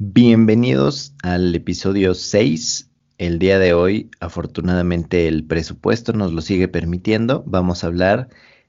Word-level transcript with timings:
Bienvenidos 0.00 1.12
al 1.24 1.52
episodio 1.56 2.14
6. 2.14 2.88
El 3.18 3.40
día 3.40 3.58
de 3.58 3.74
hoy, 3.74 4.12
afortunadamente, 4.20 5.26
el 5.26 5.42
presupuesto 5.44 6.12
nos 6.12 6.32
lo 6.32 6.40
sigue 6.40 6.68
permitiendo. 6.68 7.42
Vamos 7.48 7.82
a 7.82 7.88
hablar 7.88 8.28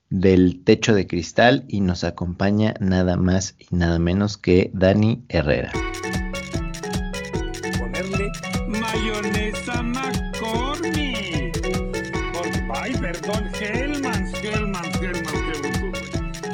del 0.09 0.63
techo 0.63 0.95
de 0.95 1.05
cristal 1.05 1.65
y 1.67 1.81
nos 1.81 2.03
acompaña 2.03 2.73
nada 2.79 3.15
más 3.15 3.55
y 3.59 3.67
nada 3.75 3.99
menos 3.99 4.39
que 4.39 4.71
Dani 4.73 5.23
Herrera. 5.29 5.71
Ponerle 7.77 8.31
mayonesa 8.67 9.83
McCormick. 9.83 11.61
Ay, 12.73 12.93
perdón. 12.99 13.51
Y 13.61 13.65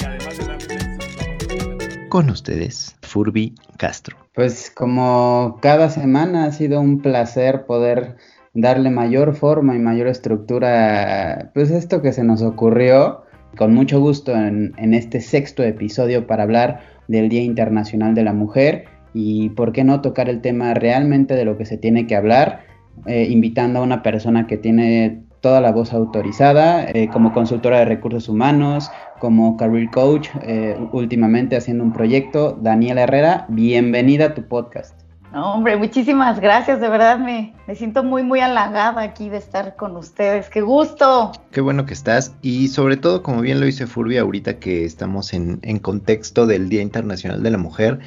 además 0.04 0.38
de 0.38 0.46
darle 0.46 2.10
Con 2.10 2.30
ustedes, 2.30 2.85
Furby 3.16 3.56
Castro. 3.78 4.18
Pues 4.34 4.70
como 4.70 5.60
cada 5.62 5.90
semana 5.90 6.44
ha 6.44 6.52
sido 6.52 6.82
un 6.82 7.02
placer 7.02 7.66
poder 7.66 8.18
darle 8.54 8.90
mayor 8.90 9.36
forma 9.36 9.74
y 9.74 9.80
mayor 9.80 10.08
estructura 10.08 11.50
pues 11.54 11.72
esto 11.72 12.02
que 12.02 12.12
se 12.12 12.26
nos 12.26 12.42
ocurrió 12.42 13.22
con 13.56 13.74
mucho 13.74 14.02
gusto 14.02 14.36
en, 14.36 14.74
este 14.94 15.22
sexto 15.22 15.64
episodio 15.64 16.28
para 16.28 16.44
hablar 16.44 16.82
del 17.08 17.30
Día 17.30 17.42
Internacional 17.42 18.16
de 18.16 18.24
la 18.26 18.34
Mujer 18.34 18.84
y 19.14 19.48
por 19.52 19.72
qué 19.72 19.86
no 19.86 20.02
tocar 20.02 20.28
el 20.28 20.42
tema 20.42 20.74
realmente 20.74 21.36
de 21.36 21.46
lo 21.46 21.58
que 21.58 21.66
se 21.66 21.78
tiene 21.78 22.08
que 22.08 22.18
hablar, 22.18 22.66
eh, 23.06 23.28
invitando 23.30 23.80
a 23.80 23.84
una 23.84 24.04
persona 24.04 24.46
que 24.46 24.58
tiene 24.58 25.25
toda 25.46 25.62
la 25.62 25.72
voz 25.72 25.94
autorizada, 25.94 26.90
eh, 26.90 27.08
como 27.14 27.32
consultora 27.32 27.78
de 27.78 27.86
recursos 27.86 28.28
humanos, 28.30 28.90
como 29.20 29.58
career 29.58 29.92
coach, 29.92 30.28
eh, 30.42 30.76
últimamente 30.92 31.56
haciendo 31.56 31.84
un 31.84 31.94
proyecto. 31.94 32.58
Daniela 32.60 33.04
Herrera, 33.04 33.46
bienvenida 33.50 34.26
a 34.26 34.34
tu 34.34 34.42
podcast. 34.48 35.00
No, 35.32 35.54
hombre, 35.54 35.78
muchísimas 35.78 36.40
gracias, 36.40 36.82
de 36.82 36.90
verdad 36.90 37.20
me, 37.20 37.54
me 37.68 37.76
siento 37.76 38.04
muy, 38.04 38.24
muy 38.24 38.40
halagada 38.40 39.04
aquí 39.04 39.30
de 39.30 39.38
estar 39.38 39.76
con 39.76 39.96
ustedes, 39.98 40.50
qué 40.50 40.62
gusto. 40.62 41.34
Qué 41.52 41.62
bueno 41.62 41.86
que 41.86 41.94
estás 41.94 42.34
y 42.42 42.70
sobre 42.70 42.98
todo, 42.98 43.22
como 43.22 43.42
bien 43.42 43.60
lo 43.60 43.68
dice 43.68 43.86
Furby 43.86 44.18
ahorita 44.18 44.58
que 44.58 44.84
estamos 44.84 45.32
en, 45.34 45.60
en 45.62 45.78
contexto 45.78 46.48
del 46.48 46.70
Día 46.70 46.82
Internacional 46.82 47.44
de 47.44 47.52
la 47.52 47.58
Mujer, 47.60 48.00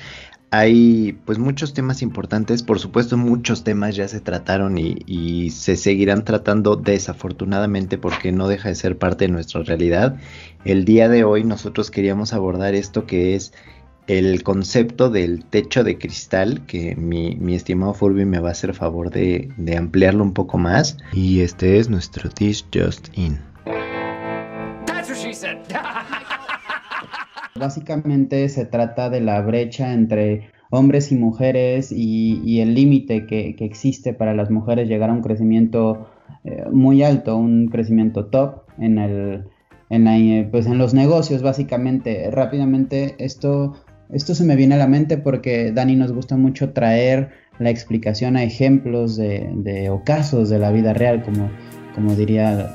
hay 0.50 1.18
pues 1.24 1.38
muchos 1.38 1.74
temas 1.74 2.02
importantes, 2.02 2.62
por 2.62 2.78
supuesto 2.78 3.16
muchos 3.16 3.64
temas 3.64 3.96
ya 3.96 4.08
se 4.08 4.20
trataron 4.20 4.78
y, 4.78 4.96
y, 5.06 5.50
se 5.50 5.76
seguirán 5.76 6.24
tratando 6.24 6.76
desafortunadamente 6.76 7.98
porque 7.98 8.32
no 8.32 8.48
deja 8.48 8.70
de 8.70 8.74
ser 8.74 8.96
parte 8.96 9.26
de 9.26 9.32
nuestra 9.32 9.62
realidad. 9.62 10.16
El 10.64 10.84
día 10.84 11.08
de 11.08 11.24
hoy 11.24 11.44
nosotros 11.44 11.90
queríamos 11.90 12.32
abordar 12.32 12.74
esto 12.74 13.06
que 13.06 13.34
es 13.34 13.52
el 14.08 14.42
concepto 14.42 15.10
del 15.10 15.44
techo 15.44 15.84
de 15.84 15.98
cristal, 15.98 16.64
que 16.66 16.96
mi, 16.96 17.36
mi 17.36 17.54
estimado 17.54 17.92
Furby 17.92 18.24
me 18.24 18.40
va 18.40 18.48
a 18.48 18.52
hacer 18.52 18.72
favor 18.72 19.10
de, 19.10 19.50
de 19.58 19.76
ampliarlo 19.76 20.24
un 20.24 20.32
poco 20.32 20.56
más. 20.56 20.96
Y 21.12 21.40
este 21.40 21.78
es 21.78 21.90
nuestro 21.90 22.30
This 22.30 22.64
Just 22.72 23.08
In. 23.18 23.38
That's 24.86 25.10
what 25.10 25.18
she 25.18 25.34
said. 25.34 25.58
Básicamente 27.58 28.48
se 28.48 28.64
trata 28.64 29.10
de 29.10 29.20
la 29.20 29.40
brecha 29.42 29.92
entre 29.92 30.50
hombres 30.70 31.12
y 31.12 31.16
mujeres 31.16 31.92
y, 31.92 32.60
el 32.60 32.74
límite 32.74 33.26
que, 33.26 33.56
existe 33.60 34.12
para 34.12 34.34
las 34.34 34.50
mujeres 34.50 34.88
llegar 34.88 35.10
a 35.10 35.14
un 35.14 35.22
crecimiento 35.22 36.08
eh, 36.44 36.64
muy 36.70 37.02
alto, 37.02 37.36
un 37.36 37.68
crecimiento 37.68 38.26
top 38.26 38.62
en, 38.78 38.98
el, 38.98 39.44
en, 39.90 40.04
la, 40.04 40.50
pues 40.50 40.66
en 40.66 40.78
los 40.78 40.94
negocios 40.94 41.42
básicamente. 41.42 42.30
Rápidamente 42.30 43.14
esto, 43.18 43.74
esto 44.10 44.34
se 44.34 44.44
me 44.44 44.56
viene 44.56 44.74
a 44.74 44.78
la 44.78 44.86
mente 44.86 45.16
porque 45.16 45.72
Dani 45.72 45.96
nos 45.96 46.12
gusta 46.12 46.36
mucho 46.36 46.72
traer 46.72 47.30
la 47.58 47.70
explicación 47.70 48.36
a 48.36 48.44
ejemplos 48.44 49.16
de, 49.16 49.50
de 49.54 49.90
o 49.90 50.04
casos 50.04 50.48
de 50.48 50.58
la 50.58 50.70
vida 50.70 50.92
real, 50.92 51.22
como, 51.22 51.50
como 51.94 52.14
diría 52.14 52.70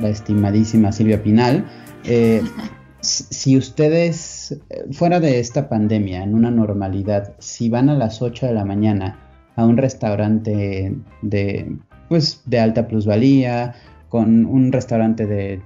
la 0.00 0.08
estimadísima 0.08 0.92
Silvia 0.92 1.22
Pinal. 1.22 1.64
Eh, 2.04 2.42
si 3.00 3.56
ustedes, 3.56 4.60
fuera 4.92 5.20
de 5.20 5.38
esta 5.38 5.68
pandemia, 5.68 6.22
en 6.22 6.34
una 6.34 6.50
normalidad, 6.50 7.34
si 7.38 7.68
van 7.68 7.88
a 7.88 7.94
las 7.94 8.22
8 8.22 8.46
de 8.46 8.52
la 8.54 8.64
mañana 8.64 9.18
a 9.56 9.64
un 9.64 9.76
restaurante 9.76 10.94
de, 11.22 11.76
pues, 12.08 12.42
de 12.46 12.60
alta 12.60 12.88
plusvalía, 12.88 13.74
con 14.08 14.46
un 14.46 14.72
restaurante 14.72 15.26
de 15.26 15.60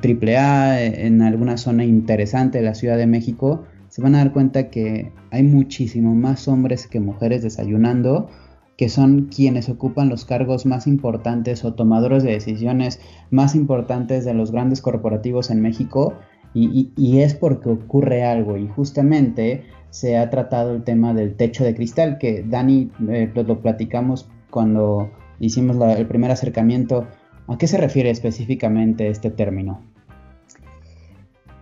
triple 0.00 0.36
A 0.36 0.82
en 0.82 1.22
alguna 1.22 1.56
zona 1.56 1.84
interesante 1.84 2.58
de 2.58 2.64
la 2.64 2.74
Ciudad 2.74 2.96
de 2.96 3.06
México, 3.06 3.64
se 3.88 4.02
van 4.02 4.14
a 4.14 4.18
dar 4.18 4.32
cuenta 4.32 4.68
que 4.70 5.12
hay 5.30 5.42
muchísimo 5.42 6.14
más 6.14 6.48
hombres 6.48 6.86
que 6.86 7.00
mujeres 7.00 7.42
desayunando, 7.42 8.28
que 8.76 8.88
son 8.88 9.24
quienes 9.24 9.68
ocupan 9.68 10.08
los 10.08 10.24
cargos 10.24 10.64
más 10.64 10.86
importantes 10.86 11.64
o 11.64 11.74
tomadores 11.74 12.22
de 12.22 12.30
decisiones 12.30 13.00
más 13.30 13.54
importantes 13.54 14.24
de 14.24 14.34
los 14.34 14.52
grandes 14.52 14.80
corporativos 14.80 15.50
en 15.50 15.60
México 15.60 16.14
y, 16.54 17.20
es 17.20 17.34
porque 17.34 17.68
ocurre 17.68 18.24
algo 18.24 18.56
y 18.56 18.68
justamente 18.68 19.64
se 19.90 20.16
ha 20.16 20.30
tratado 20.30 20.74
el 20.74 20.82
tema 20.82 21.14
del 21.14 21.36
techo 21.36 21.64
de 21.64 21.74
cristal 21.74 22.18
que 22.18 22.42
Dani 22.42 22.90
eh, 23.08 23.30
lo, 23.34 23.42
lo, 23.42 23.60
platicamos 23.60 24.28
cuando 24.50 25.10
hicimos 25.40 25.76
el 25.96 26.06
primer 26.06 26.30
acercamiento. 26.30 27.06
¿A 27.46 27.56
qué 27.56 27.66
se 27.66 27.78
refiere 27.78 28.10
específicamente 28.10 29.08
este 29.08 29.30
término? 29.30 29.82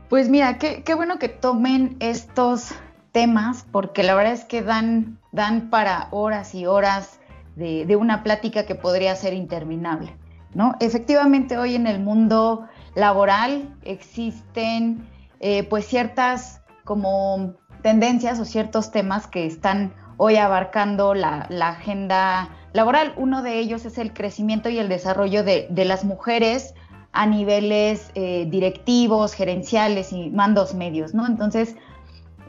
Pues 0.09 0.29
mira, 0.29 0.59
qué, 0.59 0.83
qué 0.85 0.95
bueno 0.95 1.19
que 1.19 1.29
tomen 1.29 1.97
estos 2.01 2.73
temas 3.13 3.67
porque 3.71 4.03
la 4.03 4.15
verdad 4.15 4.33
es 4.33 4.45
que 4.45 4.63
dan, 4.63 5.19
dan 5.33 5.71
para 5.71 6.09
horas 6.11 6.55
y 6.55 6.67
horas 6.67 7.21
de, 7.55 7.87
de 7.87 7.97
una 7.97 8.23
plática 8.23 8.67
que 8.67 8.75
podría 8.75 9.15
ser 9.17 9.35
interminable. 9.35 10.17
¿no? 10.55 10.75
Efectivamente, 10.81 11.59
hoy 11.59 11.75
en 11.75 11.87
el 11.87 12.01
mundo 12.01 12.67
laboral 12.97 13.77
existen 13.85 15.07
eh, 15.39 15.63
pues 15.63 15.87
ciertas 15.87 16.63
como 16.83 17.55
tendencias 17.83 18.41
o 18.41 18.45
ciertos 18.45 18.91
temas 18.91 19.29
que 19.29 19.47
están 19.47 19.95
hoy 20.17 20.37
abarcando 20.37 21.15
la, 21.15 21.47
agenda 21.61 22.49
laboral. 22.73 23.15
Uno 23.17 23.43
de 23.43 23.59
ellos 23.61 23.85
es 23.85 23.99
el 23.99 24.13
crecimiento 24.13 24.71
y 24.71 24.79
el 24.79 24.89
desarrollo 24.89 25.45
de, 25.45 25.69
de 25.71 25.85
las 25.85 26.05
mujeres 26.05 26.75
a 27.13 27.27
niveles 27.27 28.11
eh, 28.15 28.47
directivos, 28.49 29.35
gerenciales 29.35 30.13
y 30.13 30.31
mandos 30.31 30.75
medios, 30.75 31.15
¿no? 31.15 31.27
Entonces, 31.27 31.77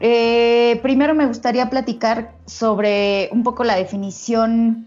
eh, 0.00 0.78
primero 0.82 1.14
me 1.14 1.26
gustaría 1.26 1.68
platicar 1.70 2.34
sobre 2.46 3.28
un 3.32 3.42
poco 3.42 3.64
la 3.64 3.76
definición 3.76 4.86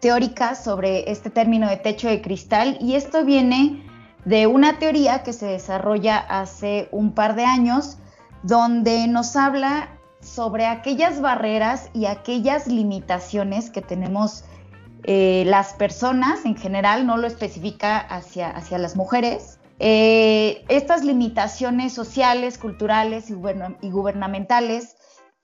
teórica 0.00 0.54
sobre 0.54 1.10
este 1.10 1.28
término 1.28 1.68
de 1.68 1.76
techo 1.76 2.08
de 2.08 2.22
cristal 2.22 2.78
y 2.80 2.94
esto 2.94 3.24
viene 3.24 3.82
de 4.24 4.46
una 4.46 4.78
teoría 4.78 5.22
que 5.22 5.32
se 5.32 5.46
desarrolla 5.46 6.18
hace 6.18 6.88
un 6.92 7.12
par 7.12 7.34
de 7.34 7.44
años 7.44 7.98
donde 8.42 9.06
nos 9.06 9.36
habla 9.36 9.88
sobre 10.20 10.66
aquellas 10.66 11.20
barreras 11.20 11.90
y 11.92 12.06
aquellas 12.06 12.66
limitaciones 12.66 13.70
que 13.70 13.80
tenemos 13.82 14.44
eh, 15.04 15.44
las 15.46 15.72
personas 15.72 16.44
en 16.44 16.56
general, 16.56 17.06
no 17.06 17.16
lo 17.16 17.26
especifica 17.26 17.98
hacia, 17.98 18.50
hacia 18.50 18.78
las 18.78 18.96
mujeres. 18.96 19.58
Eh, 19.78 20.62
estas 20.68 21.04
limitaciones 21.04 21.94
sociales, 21.94 22.58
culturales 22.58 23.30
y, 23.30 23.34
gubern 23.34 23.78
y 23.80 23.90
gubernamentales 23.90 24.96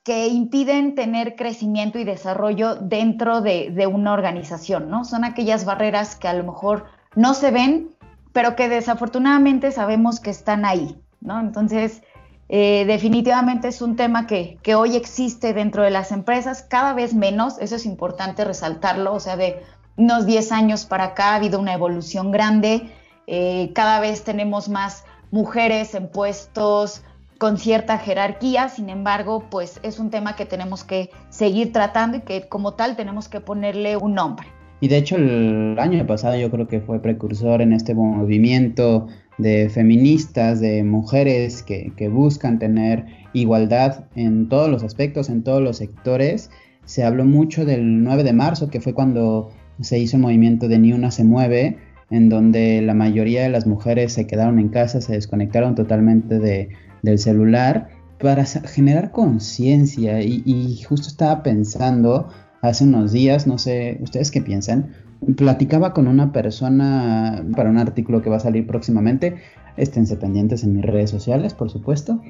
que 0.03 0.29
impiden 0.29 0.95
tener 0.95 1.37
crecimiento 1.37 1.99
y 1.99 2.05
desarrollo 2.05 2.77
dentro 2.77 3.41
de, 3.41 3.71
de, 3.71 3.87
una 3.87 4.13
organización, 4.13 4.91
¿no? 4.91 5.05
Son 5.05 5.25
aquellas 5.25 5.65
barreras 5.65 6.17
que 6.17 6.29
a 6.29 6.35
lo 6.35 6.45
mejor 6.45 6.85
no 7.17 7.33
se 7.33 7.51
ven, 7.51 7.96
pero 8.37 8.55
que 8.55 8.69
desafortunadamente 8.69 9.73
sabemos 9.73 10.21
que 10.21 10.29
están 10.29 10.67
ahí, 10.67 11.01
¿no? 11.23 11.41
Entonces, 11.41 12.03
eh, 12.51 12.85
definitivamente 12.87 13.69
es 13.69 13.81
un 13.81 13.97
tema 13.97 14.27
que, 14.27 14.59
que, 14.63 14.75
hoy 14.75 14.95
existe 14.95 15.55
dentro 15.55 15.83
de 15.83 15.91
las 15.91 16.13
empresas, 16.13 16.61
cada 16.61 16.93
vez 16.93 17.15
menos, 17.15 17.57
eso 17.61 17.77
es 17.77 17.87
importante 17.87 18.45
resaltarlo, 18.45 19.15
o 19.15 19.21
sea, 19.21 19.39
de 19.39 19.63
unos 19.97 20.27
10 20.27 20.53
años 20.53 20.85
para 20.85 21.05
acá 21.05 21.31
ha 21.31 21.37
habido 21.37 21.59
una 21.59 21.73
evolución 21.73 22.31
grande, 22.31 22.93
eh, 23.27 23.73
cada 23.75 24.01
vez 24.01 24.23
tenemos 24.23 24.69
más 24.69 25.07
mujeres 25.31 25.95
en 25.95 26.11
puestos 26.11 27.01
con 27.39 27.57
cierta 27.57 27.97
jerarquía, 27.97 28.69
sin 28.69 28.91
embargo, 28.91 29.47
pues 29.49 29.81
es 29.83 29.99
un 29.99 30.11
tema 30.11 30.37
que 30.37 30.45
tenemos 30.45 30.85
que 30.85 31.09
seguir 31.31 31.73
tratando 31.73 32.19
y 32.19 32.21
que 32.21 32.51
como 32.51 32.75
tal 32.75 32.97
tenemos 32.97 33.31
que 33.31 33.41
ponerle 33.41 33.97
un 33.97 34.13
nombre. 34.13 34.47
Y 34.81 34.89
de 34.89 34.99
hecho 34.99 35.17
el 35.17 35.79
año 35.79 36.07
pasado 36.07 36.37
yo 36.37 36.51
creo 36.51 36.69
que 36.69 36.81
fue 36.81 37.01
precursor 37.01 37.63
en 37.63 37.73
este 37.73 37.95
movimiento 37.95 39.07
de 39.39 39.69
feministas, 39.69 40.61
de 40.61 40.85
mujeres 40.85 41.63
que, 41.63 41.93
que 41.97 42.09
buscan 42.09 42.59
tener 42.59 43.05
igualdad 43.33 44.05
en 44.15 44.49
todos 44.49 44.71
los 44.71 44.83
aspectos, 44.83 45.29
en 45.29 45.43
todos 45.43 45.63
los 45.63 45.79
sectores. 45.79 46.51
Se 46.85 47.05
habló 47.05 47.25
mucho 47.25 47.65
del 47.65 48.03
9 48.03 48.23
de 48.23 48.33
marzo, 48.33 48.69
que 48.69 48.81
fue 48.81 48.95
cuando 48.95 49.51
se 49.81 49.99
hizo 49.99 50.17
el 50.17 50.23
movimiento 50.23 50.69
de 50.69 50.79
Ni 50.79 50.93
Una 50.93 51.11
Se 51.11 51.25
Mueve, 51.25 51.79
en 52.11 52.29
donde 52.29 52.81
la 52.83 52.95
mayoría 52.95 53.43
de 53.43 53.49
las 53.49 53.67
mujeres 53.67 54.13
se 54.13 54.27
quedaron 54.27 54.59
en 54.59 54.69
casa, 54.69 55.01
se 55.01 55.13
desconectaron 55.13 55.75
totalmente 55.75 56.39
de, 56.39 56.69
del 57.03 57.19
celular 57.19 57.89
para 58.19 58.45
generar 58.45 59.11
conciencia 59.11 60.23
y, 60.23 60.83
justo 60.83 61.09
estaba 61.09 61.43
pensando 61.43 62.29
hace 62.63 62.85
unos 62.85 63.13
días, 63.13 63.47
no 63.47 63.59
sé, 63.59 63.99
ustedes 64.01 64.31
qué 64.31 64.41
piensan, 64.41 64.93
platicaba 65.37 65.93
con 65.93 66.09
una 66.09 66.33
persona 66.33 67.45
para 67.55 67.71
un 67.71 67.79
artículo 67.79 68.23
que 68.23 68.31
va 68.31 68.37
a 68.37 68.41
salir 68.41 68.67
próximamente, 68.67 69.37
esténse 69.77 70.17
pendientes 70.17 70.65
en 70.65 70.75
mis 70.75 70.85
redes 70.85 71.11
sociales, 71.11 71.55
por 71.55 71.71
supuesto, 71.71 72.21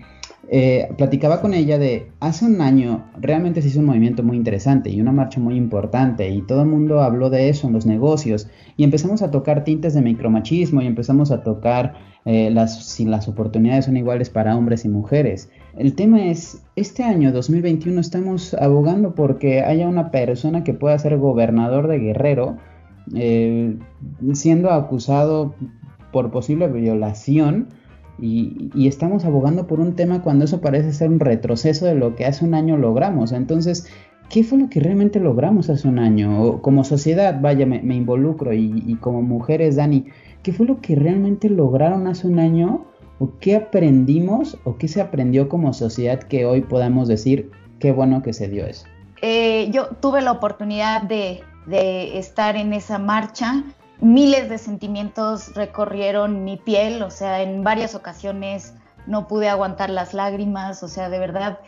eh, 0.48 0.88
platicaba 0.96 1.40
con 1.40 1.54
ella 1.54 1.76
de 1.76 2.12
hace 2.20 2.44
un 2.44 2.60
año 2.60 3.04
realmente 3.20 3.62
se 3.62 3.68
hizo 3.68 3.80
un 3.80 3.86
movimiento 3.86 4.22
muy 4.22 4.36
interesante 4.36 4.90
y 4.90 5.00
una 5.00 5.10
marcha 5.10 5.40
muy 5.40 5.56
importante 5.56 6.30
y 6.30 6.42
todo 6.42 6.62
el 6.62 6.68
mundo 6.68 7.00
habló 7.00 7.30
de 7.30 7.48
eso 7.48 7.66
en 7.66 7.72
los 7.72 7.84
negocios 7.84 8.48
y 8.76 8.84
empezamos 8.84 9.22
a 9.22 9.32
tocar 9.32 9.64
tintes 9.64 9.94
de 9.94 10.02
micromachismo 10.02 10.82
y 10.82 10.86
empezamos 10.86 11.32
a 11.32 11.42
tocar 11.42 11.94
eh, 12.24 12.50
las, 12.50 12.86
si 12.86 13.04
las 13.04 13.26
oportunidades 13.26 13.86
son 13.86 13.96
iguales 13.96 14.30
para 14.30 14.56
hombres 14.56 14.84
y 14.84 14.88
mujeres. 14.88 15.50
El 15.76 15.94
tema 15.94 16.26
es, 16.26 16.62
este 16.74 17.02
año 17.02 17.32
2021 17.32 18.00
estamos 18.00 18.54
abogando 18.54 19.14
porque 19.14 19.60
haya 19.60 19.86
una 19.88 20.10
persona 20.10 20.64
que 20.64 20.72
pueda 20.72 20.98
ser 20.98 21.18
gobernador 21.18 21.86
de 21.86 21.98
Guerrero 21.98 22.56
eh, 23.14 23.76
siendo 24.32 24.70
acusado 24.70 25.54
por 26.12 26.30
posible 26.30 26.68
violación 26.68 27.68
y, 28.18 28.70
estamos 28.88 29.26
abogando 29.26 29.66
por 29.66 29.80
un 29.80 29.94
tema 29.94 30.22
cuando 30.22 30.46
eso 30.46 30.62
parece 30.62 30.94
ser 30.94 31.10
un 31.10 31.20
retroceso 31.20 31.84
de 31.84 31.94
lo 31.94 32.14
que 32.14 32.24
hace 32.24 32.46
un 32.46 32.54
año 32.54 32.78
logramos. 32.78 33.32
Entonces, 33.32 33.86
¿qué 34.30 34.42
fue 34.42 34.56
lo 34.56 34.70
que 34.70 34.80
realmente 34.80 35.20
logramos 35.20 35.68
hace 35.68 35.86
un 35.88 35.98
año? 35.98 36.62
como 36.62 36.84
sociedad, 36.84 37.38
vaya, 37.40 37.66
me, 37.66 37.94
involucro 37.94 38.54
y, 38.54 38.96
como 39.00 39.20
mujeres, 39.20 39.76
Dani, 39.76 40.06
¿qué 40.42 40.54
fue 40.54 40.64
lo 40.64 40.80
que 40.80 40.94
realmente 40.94 41.50
lograron 41.50 42.06
hace 42.06 42.26
un 42.26 42.38
año? 42.38 42.86
¿O 43.18 43.30
qué 43.40 43.56
aprendimos 43.56 44.58
o 44.64 44.76
qué 44.76 44.88
se 44.88 45.00
aprendió 45.00 45.48
como 45.48 45.72
sociedad 45.72 46.20
que 46.20 46.44
hoy 46.44 46.60
podamos 46.60 47.08
decir 47.08 47.50
qué 47.78 47.92
bueno 47.92 48.22
que 48.22 48.32
se 48.32 48.48
dio 48.48 48.66
eso? 48.66 48.86
Eh, 49.22 49.70
yo 49.70 49.88
tuve 50.00 50.20
la 50.20 50.32
oportunidad 50.32 51.02
de, 51.02 51.42
de 51.66 52.18
estar 52.18 52.56
en 52.56 52.72
esa 52.72 52.98
marcha 52.98 53.64
miles 54.00 54.48
de 54.48 54.58
sentimientos 54.58 55.54
recorrieron 55.54 56.44
mi 56.44 56.56
piel, 56.56 57.02
o 57.02 57.10
sea, 57.10 57.42
en 57.42 57.62
varias 57.64 57.94
ocasiones 57.94 58.74
no 59.06 59.26
pude 59.26 59.48
aguantar 59.48 59.90
las 59.90 60.14
lágrimas, 60.14 60.82
o 60.82 60.88
sea, 60.88 61.08
de 61.08 61.18
verdad 61.18 61.58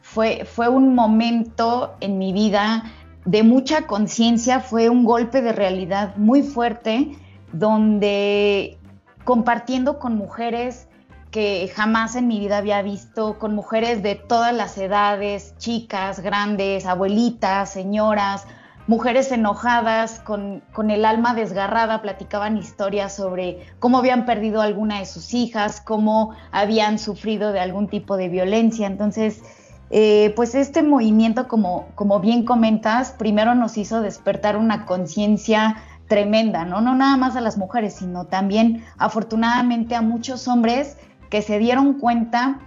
fue, 0.00 0.44
fue 0.44 0.68
un 0.68 0.94
momento 0.94 1.94
en 2.00 2.18
mi 2.18 2.32
vida 2.32 2.84
de 3.24 3.42
mucha 3.42 3.86
conciencia, 3.86 4.60
fue 4.60 4.88
un 4.88 5.04
golpe 5.04 5.42
de 5.42 5.52
realidad 5.52 6.16
muy 6.16 6.42
fuerte, 6.42 7.16
donde 7.52 8.78
compartiendo 9.24 9.98
con 9.98 10.16
mujeres 10.16 10.88
que 11.34 11.68
jamás 11.74 12.14
en 12.14 12.28
mi 12.28 12.38
vida 12.38 12.58
había 12.58 12.80
visto, 12.80 13.40
con 13.40 13.56
mujeres 13.56 14.04
de 14.04 14.14
todas 14.14 14.54
las 14.54 14.78
edades, 14.78 15.56
chicas, 15.58 16.20
grandes, 16.20 16.86
abuelitas, 16.86 17.70
señoras, 17.70 18.46
mujeres 18.86 19.32
enojadas, 19.32 20.20
con, 20.20 20.62
el 20.88 21.04
alma 21.04 21.34
desgarrada, 21.34 22.02
platicaban 22.02 22.56
historias 22.56 23.16
sobre 23.16 23.66
cómo 23.80 23.98
habían 23.98 24.26
perdido 24.26 24.62
alguna 24.62 25.00
de 25.00 25.06
sus 25.06 25.34
hijas, 25.34 25.80
cómo 25.80 26.36
habían 26.52 27.00
sufrido 27.00 27.50
de 27.50 27.58
algún 27.58 27.88
tipo 27.88 28.16
de 28.16 28.28
violencia. 28.28 28.86
Entonces, 28.86 29.42
eh, 29.90 30.32
pues 30.36 30.54
este 30.54 30.84
movimiento, 30.84 31.48
como, 31.48 31.88
como 31.96 32.20
bien 32.20 32.44
comentas, 32.44 33.10
primero 33.10 33.56
nos 33.56 33.76
hizo 33.76 34.02
despertar 34.02 34.56
una 34.56 34.86
conciencia 34.86 35.78
tremenda, 36.06 36.64
¿no? 36.64 36.80
No 36.80 36.94
nada 36.94 37.16
más 37.16 37.34
a 37.34 37.40
las 37.40 37.58
mujeres, 37.58 37.94
sino 37.94 38.26
también 38.26 38.84
afortunadamente 38.98 39.96
a 39.96 40.00
muchos 40.00 40.46
hombres 40.46 40.96
que 41.34 41.42
se 41.42 41.58
dieron 41.58 41.94
cuenta 41.94 42.60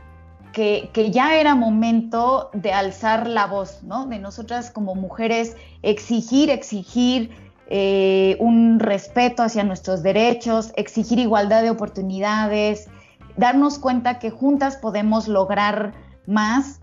que, 0.51 0.91
ya 1.09 1.35
era 1.35 1.55
momento 1.55 2.49
de 2.51 2.73
alzar 2.73 3.25
la 3.25 3.45
voz, 3.45 3.81
¿no? 3.83 4.07
De 4.07 4.19
nosotras 4.19 4.71
como 4.71 4.93
mujeres 4.93 5.55
exigir, 5.83 6.49
exigir 6.49 7.31
eh, 7.69 8.35
un 8.41 8.81
respeto 8.81 9.41
hacia 9.41 9.63
nuestros 9.63 10.03
derechos, 10.03 10.73
exigir 10.75 11.17
igualdad 11.17 11.63
de 11.63 11.69
oportunidades, 11.69 12.89
darnos 13.37 13.79
cuenta 13.79 14.19
que 14.19 14.31
juntas 14.31 14.75
podemos 14.75 15.29
lograr 15.29 15.93
más 16.25 16.81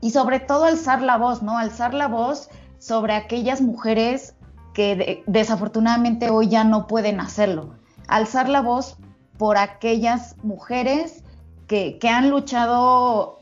y 0.00 0.10
sobre 0.10 0.38
todo 0.38 0.66
alzar 0.66 1.02
la 1.02 1.16
voz, 1.16 1.42
¿no? 1.42 1.58
Alzar 1.58 1.94
la 1.94 2.06
voz 2.06 2.48
sobre 2.78 3.14
aquellas 3.14 3.60
mujeres 3.60 4.36
que 4.72 5.24
desafortunadamente 5.26 6.30
hoy 6.30 6.46
ya 6.46 6.62
no 6.62 6.86
pueden 6.86 7.18
hacerlo. 7.18 7.74
Alzar 8.06 8.48
la 8.48 8.60
voz 8.60 8.96
por 9.38 9.56
aquellas 9.56 10.36
mujeres 10.42 11.22
que, 11.68 11.98
han 12.08 12.30
luchado 12.30 13.38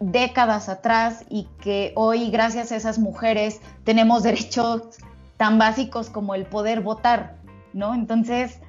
décadas 0.00 0.68
atrás 0.68 1.24
y 1.28 1.48
que 1.60 1.92
hoy, 1.96 2.30
gracias 2.30 2.70
a 2.70 2.76
esas 2.76 2.98
mujeres, 2.98 3.60
tenemos 3.84 4.22
derechos 4.22 4.98
tan 5.36 5.58
básicos 5.58 6.10
como 6.10 6.34
el 6.34 6.44
poder 6.46 6.82
votar, 6.82 7.36
¿no? 7.72 7.94
Entonces, 7.94 8.60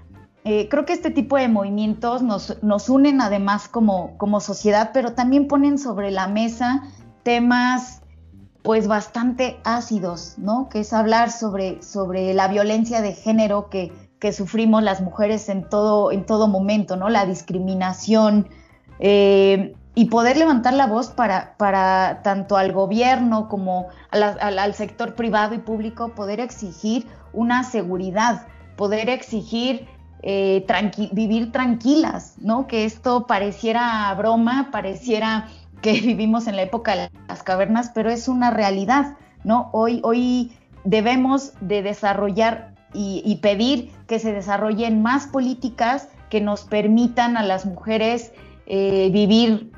eh, 0.46 0.70
creo 0.70 0.86
que 0.86 0.94
este 0.94 1.12
tipo 1.12 1.36
de 1.38 1.50
movimientos 1.50 2.22
nos, 2.22 2.62
nos 2.64 2.90
unen 2.90 3.22
además 3.22 3.68
como, 3.68 4.18
como, 4.18 4.40
sociedad, 4.40 4.92
pero 4.94 5.14
también 5.14 5.48
ponen 5.48 5.78
sobre 5.78 6.12
la 6.12 6.28
mesa 6.28 6.84
temas 7.24 8.02
pues 8.62 8.88
bastante 8.88 9.60
ácidos, 9.64 10.36
¿no? 10.38 10.70
Que 10.70 10.82
es 10.82 10.94
hablar 10.94 11.32
sobre, 11.32 11.82
sobre 11.82 12.34
la 12.34 12.48
violencia 12.48 13.02
de 13.02 13.14
género 13.14 13.70
que, 13.70 13.92
que 14.20 14.34
sufrimos 14.34 14.84
las 14.84 15.02
mujeres 15.02 15.50
en 15.50 15.64
todo, 15.64 16.12
en 16.12 16.26
todo 16.26 16.48
momento, 16.48 16.96
¿no? 16.96 17.10
La 17.10 17.26
discriminación, 17.26 18.48
eh, 19.00 19.74
y 19.96 20.06
poder 20.06 20.38
levantar 20.38 20.74
la 20.74 20.88
voz 20.88 21.10
para, 21.10 21.56
para 21.58 22.22
tanto 22.24 22.58
al 22.58 22.72
gobierno 22.72 23.50
como 23.50 23.88
al, 24.12 24.74
sector 24.74 25.16
privado 25.16 25.56
y 25.56 25.60
público, 25.60 26.10
poder 26.16 26.40
exigir 26.40 27.08
una 27.34 27.64
seguridad, 27.64 28.48
poder 28.76 29.10
exigir 29.10 29.88
eh, 30.22 30.66
vivir 31.12 31.52
tranquilas, 31.52 32.36
¿no? 32.40 32.68
Que 32.68 32.86
esto 32.86 33.26
pareciera 33.26 34.14
broma, 34.16 34.70
pareciera 34.72 35.48
que 35.82 35.94
vivimos 36.02 36.48
en 36.48 36.56
la 36.56 36.62
época 36.62 36.96
de 36.96 37.12
las 37.28 37.44
cavernas, 37.44 37.92
pero 37.94 38.10
es 38.10 38.28
una 38.28 38.52
realidad, 38.52 39.18
¿no? 39.44 39.70
Hoy, 39.74 40.02
hoy 40.04 40.54
debemos 40.84 41.54
de 41.62 41.82
desarrollar 41.82 42.74
y, 42.94 43.36
pedir 43.42 43.92
que 44.08 44.20
se 44.20 44.34
desarrollen 44.34 45.02
más 45.02 45.28
políticas 45.28 46.08
que 46.30 46.42
nos 46.42 46.64
permitan 46.64 47.38
a 47.38 47.44
las 47.44 47.66
mujeres 47.66 48.32
eh, 48.66 49.10
vivir 49.12 49.72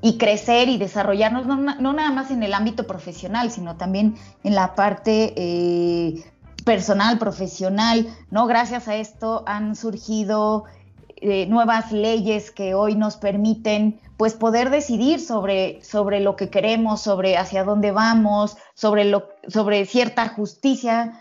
y 0.00 0.18
crecer 0.18 0.68
y 0.68 0.78
desarrollarnos, 0.78 1.46
no, 1.46 1.92
nada 1.92 2.10
más 2.10 2.30
en 2.30 2.42
el 2.42 2.54
ámbito 2.54 2.86
profesional, 2.86 3.50
sino 3.50 3.76
también 3.76 4.16
en 4.42 4.54
la 4.54 4.74
parte 4.74 5.32
eh, 5.36 6.24
personal, 6.64 7.18
profesional, 7.18 8.08
¿no? 8.30 8.46
Gracias 8.46 8.88
a 8.88 8.96
esto 8.96 9.44
han 9.46 9.76
surgido 9.76 10.64
eh, 11.16 11.46
nuevas 11.46 11.92
leyes 11.92 12.50
que 12.50 12.74
hoy 12.74 12.96
nos 12.96 13.16
permiten 13.16 14.00
pues 14.16 14.34
poder 14.34 14.70
decidir 14.70 15.20
sobre, 15.20 15.80
sobre 15.84 16.18
lo 16.18 16.34
que 16.34 16.50
queremos, 16.50 17.00
sobre 17.00 17.36
hacia 17.36 17.62
dónde 17.62 17.92
vamos, 17.92 18.56
sobre, 18.74 19.12
sobre 19.46 19.86
cierta 19.86 20.28
justicia. 20.30 21.20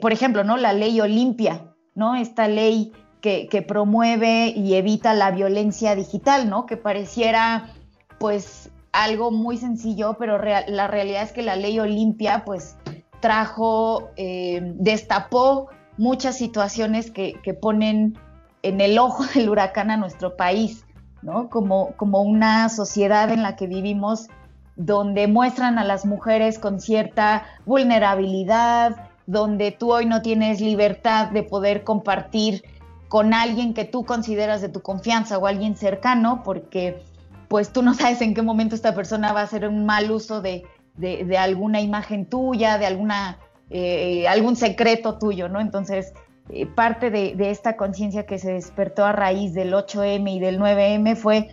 Por 0.00 0.12
ejemplo, 0.12 0.44
¿no? 0.44 0.56
La 0.56 0.72
ley 0.72 1.00
Olimpia, 1.00 1.74
¿no? 1.94 2.14
Esta 2.14 2.48
ley 2.48 2.92
que, 3.24 3.64
promueve 3.66 4.48
y 4.48 4.74
evita 4.74 5.14
la 5.14 5.30
violencia 5.30 5.94
digital, 5.94 6.50
¿no? 6.50 6.66
Que 6.66 6.76
pareciera 6.76 7.70
pues 8.18 8.70
algo 8.92 9.30
muy 9.30 9.56
sencillo, 9.56 10.16
pero 10.18 10.38
la 10.38 10.86
realidad 10.88 11.22
es 11.22 11.32
que 11.32 11.42
la 11.42 11.56
ley 11.56 11.78
Olimpia 11.80 12.44
pues 12.44 12.76
trajo, 13.20 14.10
eh, 14.16 14.60
destapó 14.74 15.68
muchas 15.96 16.36
situaciones 16.36 17.10
que, 17.10 17.58
ponen 17.62 18.18
en 18.62 18.82
el 18.82 18.98
ojo 18.98 19.24
del 19.34 19.48
huracán 19.48 19.90
a 19.90 19.96
nuestro 19.96 20.36
país, 20.36 20.84
¿no? 21.22 21.48
Como, 21.48 21.92
como 21.96 22.20
una 22.20 22.68
sociedad 22.68 23.30
en 23.30 23.42
la 23.42 23.56
que 23.56 23.66
vivimos 23.66 24.28
donde 24.76 25.28
muestran 25.28 25.78
a 25.78 25.84
las 25.84 26.04
mujeres 26.04 26.58
con 26.58 26.78
cierta 26.78 27.44
vulnerabilidad, 27.64 29.08
donde 29.26 29.72
tú 29.72 29.92
hoy 29.92 30.06
no 30.06 30.22
tienes 30.22 30.60
libertad 30.60 31.30
de 31.30 31.42
poder 31.42 31.84
compartir 31.84 32.62
con 33.08 33.32
alguien 33.32 33.74
que 33.74 33.84
tú 33.84 34.04
consideras 34.04 34.60
de 34.60 34.68
tu 34.68 34.80
confianza 34.80 35.38
o 35.38 35.46
alguien 35.46 35.76
cercano, 35.76 36.42
porque 36.44 37.02
pues 37.48 37.72
tú 37.72 37.82
no 37.82 37.94
sabes 37.94 38.20
en 38.22 38.34
qué 38.34 38.42
momento 38.42 38.74
esta 38.74 38.94
persona 38.94 39.32
va 39.32 39.40
a 39.40 39.44
hacer 39.44 39.68
un 39.68 39.86
mal 39.86 40.10
uso 40.10 40.42
de, 40.42 40.64
alguna 41.38 41.80
imagen 41.80 42.26
tuya, 42.26 42.78
de 42.78 42.86
alguna, 42.86 43.38
eh, 43.70 44.26
algún 44.28 44.56
secreto 44.56 45.18
tuyo, 45.18 45.48
¿no? 45.48 45.60
Entonces, 45.60 46.12
eh, 46.50 46.66
parte 46.66 47.10
de, 47.10 47.50
esta 47.50 47.76
conciencia 47.76 48.26
que 48.26 48.38
se 48.38 48.52
despertó 48.52 49.04
a 49.04 49.12
raíz 49.12 49.54
del 49.54 49.72
8M 49.72 50.30
y 50.30 50.40
del 50.40 50.58
9M 50.58 51.16
fue 51.16 51.48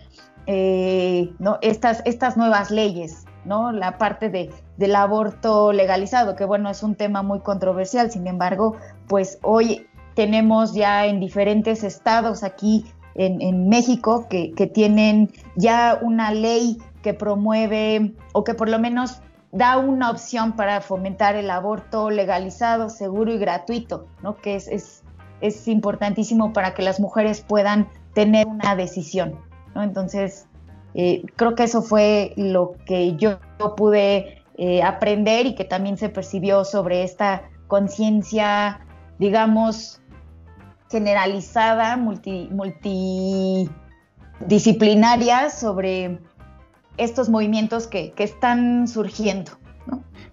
eh, 0.46 1.32
¿no? 1.38 1.58
estas, 1.62 2.02
estas 2.04 2.36
nuevas 2.36 2.70
leyes, 2.70 3.24
¿no? 3.44 3.72
La 3.72 3.98
parte 3.98 4.28
de, 4.28 4.50
del 4.76 4.94
aborto 4.96 5.72
legalizado, 5.72 6.36
que 6.36 6.44
bueno, 6.44 6.70
es 6.70 6.82
un 6.82 6.94
tema 6.94 7.22
muy 7.22 7.40
controversial, 7.40 8.10
sin 8.10 8.26
embargo, 8.26 8.76
pues 9.08 9.38
hoy 9.42 9.86
tenemos 10.14 10.74
ya 10.74 11.06
en 11.06 11.20
diferentes 11.20 11.84
estados 11.84 12.42
aquí 12.42 12.84
en, 13.14 13.68
México 13.68 14.26
que, 14.28 14.70
tienen 14.72 15.30
ya 15.56 15.98
una 16.00 16.32
ley 16.32 16.78
que 17.02 17.14
promueve 17.14 18.14
o 18.32 18.44
que 18.44 18.54
por 18.54 18.68
lo 18.68 18.78
menos 18.78 19.20
da 19.50 19.76
una 19.76 20.10
opción 20.10 20.52
para 20.52 20.80
fomentar 20.80 21.36
el 21.36 21.50
aborto 21.50 22.10
legalizado, 22.10 22.88
seguro 22.88 23.32
y 23.32 23.38
gratuito, 23.38 24.06
¿no? 24.22 24.36
que 24.36 24.56
es, 24.56 25.02
es, 25.40 25.68
importantísimo 25.68 26.52
para 26.54 26.72
que 26.72 26.82
las 26.82 27.00
mujeres 27.00 27.42
puedan 27.42 27.88
tener 28.14 28.46
una 28.46 28.76
decisión. 28.76 29.38
Entonces, 29.74 30.46
eh, 30.94 31.22
creo 31.36 31.54
que 31.54 31.62
eso 31.64 31.82
fue 31.82 32.32
lo 32.36 32.74
que 32.86 33.16
yo, 33.16 33.38
pude 33.76 34.42
eh, 34.56 34.82
aprender 34.82 35.44
y 35.46 35.54
que 35.54 35.64
también 35.64 35.96
se 35.96 36.08
percibió 36.08 36.64
sobre 36.64 37.04
esta 37.04 37.48
conciencia, 37.68 38.80
digamos, 39.18 40.00
generalizada, 40.90 41.96
multi, 41.96 42.48
multidisciplinaria 42.50 45.48
sobre 45.48 46.18
estos 46.98 47.30
movimientos 47.30 47.86
que, 47.86 48.12
están 48.18 48.88
surgiendo. 48.88 49.52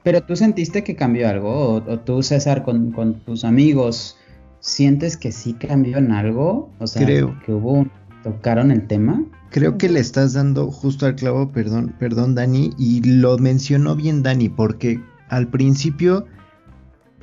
Pero 0.04 0.22
tú 0.22 0.36
sentiste 0.36 0.84
que 0.84 0.96
cambió 0.96 1.30
algo, 1.30 1.76
o, 1.76 2.00
tú 2.00 2.24
César 2.24 2.64
con, 2.64 2.92
tus 3.26 3.46
amigos, 3.46 4.18
¿sientes 4.60 5.16
que 5.16 5.32
sí 5.32 5.54
cambió 5.54 5.98
en 5.98 6.12
algo? 6.12 6.70
O 6.80 6.88
sea, 6.88 7.06
Creo. 7.06 7.40
que 7.46 7.54
hubo, 7.54 7.86
tocaron 8.24 8.72
el 8.72 8.88
tema. 8.88 9.24
Creo 9.50 9.78
que 9.78 9.90
le 9.90 10.00
estás 10.00 10.34
dando 10.34 10.72
justo 10.72 11.06
al 11.06 11.16
clavo, 11.16 11.52
perdón, 11.52 11.96
perdón 12.00 12.36
Dani, 12.36 12.72
y 12.78 13.02
lo 13.02 13.38
mencionó 13.38 13.96
bien 13.96 14.22
Dani, 14.24 14.50
porque 14.50 15.02
al 15.30 15.48
principio 15.48 16.26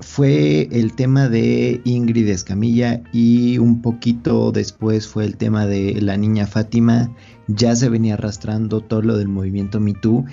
fue 0.01 0.69
el 0.73 0.95
tema 0.95 1.29
de 1.29 1.81
Ingrid 1.85 2.29
Escamilla 2.29 3.03
y 3.13 3.59
un 3.59 3.81
poquito 3.81 4.53
después 4.53 5.09
fue 5.09 5.25
el 5.25 5.37
tema 5.37 5.67
de 5.67 6.01
la 6.01 6.17
niña 6.17 6.47
Fátima. 6.47 7.11
Ya 7.47 7.75
se 7.77 7.89
venía 7.89 8.15
arrastrando 8.15 8.81
todo 8.81 9.03
lo 9.03 9.17
del 9.17 9.29
movimiento 9.29 9.81
MeToo 9.81 10.25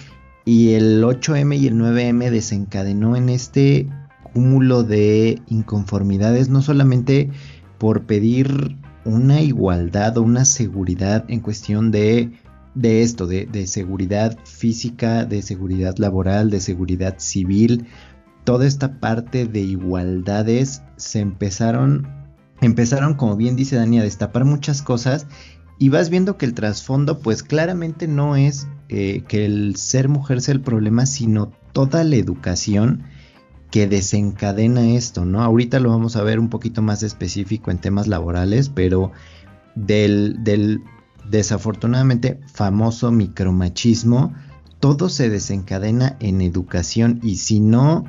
y 0.45 0.71
el 0.71 1.03
8M 1.03 1.57
y 1.57 1.67
el 1.67 1.75
9M 1.75 2.29
desencadenó 2.29 3.15
en 3.15 3.29
este 3.29 3.87
cúmulo 4.33 4.83
de 4.83 5.41
inconformidades, 5.47 6.49
no 6.49 6.61
solamente 6.61 7.29
por 7.77 8.03
pedir 8.03 8.77
una 9.05 9.41
igualdad 9.41 10.17
o 10.17 10.21
una 10.21 10.45
seguridad 10.45 11.25
en 11.27 11.39
cuestión 11.39 11.91
de, 11.91 12.31
de 12.75 13.01
esto, 13.01 13.27
de, 13.27 13.45
de 13.45 13.67
seguridad 13.67 14.37
física, 14.45 15.25
de 15.25 15.41
seguridad 15.41 15.97
laboral, 15.97 16.49
de 16.49 16.61
seguridad 16.61 17.15
civil, 17.17 17.87
toda 18.43 18.65
esta 18.65 18.99
parte 18.99 19.45
de 19.45 19.61
igualdades 19.61 20.83
se 20.97 21.19
empezaron, 21.19 22.07
empezaron 22.61 23.15
como 23.15 23.35
bien 23.35 23.55
dice 23.55 23.75
Dani 23.75 23.99
a 23.99 24.03
destapar 24.03 24.45
muchas 24.45 24.81
cosas 24.81 25.27
y 25.79 25.89
vas 25.89 26.09
viendo 26.09 26.37
que 26.37 26.45
el 26.45 26.53
trasfondo 26.53 27.19
pues 27.19 27.43
claramente 27.43 28.07
no 28.07 28.35
es 28.35 28.67
eh, 28.89 29.23
que 29.27 29.45
el 29.45 29.75
ser 29.75 30.07
mujer 30.07 30.41
sea 30.41 30.53
el 30.53 30.61
problema, 30.61 31.05
sino 31.05 31.51
toda 31.71 32.03
la 32.03 32.15
educación 32.15 33.03
que 33.73 33.87
desencadena 33.87 34.91
esto, 34.91 35.25
¿no? 35.25 35.41
Ahorita 35.41 35.79
lo 35.79 35.89
vamos 35.89 36.15
a 36.15 36.21
ver 36.21 36.39
un 36.39 36.49
poquito 36.49 36.83
más 36.83 37.01
específico 37.01 37.71
en 37.71 37.79
temas 37.79 38.05
laborales, 38.05 38.69
pero 38.69 39.11
del, 39.73 40.43
del 40.43 40.83
desafortunadamente 41.27 42.39
famoso 42.53 43.11
micromachismo, 43.11 44.31
todo 44.79 45.09
se 45.09 45.31
desencadena 45.31 46.17
en 46.19 46.41
educación 46.41 47.19
y 47.23 47.37
si 47.37 47.61
no 47.61 48.05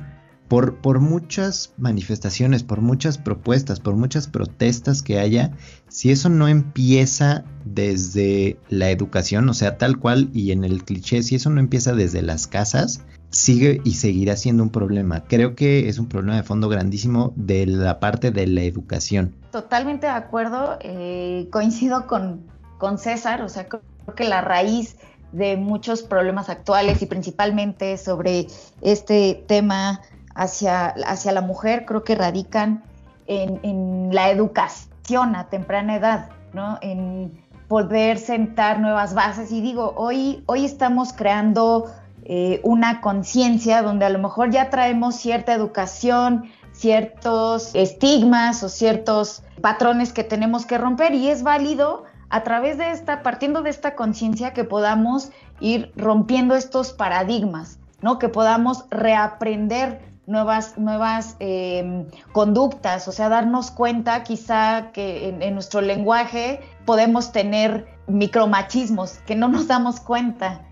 por, 0.49 1.01
muchas 1.01 1.73
manifestaciones, 1.79 2.63
por 2.63 2.83
muchas 2.83 3.17
propuestas, 3.17 3.81
por 3.81 3.97
muchas 3.97 4.29
protestas 4.29 5.03
que 5.03 5.19
haya, 5.19 5.53
si 5.89 6.11
eso 6.11 6.29
no 6.29 6.47
empieza 6.47 7.45
desde 7.65 8.59
la 8.69 8.91
educación, 8.91 9.49
o 9.49 9.55
sea, 9.55 9.79
tal 9.79 9.99
cual 9.99 10.29
y 10.35 10.53
en 10.53 10.63
el 10.63 10.85
cliché, 10.85 11.23
si 11.23 11.37
eso 11.37 11.49
no 11.49 11.59
empieza 11.59 11.95
desde 11.95 12.21
las 12.21 12.47
casas, 12.47 13.01
sigue 13.35 13.81
y 13.85 13.95
seguirá 13.95 14.37
siendo 14.37 14.63
un 14.63 14.71
problema. 14.71 15.25
Creo 15.25 15.55
que 15.55 15.89
es 15.89 15.99
un 15.99 16.09
problema 16.09 16.37
de 16.37 16.45
fondo 16.45 16.69
grandísimo 16.69 17.33
de 17.37 17.67
la 17.67 17.99
parte 18.01 18.31
de 18.31 18.47
la 18.47 18.63
educación. 18.63 19.35
Totalmente 19.51 20.07
de 20.07 20.13
acuerdo, 20.13 20.79
eh, 20.81 21.49
coincido 21.51 22.07
con, 22.07 22.43
con 22.79 22.99
César, 22.99 23.43
o 23.43 23.49
sea, 23.49 23.69
creo 23.69 23.83
que 24.17 24.25
la 24.25 24.41
raíz 24.41 24.97
de 25.33 25.57
muchos 25.57 26.03
problemas 26.03 26.49
actuales 26.49 27.03
y 27.03 27.07
principalmente 27.07 27.99
sobre 27.99 28.47
este 28.83 29.45
tema 29.49 30.01
hacia, 30.37 30.95
hacia 31.07 31.33
la 31.33 31.41
mujer 31.41 31.85
creo 31.87 32.05
que 32.05 32.15
radican 32.15 32.85
en, 33.27 34.11
la 34.13 34.31
educación 34.31 35.35
a 35.35 35.49
temprana 35.49 35.97
edad, 35.97 36.31
¿no? 36.53 36.79
En 36.83 37.33
poder 37.67 38.19
sentar 38.19 38.79
nuevas 38.79 39.15
bases. 39.15 39.51
Y 39.51 39.61
digo, 39.61 39.93
hoy, 39.97 40.45
hoy 40.47 40.65
estamos 40.65 41.13
creando 41.13 41.91
eh, 42.25 42.61
una 42.63 43.01
conciencia 43.01 43.83
donde 43.83 44.05
a 44.05 44.11
lo 44.11 44.19
mejor 44.19 44.51
ya 44.51 44.71
traemos 44.71 45.17
cierta 45.17 45.53
educación, 45.53 46.51
ciertos 46.73 47.75
estigmas 47.75 48.63
o 48.63 48.69
ciertos 48.69 49.43
patrones 49.61 50.13
que 50.13 50.25
tenemos 50.25 50.67
que 50.67 50.79
romper 50.79 51.15
y 51.15 51.29
es 51.29 51.43
válido 51.43 52.05
a 52.31 52.43
través 52.43 52.79
de 52.79 52.91
esta, 52.91 53.23
partiendo 53.23 53.63
de 53.63 53.71
esta 53.71 53.95
conciencia 53.95 54.53
que 54.53 54.65
podamos 54.65 55.31
ir 55.61 55.93
rompiendo 55.97 56.57
estos 56.57 56.93
paradigmas, 56.93 57.79
¿no? 58.01 58.19
Que 58.19 58.29
podamos 58.29 58.87
reaprender 58.91 60.01
nuevas, 60.27 60.79
nuevas 60.79 61.37
em, 61.39 62.07
conductas, 62.33 63.07
o 63.09 63.13
sea, 63.13 63.29
darnos 63.29 63.71
cuenta 63.71 64.23
quizá 64.23 64.91
que 64.93 65.29
en, 65.29 65.55
nuestro 65.55 65.81
lenguaje 65.81 66.61
podemos 66.85 67.33
tener 67.33 67.87
micromachismos, 68.07 69.19
que 69.27 69.37
no 69.37 69.49
nos 69.49 69.67
damos 69.69 70.01
cuenta, 70.01 70.63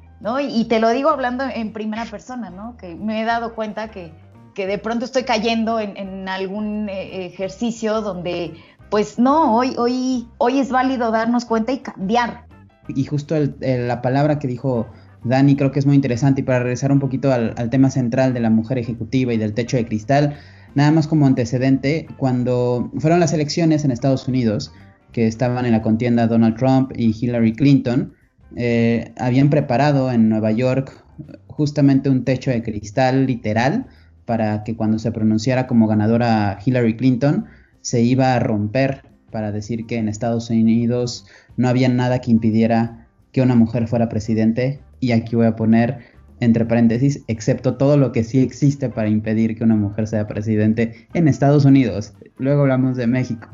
Y, 0.41 0.64
te 0.67 0.79
lo 0.79 0.91
digo 0.91 1.11
hablando 1.11 1.45
en 1.45 1.73
primera 1.73 2.05
persona, 2.05 2.50
¿no? 2.50 2.76
Que 2.76 2.95
me 2.95 3.23
he 3.23 3.25
dado 3.25 3.55
cuenta 3.55 3.91
que, 3.91 4.12
de 4.55 4.79
pronto 4.79 5.05
estoy 5.05 5.25
cayendo 5.25 5.81
en, 5.81 6.29
algún 6.29 6.88
eh, 6.88 7.26
ejercicio 7.26 8.00
donde, 8.02 8.52
pues 8.91 9.19
no, 9.19 9.57
hoy, 9.57 9.75
hoy, 9.79 10.29
hoy 10.38 10.61
es 10.61 10.71
válido 10.71 11.11
darnos 11.11 11.45
cuenta 11.45 11.73
y 11.73 11.79
cambiar. 11.79 12.47
Y 12.88 13.05
justo 13.05 13.35
la 13.61 14.02
palabra 14.02 14.38
que 14.38 14.47
dijo 14.47 14.87
Dani, 15.25 15.57
creo 15.57 15.71
que 15.73 15.79
es 15.79 15.87
muy 15.87 15.95
interesante 15.95 16.41
y 16.41 16.45
para 16.45 16.61
regresar 16.61 16.93
un 16.93 16.99
poquito 16.99 17.33
al, 17.33 17.55
tema 17.71 17.91
central 17.91 18.35
de 18.35 18.41
la 18.41 18.50
mujer 18.50 18.79
ejecutiva 18.79 19.33
y 19.33 19.37
del 19.37 19.55
techo 19.55 19.76
de 19.76 19.87
cristal, 19.87 20.37
nada 20.75 20.91
más 20.91 21.07
como 21.07 21.26
antecedente, 21.26 22.07
cuando 22.17 22.91
fueron 22.99 23.21
las 23.21 23.33
elecciones 23.33 23.85
en 23.85 23.91
Estados 23.91 24.26
Unidos, 24.26 24.73
que 25.12 25.26
estaban 25.26 25.67
en 25.67 25.73
la 25.73 25.83
contienda 25.83 26.26
Donald 26.26 26.57
Trump 26.57 26.93
y 26.97 27.14
Hillary 27.19 27.55
Clinton, 27.55 28.14
eh, 28.56 29.12
habían 29.18 29.50
preparado 29.50 30.11
en 30.11 30.28
Nueva 30.28 30.52
York 30.52 30.92
justamente 31.47 32.11
un 32.11 32.25
techo 32.25 32.50
de 32.50 32.62
cristal 32.62 33.26
literal 33.26 33.87
para 34.25 34.64
que 34.64 34.76
cuando 34.76 34.99
se 34.99 35.12
pronunciara 35.12 35.66
como 35.66 35.87
ganadora 35.87 36.59
Hillary 36.64 36.97
Clinton 36.97 37.47
se 37.80 38.02
iba 38.02 38.35
a 38.35 38.38
romper 38.38 39.02
para 39.30 39.52
decir 39.52 39.87
que 39.87 39.97
en 39.97 40.09
Estados 40.09 40.50
Unidos 40.50 41.26
no 41.56 41.68
había 41.68 41.88
nada 41.88 42.21
que 42.21 42.30
impidiera 42.30 43.09
que 43.32 43.42
una 43.42 43.54
mujer 43.54 43.88
fuera 43.88 44.09
presidente 44.09 44.80
y 45.00 45.12
aquí 45.12 45.37
voy 45.37 45.47
a 45.47 45.56
poner 45.56 46.12
entre 46.40 46.64
paréntesis, 46.64 47.23
excepto 47.28 47.76
todo 47.76 47.97
lo 47.97 48.11
que 48.11 48.25
sí 48.25 48.40
existe 48.40 48.88
para 48.88 49.09
impedir 49.09 49.56
que 49.56 49.64
una 49.64 49.76
mujer 49.76 50.09
sea 50.09 50.26
presidente 50.26 51.06
en 51.14 51.28
Estados 51.28 51.64
Unidos. 51.64 52.14
Luego 52.37 52.62
hablamos 52.62 52.97
de 52.97 53.06
México. 53.06 53.49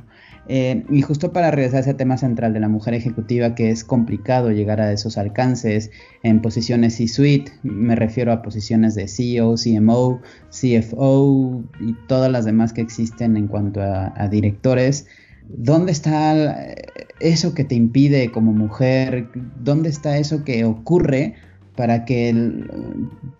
Eh, 0.50 0.86
y 0.90 1.02
justo 1.02 1.30
para 1.30 1.50
regresar 1.50 1.78
a 1.78 1.80
ese 1.80 1.94
tema 1.94 2.16
central 2.16 2.54
de 2.54 2.60
la 2.60 2.68
mujer 2.68 2.94
ejecutiva, 2.94 3.54
que 3.54 3.70
es 3.70 3.84
complicado 3.84 4.50
llegar 4.50 4.80
a 4.80 4.90
esos 4.92 5.18
alcances 5.18 5.90
en 6.22 6.40
posiciones 6.40 6.96
C-suite, 6.96 7.52
me 7.62 7.94
refiero 7.94 8.32
a 8.32 8.40
posiciones 8.40 8.94
de 8.94 9.08
CEO, 9.08 9.56
CMO, 9.56 10.22
CFO 10.48 11.62
y 11.80 11.92
todas 12.06 12.32
las 12.32 12.46
demás 12.46 12.72
que 12.72 12.80
existen 12.80 13.36
en 13.36 13.46
cuanto 13.46 13.82
a, 13.82 14.28
directores. 14.28 15.06
¿Dónde 15.48 15.92
está 15.92 16.74
eso 17.20 17.54
que 17.54 17.64
te 17.64 17.74
impide 17.74 18.32
como 18.32 18.52
mujer? 18.52 19.28
¿Dónde 19.62 19.90
está 19.90 20.16
eso 20.16 20.44
que 20.44 20.64
ocurre 20.64 21.34
para 21.76 22.06
que 22.06 22.64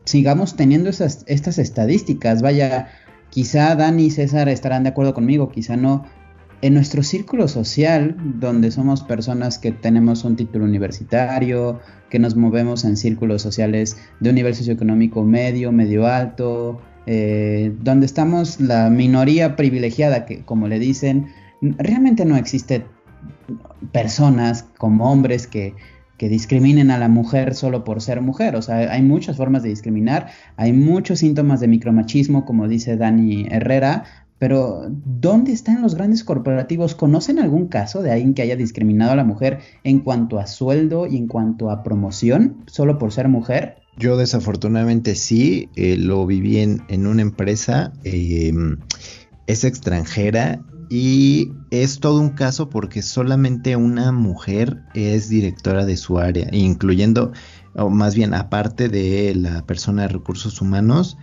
sigamos 0.05 0.57
teniendo 0.57 0.91
estas 0.91 1.59
estadísticas? 1.59 2.43
Vaya, 2.43 2.89
quizá 3.31 3.75
Dani 3.77 4.07
y 4.07 4.11
César 4.11 4.49
estarán 4.51 4.83
de 4.83 4.91
acuerdo 4.91 5.15
conmigo, 5.15 5.51
quizá 5.51 5.77
no. 5.77 6.05
En 6.61 6.75
nuestro 6.75 7.05
círculo 7.05 7.47
social, 7.47 8.17
donde 8.41 8.73
somos 8.73 9.03
personas 9.03 9.59
que 9.59 9.71
tenemos 9.71 10.25
un 10.25 10.35
título 10.35 10.65
universitario, 10.65 11.79
que 12.11 12.19
nos 12.19 12.35
movemos 12.35 12.85
en 12.85 12.97
círculos 12.97 13.43
sociales 13.43 13.97
de 14.19 14.31
un 14.31 14.35
nivel 14.35 14.57
socioeconómico 14.57 15.23
medio, 15.23 15.71
medio 15.71 16.07
alto, 16.07 16.81
eh, 17.07 17.73
donde 17.81 18.07
estamos 18.07 18.61
la 18.61 18.91
minoría 18.91 19.57
privilegiada, 19.57 20.27
que 20.27 20.45
como 20.45 20.69
le 20.69 20.79
dicen, 20.79 21.29
realmente 21.63 22.25
no 22.25 22.37
existe 22.37 22.85
personas 23.93 24.65
como 24.79 25.11
hombres 25.11 25.47
que, 25.47 25.75
discriminen 26.19 26.91
a 26.91 26.99
la 26.99 27.09
mujer 27.09 27.55
solo 27.55 27.85
por 27.85 28.03
ser 28.03 28.21
mujer. 28.21 28.57
O 28.57 28.63
sea, 28.63 28.93
hay 28.93 29.03
muchas 29.03 29.37
formas 29.37 29.63
de 29.63 29.69
discriminar, 29.69 30.27
hay 30.57 30.73
muchos 30.73 31.21
síntomas 31.21 31.61
de 31.61 31.69
micromachismo, 31.69 32.45
como 32.45 32.67
dice 32.67 32.97
Dani 32.97 33.47
Herrera, 33.49 34.03
Pero, 34.39 34.87
¿dónde 35.05 35.53
están 35.53 35.83
los 35.83 35.95
grandes 35.95 36.23
corporativos? 36.23 36.95
¿Conocen 36.95 37.39
algún 37.39 37.67
caso 37.67 38.03
de 38.03 38.13
alguien 38.13 38.35
que 38.35 38.43
haya 38.43 38.57
discriminado 38.57 39.13
a 39.13 39.17
la 39.17 39.25
mujer 39.25 39.59
en 39.83 40.01
cuanto 40.01 40.39
a 40.39 40.47
sueldo 40.47 41.07
y 41.07 41.17
en 41.17 41.27
cuanto 41.27 41.71
a 41.71 41.83
promoción 41.83 42.65
solo 42.67 42.99
por 42.99 43.13
ser 43.13 43.29
mujer? 43.29 43.79
Yo 43.99 44.17
desafortunadamente 44.17 45.17
sí, 45.17 45.69
eh, 45.75 45.97
lo 45.97 46.25
viví 46.25 46.59
en, 46.59 47.07
una 47.07 47.23
empresa, 47.23 47.93
em, 48.05 48.79
es 49.49 49.65
extranjera 49.65 50.61
y 50.89 51.51
es 51.71 51.99
todo 51.99 52.21
un 52.21 52.31
caso 52.31 52.71
porque 52.71 53.03
solamente 53.03 53.75
una 53.75 54.13
mujer 54.13 54.83
es 54.95 55.29
directora 55.29 55.85
de 55.85 55.97
su 55.97 56.19
área, 56.19 56.49
incluyendo, 56.53 57.33
o 57.75 57.91
más 57.91 58.15
bien 58.15 58.35
aparte 58.35 58.89
de 58.89 59.35
la 59.35 59.67
persona 59.67 60.03
de 60.03 60.09
recursos 60.09 60.61
humanos, 60.61 61.19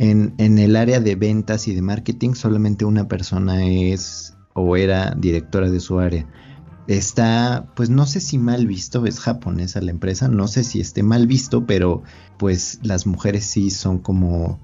en, 0.00 0.58
el 0.58 0.76
área 0.76 0.98
de 0.98 1.14
ventas 1.14 1.68
y 1.68 1.74
de 1.74 1.82
marketing 1.82 2.32
solamente 2.32 2.86
una 2.86 3.06
persona 3.06 3.66
es 3.66 4.34
o 4.54 4.76
era 4.76 5.14
directora 5.16 5.70
de 5.70 5.78
su 5.78 5.98
área. 5.98 6.26
Está, 6.86 7.70
pues 7.76 7.90
no 7.90 8.06
sé 8.06 8.20
si 8.20 8.38
mal 8.38 8.66
visto, 8.66 9.04
es 9.04 9.20
japonesa 9.20 9.80
la 9.82 9.90
empresa, 9.90 10.28
no 10.28 10.48
sé 10.48 10.64
si 10.64 10.80
esté 10.80 11.02
mal 11.02 11.26
visto, 11.26 11.66
pero 11.66 12.02
pues 12.38 12.80
las 12.82 13.06
mujeres 13.06 13.44
sí 13.44 13.70
son 13.70 13.98
como 13.98 14.58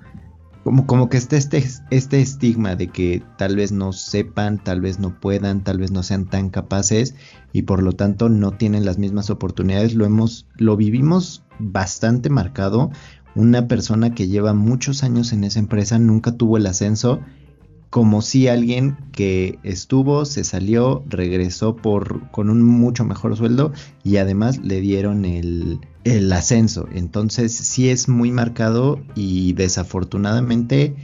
como, 0.65 0.87
como 0.87 1.09
que 1.09 1.17
está 1.17 1.37
este, 1.37 1.65
este 1.91 2.21
estigma 2.21 2.75
de 2.75 2.89
que 2.89 3.23
tal 3.39 3.55
vez 3.55 3.71
no 3.71 3.93
sepan, 3.93 4.59
tal 4.59 4.81
vez 4.81 4.99
no 4.99 5.21
puedan, 5.21 5.63
tal 5.63 5.79
vez 5.79 5.93
no 5.93 6.03
sean 6.03 6.25
tan 6.25 6.51
capaces 6.51 7.15
y 7.53 7.63
por 7.63 7.85
lo 7.85 7.93
tanto 7.93 8.29
no 8.29 8.51
tienen 8.51 8.85
las 8.85 8.99
mismas 8.99 9.31
oportunidades. 9.31 9.95
Lo 9.95 10.05
hemos, 10.07 10.49
lo 10.57 10.77
vivimos 10.77 11.45
bastante 11.61 12.31
marcado. 12.31 12.91
Una 13.37 13.69
persona 13.69 14.15
que 14.15 14.29
lleva 14.29 14.55
muchos 14.55 15.05
años 15.05 15.33
en 15.33 15.45
esa 15.45 15.61
empresa 15.61 15.99
nunca 15.99 16.33
tuvo 16.33 16.57
el 16.57 16.67
ascenso 16.67 17.21
como 17.91 18.21
si 18.21 18.49
alguien 18.49 18.97
que 19.13 19.59
estuvo, 19.63 20.25
se 20.25 20.43
salió, 20.43 21.05
regresó 21.07 21.77
por, 21.77 22.31
con 22.31 22.51
un 22.51 22.63
mucho 22.63 23.05
mejor 23.05 23.37
sueldo 23.37 23.73
y 24.03 24.17
además 24.17 24.59
le 24.59 24.81
dieron 24.81 25.25
el, 25.25 25.81
el 26.05 26.33
ascenso. 26.33 26.89
Entonces 26.93 27.55
sí 27.55 27.89
es 27.89 28.09
muy 28.09 28.33
marcado 28.33 29.01
y 29.15 29.53
desafortunadamente 29.53 30.95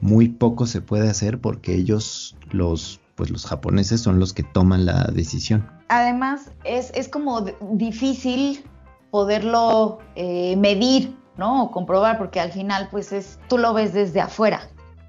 muy 0.00 0.28
poco 0.28 0.66
se 0.66 0.80
puede 0.80 1.08
hacer 1.08 1.40
porque 1.40 1.74
ellos, 1.74 2.36
los, 2.50 3.00
pues 3.14 3.30
los 3.30 3.46
japoneses 3.46 4.00
son 4.00 4.18
los 4.18 4.32
que 4.32 4.42
toman 4.42 4.84
la 4.84 5.04
decisión. 5.04 5.66
Además 5.88 6.50
es, 6.64 6.90
es 6.94 7.08
como 7.08 7.46
difícil 7.72 8.64
poderlo 9.10 9.98
eh, 10.16 10.56
medir, 10.56 11.14
¿no? 11.36 11.64
O 11.64 11.70
comprobar 11.70 12.18
porque 12.18 12.40
al 12.40 12.52
final 12.52 12.88
pues 12.90 13.12
es, 13.12 13.38
tú 13.48 13.58
lo 13.58 13.72
ves 13.74 13.92
desde 13.92 14.20
afuera. 14.20 14.60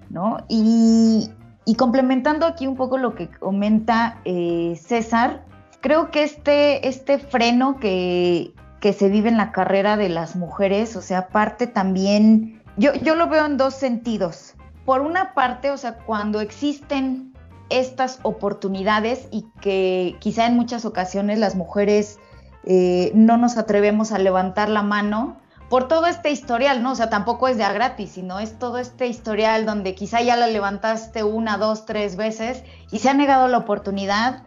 ¿no? 0.09 0.37
Y, 0.47 1.29
complementando 1.77 2.45
aquí 2.45 2.67
un 2.67 2.75
poco 2.75 2.97
lo 2.97 3.15
que 3.15 3.29
comenta 3.29 4.19
eh, 4.25 4.79
César, 4.79 5.43
creo 5.81 6.11
que 6.11 6.23
este, 6.23 6.87
este 6.87 7.17
freno 7.17 7.79
que, 7.79 8.53
se 8.81 9.09
vive 9.09 9.29
en 9.29 9.37
la 9.37 9.51
carrera 9.51 9.95
de 9.97 10.09
las 10.09 10.35
mujeres, 10.35 10.95
o 10.97 11.01
sea, 11.01 11.29
parte 11.29 11.67
también, 11.67 12.61
yo, 12.77 12.93
yo 12.95 13.15
lo 13.15 13.27
veo 13.27 13.45
en 13.45 13.57
dos 13.57 13.75
sentidos. 13.75 14.55
Por 14.85 15.01
una 15.01 15.33
parte, 15.33 15.71
o 15.71 15.77
sea, 15.77 15.99
cuando 15.99 16.41
existen 16.41 17.33
estas 17.69 18.19
oportunidades 18.23 19.29
y 19.31 19.45
que 19.61 20.17
quizá 20.19 20.45
en 20.45 20.55
muchas 20.55 20.83
ocasiones 20.83 21.39
las 21.39 21.55
mujeres 21.55 22.19
eh, 22.65 23.11
no 23.15 23.37
nos 23.37 23.57
atrevemos 23.57 24.11
a 24.11 24.19
levantar 24.19 24.67
la 24.67 24.83
mano 24.83 25.37
por 25.73 25.87
todo 25.87 26.05
este 26.05 26.29
historial, 26.29 26.83
¿no? 26.83 26.91
O 26.91 26.95
sea, 26.95 27.09
tampoco 27.09 27.47
es 27.47 27.57
de 27.57 27.63
a 27.63 27.73
gratis, 27.73 28.11
sino 28.11 28.39
es 28.39 28.59
todo 28.59 28.77
este 28.77 29.07
historial 29.07 29.65
donde 29.65 29.95
quizá 29.95 30.21
ya 30.21 30.35
la 30.35 30.45
levantaste 30.45 31.23
una, 31.23 31.57
dos, 31.57 31.87
tres 31.87 32.15
veces 32.15 32.63
y 32.91 32.99
se 32.99 33.09
ha 33.09 33.15
negado 33.15 33.47
la 33.47 33.57
oportunidad 33.57 34.43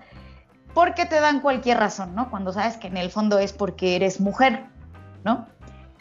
porque 0.73 1.05
te 1.05 1.19
dan 1.19 1.41
cualquier 1.41 1.79
razón, 1.79 2.15
¿no? 2.15 2.31
Cuando 2.31 2.53
sabes 2.53 2.77
que 2.77 2.87
en 2.87 2.97
el 2.97 3.11
fondo 3.11 3.41
es 3.41 3.53
porque 3.53 3.97
eres 3.97 4.21
mujer, 4.21 4.67
¿no? 5.25 5.49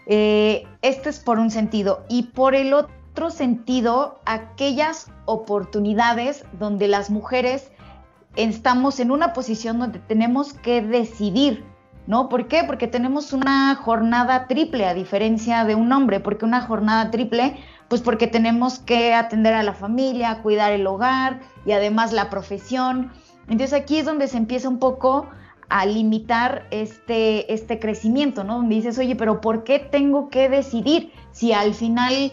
Eh, 0.06 0.68
este 0.84 1.10
es 1.10 1.20
por 1.20 1.40
un 1.40 1.50
sentido. 1.50 2.06
Y 2.08 2.28
por 2.28 2.54
el 2.54 2.76
otro 2.76 3.32
sentido, 3.32 4.20
aquellas 4.28 5.10
oportunidades 5.26 6.46
donde 6.60 6.88
las 6.88 7.10
mujeres 7.10 7.72
estamos 8.36 9.00
en 9.00 9.10
una 9.10 9.34
posición 9.34 9.80
donde 9.80 9.98
tenemos 9.98 10.54
que 10.54 10.84
decidir 10.84 11.66
¿no? 12.08 12.30
¿Por 12.30 12.48
qué? 12.48 12.64
Porque 12.64 12.88
tenemos 12.88 13.34
una 13.34 13.76
jornada 13.76 14.48
triple 14.48 14.86
a 14.86 14.94
diferencia 14.94 15.66
de 15.66 15.76
un 15.76 15.92
hombre. 15.92 16.20
¿Por 16.20 16.38
qué 16.38 16.46
una 16.46 16.62
jornada 16.62 17.12
triple? 17.12 17.58
Pues 17.88 18.02
porque 18.02 18.28
tenemos 18.28 18.80
que 18.80 19.14
atender 19.14 19.54
a 19.54 19.64
la 19.64 19.74
familia, 19.74 20.42
cuidar 20.42 20.72
el 20.72 20.86
hogar 20.88 21.42
y 21.66 21.72
además 21.72 22.14
la 22.14 22.30
profesión. 22.30 23.12
Entonces 23.48 23.74
aquí 23.74 24.00
es 24.00 24.06
donde 24.06 24.28
se 24.28 24.38
empieza 24.38 24.70
un 24.70 24.80
poco 24.80 25.28
a 25.70 25.86
limitar 25.86 26.68
este, 26.72 27.52
este 27.54 27.80
crecimiento, 27.80 28.44
¿no? 28.44 28.58
Donde 28.58 28.76
dices, 28.76 28.98
oye, 29.00 29.16
pero 29.16 29.42
¿por 29.42 29.64
qué 29.64 29.80
tengo 29.80 30.30
que 30.30 30.50
decidir 30.50 31.12
si 31.32 31.54
al 31.54 31.74
final 31.74 32.32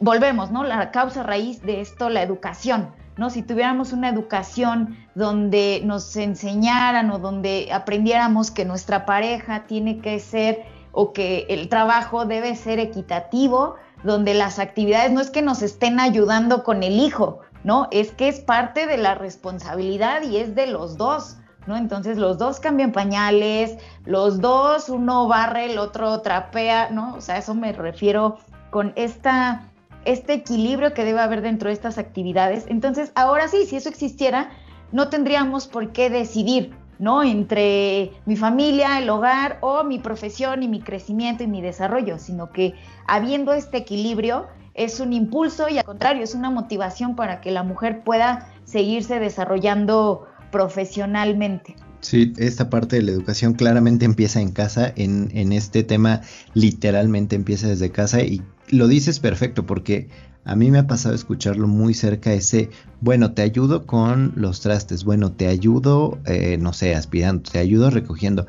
volvemos, 0.00 0.50
¿no? 0.50 0.64
La 0.64 0.90
causa 0.90 1.22
raíz 1.22 1.62
de 1.62 1.80
esto, 1.80 2.08
la 2.08 2.22
educación. 2.22 2.90
¿No? 3.20 3.28
Si 3.28 3.42
tuviéramos 3.42 3.92
una 3.92 4.08
educación 4.08 4.96
donde 5.14 5.82
nos 5.84 6.16
enseñaran 6.16 7.10
o 7.10 7.18
donde 7.18 7.68
aprendiéramos 7.70 8.50
que 8.50 8.64
nuestra 8.64 9.04
pareja 9.04 9.64
tiene 9.66 9.98
que 9.98 10.18
ser 10.20 10.64
o 10.92 11.12
que 11.12 11.44
el 11.50 11.68
trabajo 11.68 12.24
debe 12.24 12.56
ser 12.56 12.78
equitativo, 12.78 13.74
donde 14.04 14.32
las 14.32 14.58
actividades 14.58 15.12
no 15.12 15.20
es 15.20 15.28
que 15.28 15.42
nos 15.42 15.60
estén 15.60 16.00
ayudando 16.00 16.64
con 16.64 16.82
el 16.82 16.98
hijo, 16.98 17.40
¿no? 17.62 17.88
Es 17.90 18.10
que 18.10 18.28
es 18.28 18.40
parte 18.40 18.86
de 18.86 18.96
la 18.96 19.14
responsabilidad 19.14 20.22
y 20.22 20.38
es 20.38 20.54
de 20.54 20.68
los 20.68 20.96
dos, 20.96 21.36
¿no? 21.66 21.76
Entonces 21.76 22.16
los 22.16 22.38
dos 22.38 22.58
cambian 22.58 22.90
pañales, 22.90 23.76
los 24.06 24.40
dos, 24.40 24.88
uno 24.88 25.28
barre, 25.28 25.66
el 25.66 25.76
otro 25.76 26.22
trapea, 26.22 26.88
¿no? 26.88 27.16
O 27.16 27.20
sea, 27.20 27.36
eso 27.36 27.54
me 27.54 27.74
refiero 27.74 28.38
con 28.70 28.94
esta 28.96 29.69
este 30.04 30.34
equilibrio 30.34 30.94
que 30.94 31.04
debe 31.04 31.20
haber 31.20 31.42
dentro 31.42 31.68
de 31.68 31.74
estas 31.74 31.98
actividades. 31.98 32.64
Entonces, 32.68 33.12
ahora 33.14 33.48
sí, 33.48 33.66
si 33.66 33.76
eso 33.76 33.88
existiera, 33.88 34.50
no 34.92 35.08
tendríamos 35.08 35.66
por 35.66 35.92
qué 35.92 36.10
decidir, 36.10 36.72
¿no? 36.98 37.22
Entre 37.22 38.12
mi 38.26 38.36
familia, 38.36 38.98
el 38.98 39.08
hogar 39.10 39.58
o 39.60 39.84
mi 39.84 39.98
profesión 39.98 40.62
y 40.62 40.68
mi 40.68 40.80
crecimiento 40.80 41.42
y 41.42 41.46
mi 41.46 41.60
desarrollo, 41.60 42.18
sino 42.18 42.50
que 42.50 42.74
habiendo 43.06 43.52
este 43.52 43.78
equilibrio 43.78 44.46
es 44.74 45.00
un 45.00 45.12
impulso 45.12 45.68
y 45.68 45.78
al 45.78 45.84
contrario, 45.84 46.22
es 46.22 46.34
una 46.34 46.50
motivación 46.50 47.16
para 47.16 47.40
que 47.40 47.50
la 47.50 47.62
mujer 47.62 48.02
pueda 48.04 48.48
seguirse 48.64 49.18
desarrollando 49.18 50.26
profesionalmente. 50.50 51.76
Sí, 52.00 52.32
esta 52.38 52.70
parte 52.70 52.96
de 52.96 53.02
la 53.02 53.12
educación 53.12 53.52
claramente 53.52 54.06
empieza 54.06 54.40
en 54.40 54.52
casa, 54.52 54.90
en, 54.96 55.30
en 55.34 55.52
este 55.52 55.82
tema 55.82 56.22
literalmente 56.54 57.36
empieza 57.36 57.68
desde 57.68 57.90
casa 57.90 58.22
y 58.22 58.42
lo 58.70 58.88
dices 58.88 59.20
perfecto 59.20 59.66
porque 59.66 60.08
a 60.44 60.56
mí 60.56 60.70
me 60.70 60.78
ha 60.78 60.86
pasado 60.86 61.14
escucharlo 61.14 61.68
muy 61.68 61.94
cerca 61.94 62.32
ese, 62.32 62.70
bueno, 63.00 63.32
te 63.32 63.42
ayudo 63.42 63.86
con 63.86 64.32
los 64.36 64.60
trastes, 64.60 65.04
bueno, 65.04 65.32
te 65.32 65.46
ayudo, 65.48 66.18
eh, 66.24 66.56
no 66.58 66.72
sé, 66.72 66.94
aspirando, 66.94 67.50
te 67.50 67.58
ayudo 67.58 67.90
recogiendo. 67.90 68.46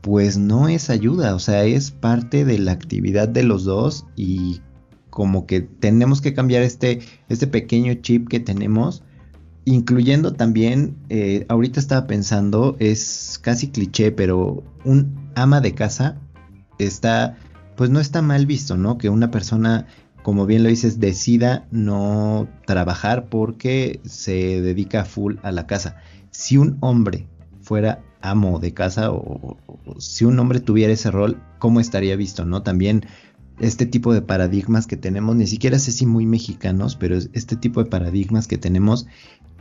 Pues 0.00 0.38
no 0.38 0.68
es 0.68 0.88
ayuda, 0.88 1.34
o 1.34 1.38
sea, 1.38 1.64
es 1.64 1.90
parte 1.90 2.46
de 2.46 2.58
la 2.58 2.72
actividad 2.72 3.28
de 3.28 3.42
los 3.42 3.64
dos 3.64 4.06
y 4.16 4.62
como 5.10 5.46
que 5.46 5.60
tenemos 5.60 6.22
que 6.22 6.32
cambiar 6.32 6.62
este, 6.62 7.00
este 7.28 7.46
pequeño 7.46 7.94
chip 7.94 8.28
que 8.28 8.40
tenemos, 8.40 9.02
incluyendo 9.66 10.32
también, 10.32 10.96
eh, 11.10 11.44
ahorita 11.48 11.80
estaba 11.80 12.06
pensando, 12.06 12.76
es 12.78 13.38
casi 13.42 13.68
cliché, 13.68 14.10
pero 14.10 14.64
un 14.84 15.30
ama 15.34 15.60
de 15.60 15.74
casa 15.74 16.18
está 16.78 17.36
pues 17.80 17.88
no 17.88 17.98
está 17.98 18.20
mal 18.20 18.44
visto, 18.44 18.76
¿no? 18.76 18.98
Que 18.98 19.08
una 19.08 19.30
persona, 19.30 19.86
como 20.22 20.44
bien 20.44 20.62
lo 20.62 20.68
dices, 20.68 21.00
decida 21.00 21.66
no 21.70 22.46
trabajar 22.66 23.30
porque 23.30 24.00
se 24.04 24.60
dedica 24.60 25.06
full 25.06 25.36
a 25.42 25.50
la 25.50 25.66
casa. 25.66 25.96
Si 26.30 26.58
un 26.58 26.76
hombre 26.80 27.26
fuera 27.62 28.04
amo 28.20 28.58
de 28.58 28.74
casa 28.74 29.10
o, 29.12 29.56
si 29.98 30.26
un 30.26 30.38
hombre 30.38 30.60
tuviera 30.60 30.92
ese 30.92 31.10
rol, 31.10 31.42
¿cómo 31.58 31.80
estaría 31.80 32.16
visto, 32.16 32.44
no? 32.44 32.62
También 32.62 33.06
este 33.58 33.86
tipo 33.86 34.12
de 34.12 34.20
paradigmas 34.20 34.86
que 34.86 34.98
tenemos, 34.98 35.34
ni 35.34 35.46
siquiera 35.46 35.78
sé 35.78 35.90
si 35.90 36.04
muy 36.04 36.26
mexicanos, 36.26 36.96
pero 36.96 37.16
este 37.16 37.56
tipo 37.56 37.82
de 37.82 37.88
paradigmas 37.88 38.46
que 38.46 38.58
tenemos. 38.58 39.06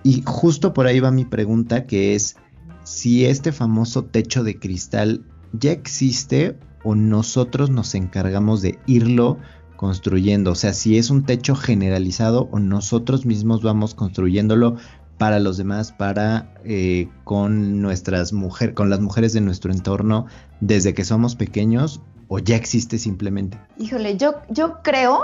Y 0.04 0.24
justo 0.26 0.74
por 0.74 0.88
ahí 0.88 1.00
va 1.00 1.10
mi 1.12 1.24
pregunta, 1.24 1.88
que 1.88 2.16
es 2.16 2.36
si 2.84 3.24
este 3.24 3.54
famoso 3.54 4.04
techo 4.04 4.44
de 4.44 4.60
cristal 4.60 5.24
ya 5.54 5.72
existe 5.72 6.58
o 6.84 6.96
nosotros 6.96 7.70
nos 7.70 7.96
encargamos 7.96 8.62
de 8.62 8.80
irlo 8.86 9.38
construyendo. 9.76 10.52
O 10.52 10.56
sea, 10.56 10.74
si 10.74 10.98
es 10.98 11.10
un 11.10 11.24
techo 11.24 11.56
generalizado 11.56 12.50
o 12.52 12.60
nosotros 12.60 13.26
mismos 13.26 13.64
vamos 13.64 13.96
construyéndolo 13.96 14.76
para 15.18 15.40
los 15.40 15.58
demás, 15.58 15.92
para 15.92 16.54
eh, 16.64 17.10
con 17.24 17.82
nuestras 17.82 18.34
mujeres, 18.34 18.74
con 18.74 18.90
las 18.90 19.00
mujeres 19.02 19.34
de 19.34 19.42
nuestro 19.42 19.72
entorno 19.72 20.26
desde 20.62 20.94
que 20.94 21.04
somos 21.04 21.36
pequeños 21.36 22.02
o 22.30 22.40
ya 22.40 22.56
existe 22.56 22.98
simplemente. 22.98 23.58
Híjole, 23.78 24.18
yo, 24.18 24.36
yo 24.50 24.82
creo 24.82 25.22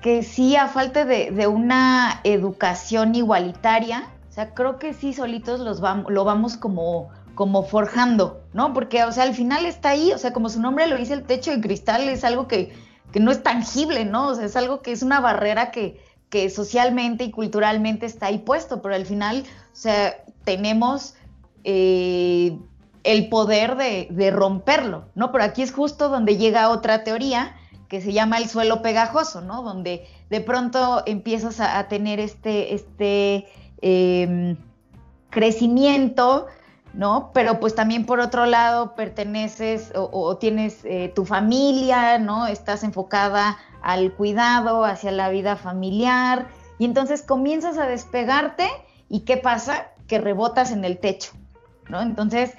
que 0.00 0.22
sí, 0.22 0.56
a 0.56 0.68
falta 0.68 1.04
de, 1.04 1.46
una 1.46 2.20
educación 2.24 3.14
igualitaria, 3.14 4.10
o 4.28 4.32
sea, 4.32 4.52
creo 4.52 4.78
que 4.78 4.94
sí 4.94 5.12
solitos 5.12 5.60
los 5.60 5.80
lo 5.80 6.24
vamos 6.24 6.56
como, 6.56 7.10
como 7.34 7.62
forjando, 7.64 8.42
¿no? 8.52 8.72
Porque, 8.72 9.04
o 9.04 9.12
sea, 9.12 9.24
al 9.24 9.34
final 9.34 9.66
está 9.66 9.90
ahí, 9.90 10.12
o 10.12 10.18
sea, 10.18 10.32
como 10.32 10.48
su 10.48 10.60
nombre 10.60 10.86
lo 10.86 10.96
dice, 10.96 11.14
el 11.14 11.24
techo 11.24 11.50
de 11.50 11.60
cristal 11.60 12.08
es 12.08 12.24
algo 12.24 12.48
que, 12.48 12.72
que 13.12 13.20
no 13.20 13.30
es 13.30 13.42
tangible, 13.42 14.04
¿no? 14.04 14.28
O 14.28 14.34
sea, 14.34 14.44
es 14.44 14.56
algo 14.56 14.82
que 14.82 14.92
es 14.92 15.02
una 15.02 15.20
barrera 15.20 15.70
que, 15.70 16.00
que 16.28 16.50
socialmente 16.50 17.24
y 17.24 17.30
culturalmente 17.30 18.06
está 18.06 18.26
ahí 18.26 18.38
puesto, 18.38 18.82
pero 18.82 18.94
al 18.94 19.06
final, 19.06 19.44
o 19.72 19.76
sea, 19.76 20.16
tenemos 20.44 21.14
eh, 21.64 22.58
el 23.04 23.28
poder 23.28 23.76
de, 23.76 24.08
de, 24.10 24.30
romperlo, 24.30 25.06
¿no? 25.14 25.32
Pero 25.32 25.44
aquí 25.44 25.62
es 25.62 25.72
justo 25.72 26.08
donde 26.08 26.36
llega 26.36 26.68
otra 26.68 27.04
teoría, 27.04 27.56
que 27.92 28.00
se 28.00 28.14
llama 28.14 28.38
el 28.38 28.48
suelo 28.48 28.80
pegajoso, 28.80 29.42
¿no? 29.42 29.62
Donde 29.62 30.06
de 30.30 30.40
pronto 30.40 31.02
empiezas 31.04 31.60
a, 31.60 31.88
tener 31.88 32.20
este, 32.20 32.72
este 32.72 33.46
em, 33.82 34.56
crecimiento, 35.28 36.46
¿no? 36.94 37.30
Pero 37.32 37.58
pues 37.60 37.74
también 37.74 38.04
por 38.04 38.20
otro 38.20 38.46
lado 38.46 38.94
perteneces 38.94 39.92
o, 39.94 40.36
tienes 40.36 40.84
eh, 40.84 41.12
tu 41.14 41.24
familia, 41.24 42.18
¿no? 42.18 42.46
Estás 42.46 42.84
enfocada 42.84 43.58
al 43.82 44.12
cuidado, 44.12 44.84
hacia 44.84 45.10
la 45.10 45.30
vida 45.30 45.56
familiar, 45.56 46.48
y 46.78 46.84
entonces 46.84 47.22
comienzas 47.22 47.78
a 47.78 47.86
despegarte 47.86 48.68
y 49.08 49.20
¿qué 49.20 49.36
pasa? 49.36 49.88
Que 50.06 50.18
rebotas 50.18 50.70
en 50.70 50.84
el 50.84 50.98
techo, 50.98 51.32
¿no? 51.88 52.00
Entonces, 52.02 52.54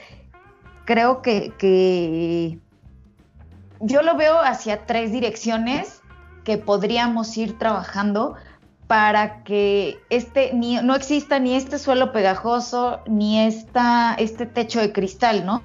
creo 0.85 1.21
que, 1.21 1.53
que 1.57 2.59
yo 3.79 4.01
lo 4.01 4.15
veo 4.15 4.39
hacia 4.39 4.85
tres 4.85 5.11
direcciones 5.11 6.01
que 6.43 6.57
podríamos 6.57 7.35
ir 7.37 7.57
trabajando 7.57 8.35
para 8.93 9.41
que 9.43 9.97
este 10.11 10.51
no 10.53 10.93
exista 10.93 11.39
ni 11.39 11.55
este 11.55 11.79
suelo 11.79 12.11
pegajoso 12.11 12.99
ni 13.07 13.39
esta, 13.39 14.13
este 14.19 14.45
techo 14.45 14.81
de 14.81 14.93
cristal, 14.93 15.47
¿no? 15.47 15.63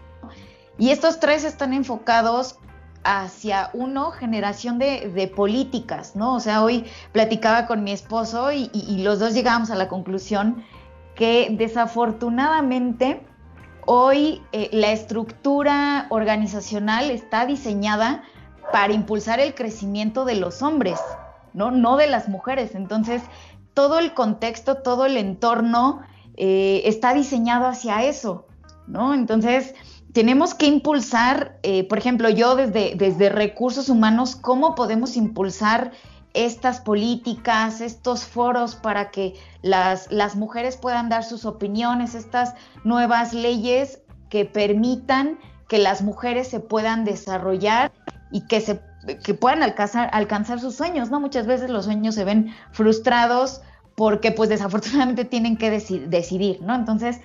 Y 0.78 0.92
estos 0.92 1.20
tres 1.20 1.44
están 1.44 1.74
enfocados 1.74 2.58
hacia 3.04 3.68
uno, 3.74 4.12
generación 4.12 4.78
de, 4.78 5.30
políticas, 5.36 6.16
¿no? 6.16 6.36
O 6.36 6.40
sea, 6.40 6.62
hoy 6.62 6.86
platicaba 7.12 7.66
con 7.66 7.84
mi 7.84 7.92
esposo 7.92 8.50
y, 8.50 8.70
los 9.02 9.18
dos 9.18 9.34
llegamos 9.34 9.70
a 9.70 9.74
la 9.74 9.88
conclusión 9.88 10.64
que 11.14 11.48
desafortunadamente 11.50 13.26
Hoy 13.90 14.42
eh, 14.52 14.68
la 14.72 14.92
estructura 14.92 16.06
organizacional 16.10 17.10
está 17.10 17.46
diseñada 17.46 18.22
para 18.70 18.92
impulsar 18.92 19.40
el 19.40 19.54
crecimiento 19.54 20.26
de 20.26 20.34
los 20.34 20.60
hombres, 20.60 21.00
¿no? 21.54 21.70
No 21.70 21.96
de 21.96 22.06
las 22.06 22.28
mujeres. 22.28 22.74
Entonces, 22.74 23.22
todo 23.74 23.98
el 23.98 24.14
contexto, 24.14 24.76
todo 24.76 25.06
el 25.06 25.16
entorno 25.16 26.00
eh, 26.36 26.82
está 26.84 27.14
diseñado 27.14 27.66
hacia 27.66 28.04
eso, 28.04 28.46
¿no? 28.86 29.14
Entonces, 29.14 29.74
tenemos 30.12 30.54
que 30.54 30.66
impulsar, 30.66 31.58
eh, 31.62 31.84
por 31.84 31.98
ejemplo, 31.98 32.28
yo 32.28 32.56
desde, 32.56 32.94
desde 32.96 33.28
recursos 33.28 33.88
humanos, 33.88 34.36
¿cómo 34.36 34.74
podemos 34.74 35.16
impulsar 35.16 35.92
estas 36.34 36.80
políticas, 36.80 37.80
estos 37.80 38.24
foros 38.24 38.74
para 38.76 39.10
que 39.10 39.34
las, 39.62 40.10
las 40.10 40.36
mujeres 40.36 40.76
puedan 40.76 41.08
dar 41.08 41.24
sus 41.24 41.44
opiniones, 41.44 42.14
estas 42.14 42.54
nuevas 42.84 43.32
leyes 43.32 44.00
que 44.28 44.44
permitan 44.44 45.38
que 45.68 45.78
las 45.78 46.02
mujeres 46.02 46.48
se 46.48 46.60
puedan 46.60 47.04
desarrollar 47.04 47.92
y 48.30 48.46
que 48.46 48.60
se 48.60 48.80
que 49.16 49.34
puedan 49.34 49.62
alcanzar, 49.62 50.60
sus 50.60 50.74
sueños, 50.74 51.10
¿no? 51.10 51.20
Muchas 51.20 51.46
veces 51.46 51.70
los 51.70 51.84
sueños 51.84 52.14
se 52.14 52.24
ven 52.24 52.54
frustrados 52.72 53.62
porque 53.94 54.32
pues 54.32 54.48
desafortunadamente 54.48 55.24
tienen 55.26 55.56
que 55.56 55.70
decidir, 55.70 56.60
¿no? 56.62 56.74
Entonces, 56.74 57.20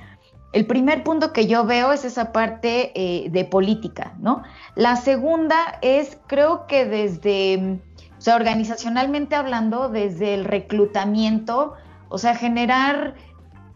el 0.53 0.65
primer 0.67 1.03
punto 1.03 1.33
que 1.33 1.47
yo 1.47 1.65
veo 1.65 1.91
es 1.91 2.05
esa 2.05 2.31
parte 2.31 2.91
eh, 2.95 3.29
de 3.29 3.45
política, 3.45 4.13
¿no? 4.19 4.43
La 4.75 4.95
segunda 4.95 5.79
es, 5.81 6.17
creo 6.27 6.67
que 6.67 6.85
desde 6.85 7.79
o 8.17 8.21
sea, 8.23 8.37
organizacionalmente 8.37 9.35
hablando, 9.35 9.89
desde 9.89 10.33
el 10.33 10.45
reclutamiento, 10.45 11.73
o 12.07 12.17
sea, 12.17 12.35
generar 12.35 13.15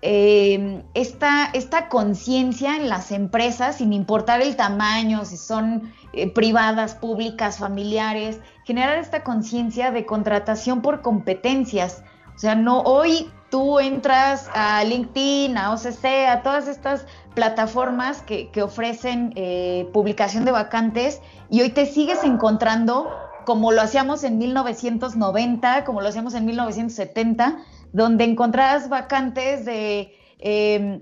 eh, 0.01 0.83
esta, 0.93 1.45
esta 1.53 1.89
conciencia 1.89 2.75
en 2.75 2.87
las 2.87 3.11
empresas, 3.11 3.77
sin 3.77 3.93
importar 3.93 4.41
el 4.41 4.55
tamaño, 4.55 5.25
si 5.25 5.37
son 5.37 5.91
eh, 6.13 6.31
privadas, 6.31 6.95
públicas, 6.95 7.57
familiares, 7.57 8.39
generar 8.63 8.99
esta 8.99 9.23
conciencia 9.23 9.91
de 9.91 10.05
contratación 10.05 10.81
por 10.81 11.01
competencias. 11.01 12.03
O 12.35 12.39
sea, 12.39 12.53
no 12.53 12.81
hoy 12.81 13.31
tú 13.49 13.79
entras 13.79 14.49
a 14.53 14.83
LinkedIn, 14.83 15.57
a 15.57 15.71
OCC, 15.71 16.27
a 16.29 16.43
todas 16.43 16.67
estas 16.67 17.05
plataformas 17.33 18.21
que, 18.21 18.51
ofrecen 18.61 19.33
eh, 19.35 19.89
publicación 19.93 20.45
de 20.45 20.51
vacantes 20.51 21.21
y 21.49 21.61
hoy 21.61 21.69
te 21.69 21.85
sigues 21.85 22.23
encontrando 22.23 23.09
como 23.45 23.71
lo 23.71 23.81
hacíamos 23.81 24.23
en 24.23 24.37
1990, 24.37 25.85
como 25.85 26.01
lo 26.01 26.09
hacíamos 26.09 26.33
en 26.33 26.45
1970, 26.45 27.57
donde 27.93 28.23
encontrabas 28.23 28.89
vacantes 28.89 29.65
de 29.65 30.13
em, 30.39 31.01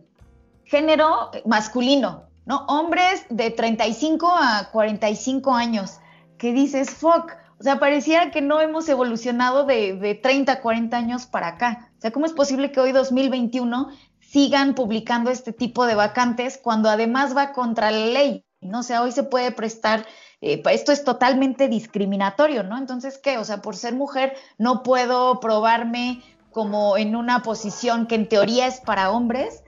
género 0.63 1.31
masculino, 1.45 2.25
¿no? 2.45 2.65
Hombres 2.67 3.25
de 3.29 3.51
35 3.51 4.27
a 4.27 4.69
45 4.71 5.53
años, 5.53 5.99
que 6.37 6.53
dices, 6.53 6.89
fuck, 6.89 7.31
o 7.59 7.63
sea, 7.63 7.79
pareciera 7.79 8.31
que 8.31 8.41
no 8.41 8.59
hemos 8.59 8.87
evolucionado 8.89 9.65
de, 9.65 9.95
de 9.95 10.15
30, 10.15 10.61
40 10.61 10.97
años 10.97 11.25
para 11.25 11.49
acá. 11.49 11.91
O 11.97 12.01
sea, 12.01 12.11
¿cómo 12.11 12.25
es 12.25 12.33
posible 12.33 12.71
que 12.71 12.79
hoy 12.79 12.91
2021 12.91 13.89
sigan 14.19 14.75
publicando 14.75 15.31
este 15.31 15.53
tipo 15.53 15.85
de 15.85 15.95
vacantes 15.95 16.59
cuando 16.61 16.89
además 16.89 17.35
va 17.35 17.53
contra 17.53 17.91
la 17.91 18.07
ley? 18.07 18.45
¿no? 18.61 18.79
O 18.79 18.83
sea, 18.83 19.01
hoy 19.01 19.11
se 19.11 19.23
puede 19.23 19.51
prestar 19.51 20.05
eh, 20.41 20.61
esto 20.71 20.91
es 20.91 21.03
totalmente 21.03 21.67
discriminatorio, 21.67 22.63
¿no? 22.63 22.77
Entonces, 22.77 23.17
¿qué? 23.17 23.37
O 23.37 23.43
sea, 23.43 23.61
por 23.61 23.75
ser 23.75 23.95
mujer 23.95 24.35
no 24.57 24.83
puedo 24.83 25.39
probarme 25.39 26.21
como 26.55 26.95
en 26.95 27.17
una 27.17 27.43
posición 27.43 28.07
que 28.07 28.15
en 28.15 28.29
teoría 28.29 28.65
es 28.65 28.79
para 28.79 29.11
hombres. 29.11 29.61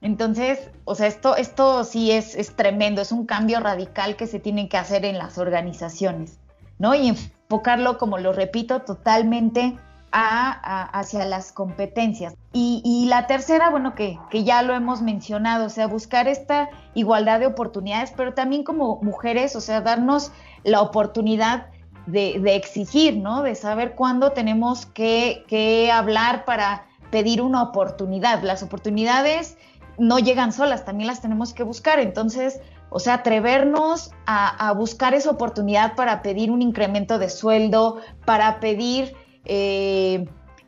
Entonces, 0.00 0.70
o 0.84 0.94
sea, 0.94 1.08
esto, 1.08 1.34
esto 1.34 1.82
sí 1.82 2.12
es, 2.12 2.36
es 2.36 2.54
tremendo, 2.54 3.02
es 3.02 3.10
un 3.10 3.26
cambio 3.26 3.58
radical 3.58 4.14
que 4.14 4.28
se 4.28 4.38
tiene 4.38 4.68
que 4.68 4.76
hacer 4.76 5.04
en 5.04 5.18
las 5.18 5.36
organizaciones, 5.36 6.38
¿no? 6.78 6.94
Y 6.94 7.08
enfocarlo, 7.08 7.98
como 7.98 8.18
lo 8.18 8.32
repito, 8.32 8.82
totalmente 8.82 9.76
hacia 10.12 11.24
las 11.24 11.50
competencias. 11.50 12.34
Y, 12.52 13.06
la 13.08 13.26
tercera, 13.26 13.68
bueno, 13.68 13.96
que, 13.96 14.16
que, 14.30 14.44
ya 14.44 14.62
lo 14.62 14.74
hemos 14.74 15.02
mencionado, 15.02 15.66
o 15.66 15.70
sea, 15.70 15.88
buscar 15.88 16.28
esta 16.28 16.70
igualdad 16.94 17.40
de 17.40 17.46
oportunidades, 17.46 18.12
pero 18.16 18.32
también 18.32 18.62
como 18.62 19.00
mujeres, 19.02 19.56
o 19.56 19.60
sea, 19.60 19.80
darnos 19.80 20.30
la 20.62 20.82
oportunidad 20.82 21.66
de, 22.10 22.56
exigir, 22.56 23.16
¿no? 23.16 23.42
De 23.42 23.54
saber 23.54 23.94
cuándo 23.94 24.32
tenemos 24.32 24.86
que, 24.86 25.44
que, 25.46 25.90
hablar 25.92 26.44
para 26.44 26.86
pedir 27.10 27.42
una 27.42 27.62
oportunidad. 27.62 28.42
Las 28.42 28.62
oportunidades 28.62 29.56
no 29.98 30.18
llegan 30.18 30.52
solas, 30.52 30.84
también 30.84 31.08
las 31.08 31.20
tenemos 31.20 31.52
que 31.52 31.62
buscar. 31.62 31.98
Entonces, 31.98 32.60
o 32.90 32.98
sea, 32.98 33.14
atrevernos 33.14 34.12
a, 34.26 34.68
a 34.68 34.72
buscar 34.72 35.14
esa 35.14 35.30
oportunidad 35.30 35.94
para 35.96 36.22
pedir 36.22 36.50
un 36.50 36.62
incremento 36.62 37.18
de 37.18 37.28
sueldo, 37.28 38.00
para 38.24 38.60
pedir 38.60 39.14
eh, 39.44 40.26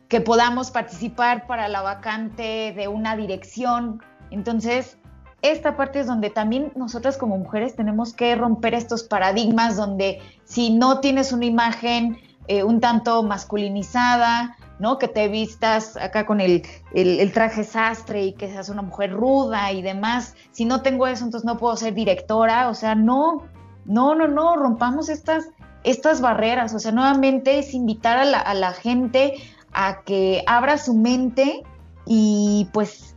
que 0.09 0.21
podamos 0.21 0.71
participar 0.71 1.47
para 1.47 1.69
la 1.69 1.81
vacante 1.81 2.73
de 2.75 2.87
una 2.87 3.15
dirección. 3.15 4.03
Entonces, 4.29 4.97
esta 5.41 5.75
parte 5.75 5.99
es 5.99 6.07
donde 6.07 6.29
también 6.29 6.71
nosotras 6.75 7.17
como 7.17 7.37
mujeres 7.37 7.75
tenemos 7.75 8.13
que 8.13 8.35
romper 8.35 8.73
estos 8.73 9.03
paradigmas 9.03 9.75
donde 9.75 10.19
si 10.43 10.71
no 10.71 10.99
tienes 10.99 11.31
una 11.33 11.45
imagen 11.45 12.17
eh, 12.47 12.63
un 12.63 12.79
tanto 12.79 13.23
masculinizada, 13.23 14.57
¿no? 14.79 14.97
Que 14.97 15.07
te 15.07 15.27
vistas 15.27 15.95
acá 15.95 16.25
con 16.25 16.41
el, 16.41 16.63
el, 16.93 17.31
traje 17.31 17.63
sastre 17.63 18.25
y 18.25 18.33
que 18.33 18.49
seas 18.49 18.69
una 18.69 18.81
mujer 18.81 19.13
ruda 19.13 19.71
y 19.71 19.81
demás. 19.81 20.35
Si 20.51 20.65
no 20.65 20.81
tengo 20.81 21.07
eso, 21.07 21.23
entonces 21.23 21.45
no 21.45 21.57
puedo 21.57 21.75
ser 21.77 21.93
directora. 21.93 22.67
O 22.69 22.73
sea, 22.73 22.95
no, 22.95 23.43
no, 23.85 24.15
no, 24.15 24.27
no, 24.27 24.55
rompamos 24.55 25.07
estas 25.09 25.49
estas 25.83 26.21
barreras. 26.21 26.73
O 26.73 26.79
sea, 26.79 26.91
nuevamente 26.91 27.59
es 27.59 27.73
invitar 27.73 28.17
a 28.17 28.53
la, 28.53 28.73
gente 28.73 29.35
a 29.73 30.01
que 30.03 30.43
abra 30.47 30.77
su 30.77 30.93
mente 30.93 31.63
y 32.05 32.67
pues 32.73 33.10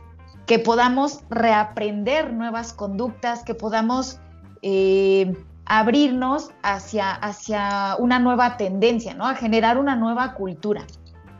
que 0.45 0.59
podamos 0.59 1.21
reaprender 1.29 2.33
nuevas 2.33 2.73
conductas, 2.73 3.43
que 3.43 3.55
podamos 3.55 4.19
eh, 4.61 5.35
abrirnos 5.65 6.51
hacia, 6.61 7.11
hacia 7.11 7.95
una 7.97 8.19
nueva 8.19 8.57
tendencia, 8.57 9.13
¿no? 9.13 9.25
A 9.27 9.35
generar 9.35 9.77
una 9.77 9.95
nueva 9.95 10.33
cultura. 10.33 10.85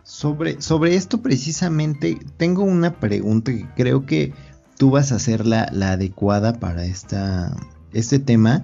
Sobre, 0.04 0.62
sobre 0.62 0.96
esto 0.96 1.22
precisamente 1.22 2.20
tengo 2.38 2.64
una 2.64 3.00
pregunta 3.00 3.52
que 3.52 3.68
creo 3.76 4.06
que 4.06 4.34
tú 4.78 4.92
vas 4.92 5.12
a 5.12 5.20
ser 5.20 5.46
la, 5.46 5.64
adecuada 5.64 6.54
para 6.60 6.86
esta, 6.86 7.56
este 7.94 8.20
tema 8.20 8.64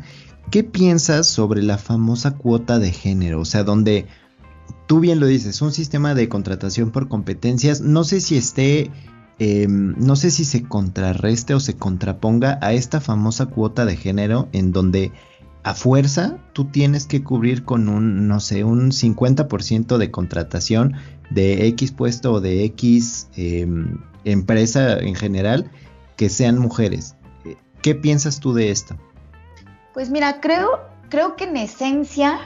¿Qué 0.51 0.65
piensas 0.65 1.27
sobre 1.27 1.63
la 1.63 1.77
famosa 1.77 2.31
cuota 2.31 2.77
de 2.77 2.91
género? 2.91 3.39
O 3.39 3.45
sea, 3.45 3.63
donde 3.63 4.07
tú 4.85 4.99
bien 4.99 5.21
lo 5.21 5.27
dices, 5.27 5.61
un 5.61 5.71
sistema 5.71 6.13
de 6.13 6.27
contratación 6.27 6.91
por 6.91 7.07
competencias, 7.07 7.79
no 7.79 8.03
sé 8.03 8.19
si 8.19 8.35
esté, 8.35 8.91
em, 9.43 9.95
no 9.97 10.15
sé 10.15 10.29
si 10.29 10.45
se 10.45 10.61
contrarreste 10.67 11.55
o 11.55 11.59
se 11.59 11.75
contraponga 11.75 12.59
a 12.61 12.73
esta 12.73 13.01
famosa 13.01 13.47
cuota 13.47 13.85
de 13.85 13.97
género 13.97 14.47
en 14.51 14.71
donde 14.71 15.11
a 15.63 15.73
fuerza 15.73 16.37
tú 16.53 16.65
tienes 16.65 17.07
que 17.07 17.23
cubrir 17.23 17.65
con 17.65 17.89
un, 17.89 18.27
no 18.27 18.39
sé, 18.39 18.63
un 18.63 18.91
50% 18.91 19.97
de 19.97 20.11
contratación 20.11 20.93
de 21.31 21.65
X 21.69 21.91
puesto 21.91 22.33
o 22.33 22.39
de 22.39 22.65
X 22.65 23.29
em, 23.35 23.97
empresa 24.25 24.99
en 24.99 25.15
general 25.15 25.71
que 26.17 26.29
sean 26.29 26.59
mujeres. 26.59 27.15
¿Qué 27.81 27.95
piensas 27.95 28.41
tú 28.41 28.53
de 28.53 28.69
esto? 28.69 28.95
Pues 29.95 30.11
mira, 30.11 30.39
creo, 30.39 30.81
creo 31.09 31.35
que 31.35 31.45
en 31.45 31.57
esencia 31.57 32.37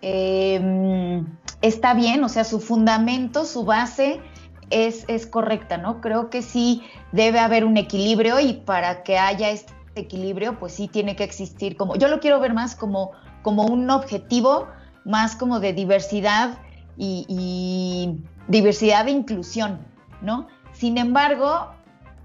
em, 0.00 1.26
está 1.62 1.94
bien, 1.94 2.22
o 2.22 2.28
sea, 2.28 2.44
su 2.44 2.60
fundamento, 2.60 3.44
su 3.44 3.64
base 3.64 4.20
es, 4.72 5.04
es, 5.08 5.26
correcta, 5.26 5.76
¿no? 5.76 6.00
Creo 6.00 6.30
que 6.30 6.42
sí 6.42 6.82
debe 7.12 7.38
haber 7.38 7.64
un 7.64 7.76
equilibrio 7.76 8.40
y 8.40 8.54
para 8.54 9.02
que 9.02 9.18
haya 9.18 9.50
este 9.50 9.72
equilibrio, 9.94 10.58
pues 10.58 10.72
sí 10.72 10.88
tiene 10.88 11.16
que 11.16 11.24
existir 11.24 11.76
como, 11.76 11.96
yo 11.96 12.08
lo 12.08 12.20
quiero 12.20 12.40
ver 12.40 12.54
más 12.54 12.74
como, 12.74 13.12
como 13.42 13.66
un 13.66 13.88
objetivo, 13.90 14.68
más 15.04 15.36
como 15.36 15.60
de 15.60 15.72
diversidad 15.72 16.58
y, 16.96 17.26
y 17.28 18.18
diversidad 18.48 19.06
e 19.08 19.10
inclusión, 19.10 19.80
¿no? 20.20 20.48
Sin 20.72 20.98
embargo, 20.98 21.72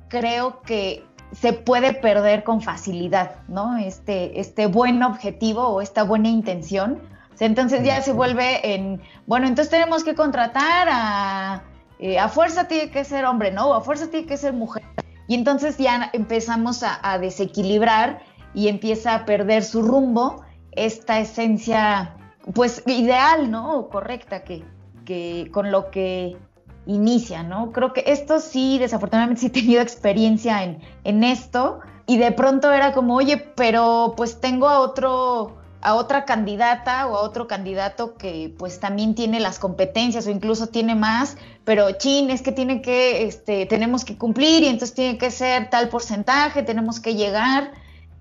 creo 0.10 0.62
que 0.62 1.06
se 1.34 1.54
puede 1.54 1.94
perder 1.94 2.44
con 2.44 2.62
facilidad, 2.62 3.36
¿no? 3.48 3.78
Este, 3.78 4.40
este 4.40 4.68
buen 4.68 5.04
objetivo 5.04 5.68
o 5.68 5.82
esta 5.82 6.04
buena 6.04 6.30
intención. 6.30 7.02
entonces 7.40 7.84
ya 7.84 8.02
se 8.02 8.14
vuelve 8.14 8.74
en, 8.74 9.02
bueno, 9.26 9.48
entonces 9.48 9.70
tenemos 9.70 10.04
que 10.04 10.16
contratar 10.16 10.88
a, 10.90 11.64
eh, 12.00 12.20
a 12.20 12.30
fuerza 12.30 12.68
tiene 12.68 12.92
que 12.92 13.04
ser 13.04 13.26
hombre, 13.26 13.52
¿no? 13.52 13.74
A 13.74 13.82
fuerza 13.82 14.10
tiene 14.10 14.28
que 14.28 14.38
ser 14.38 14.54
mujer. 14.54 14.84
Y 15.28 15.36
entonces 15.36 15.78
ya 15.78 16.10
empezamos 16.14 16.84
a, 16.84 17.18
desequilibrar 17.20 18.20
y 18.54 18.70
empieza 18.70 19.14
a 19.14 19.26
perder 19.26 19.64
su 19.64 19.82
rumbo 19.82 20.44
esta 20.72 21.20
esencia, 21.20 22.16
pues 22.54 22.84
ideal, 22.86 23.52
¿no? 23.52 23.90
Correcta 23.90 24.44
que, 24.44 24.64
que 25.06 25.50
con 25.52 25.72
lo 25.72 25.92
que 25.92 26.38
inicia, 26.86 27.44
¿no? 27.44 27.72
Creo 27.74 27.92
que 27.92 28.04
esto 28.08 28.40
sí, 28.40 28.78
desafortunadamente 28.80 29.42
sí 29.42 29.48
he 29.48 29.50
tenido 29.50 29.82
experiencia 29.82 30.64
en, 30.64 30.80
en 31.04 31.24
esto 31.24 31.80
y 32.06 32.18
de 32.18 32.32
pronto 32.32 32.72
era 32.72 32.94
como, 32.94 33.16
oye, 33.16 33.38
pero 33.38 34.14
pues 34.16 34.40
tengo 34.40 34.70
a 34.70 34.80
otro 34.80 35.58
a 35.82 35.96
otra 35.96 36.26
candidata 36.26 37.08
o 37.08 37.16
a 37.16 37.22
otro 37.22 37.48
candidato 37.48 38.16
que 38.16 38.54
pues 38.58 38.80
también 38.80 39.16
tiene 39.16 39.40
las 39.40 39.60
competencias 39.60 40.28
o 40.28 40.32
incluso 40.32 40.68
tiene 40.68 40.96
más, 40.96 41.38
pero 41.64 41.92
chin, 41.92 42.30
es 42.30 42.42
que 42.42 42.52
tiene 42.52 42.82
que, 42.82 43.26
este, 43.26 43.66
tenemos 43.66 44.04
que 44.04 44.18
cumplir 44.18 44.64
y 44.64 44.68
entonces 44.68 44.96
tiene 44.96 45.18
que 45.18 45.32
ser 45.32 45.70
tal 45.70 45.90
porcentaje, 45.90 46.64
tenemos 46.64 47.00
que 47.00 47.16
llegar. 47.16 47.72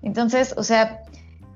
Entonces, 0.03 0.53
o 0.57 0.63
sea, 0.63 1.01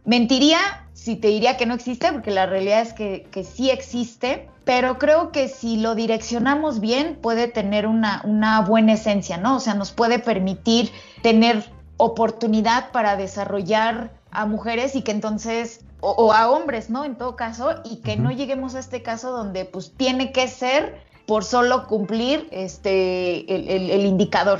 mentiría 0.06 0.60
si 0.94 1.16
te 1.16 1.30
diría 1.30 1.58
que 1.58 1.66
no 1.66 1.74
existe, 1.74 2.12
porque 2.12 2.30
la 2.30 2.46
realidad 2.46 2.82
es 2.82 2.94
que, 2.94 3.28
que 3.32 3.44
sí 3.44 3.72
existe, 3.72 4.48
pero 4.66 5.00
creo 5.00 5.32
que 5.32 5.48
si 5.48 5.78
lo 5.78 5.96
direccionamos 5.96 6.80
bien 6.80 7.18
puede 7.20 7.48
tener 7.48 7.88
una, 7.88 8.22
una 8.24 8.62
buena 8.62 8.94
esencia, 8.94 9.38
¿no? 9.38 9.56
O 9.56 9.60
sea, 9.60 9.74
nos 9.74 9.92
puede 9.92 10.20
permitir 10.20 10.92
tener 11.24 11.66
oportunidad 11.98 12.92
para 12.92 13.16
desarrollar 13.16 14.12
a 14.32 14.46
mujeres 14.46 14.96
y 14.96 15.02
que 15.02 15.12
entonces, 15.12 15.82
o, 16.02 16.34
a 16.34 16.50
hombres, 16.50 16.90
¿no? 16.90 17.06
En 17.06 17.16
todo 17.16 17.36
caso, 17.36 17.82
y 17.86 17.98
que 17.98 18.18
no 18.18 18.32
lleguemos 18.32 18.76
a 18.76 18.80
este 18.80 19.04
caso 19.04 19.32
donde 19.32 19.66
pues 19.66 19.94
tiene 19.96 20.32
que 20.32 20.48
ser 20.48 20.96
por 21.28 21.44
solo 21.44 21.88
cumplir 21.88 22.48
este, 22.52 23.54
el, 23.54 23.90
el 23.90 24.06
indicador. 24.06 24.60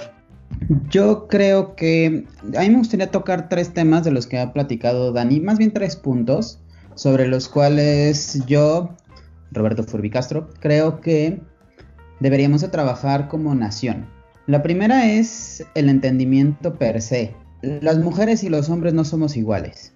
Yo 0.90 1.28
creo 1.28 1.76
que 1.76 2.26
a 2.56 2.62
mí 2.62 2.70
me 2.70 2.78
gustaría 2.78 3.10
tocar 3.10 3.50
tres 3.50 3.74
temas 3.74 4.04
de 4.04 4.12
los 4.12 4.28
que 4.28 4.40
ha 4.40 4.54
platicado 4.54 5.12
Dani, 5.12 5.40
más 5.40 5.58
bien 5.58 5.74
tres 5.74 5.96
puntos 5.96 6.60
sobre 6.96 7.28
los 7.28 7.50
cuales 7.50 8.46
yo 8.46 8.96
Roberto 9.52 9.84
Furbicastro, 9.84 10.50
creo 10.60 11.02
que 11.02 11.42
deberíamos 12.20 12.62
de 12.62 12.70
trabajar 12.70 13.28
como 13.28 13.54
nación. 13.54 14.08
La 14.48 14.64
primera 14.64 15.10
es 15.12 15.66
el 15.76 15.90
entendimiento 15.90 16.76
per 16.76 17.02
se. 17.02 17.36
Las 17.62 17.98
mujeres 18.00 18.44
y 18.44 18.50
los 18.50 18.70
hombres 18.70 18.94
no 18.94 19.06
somos 19.06 19.38
iguales. 19.38 19.91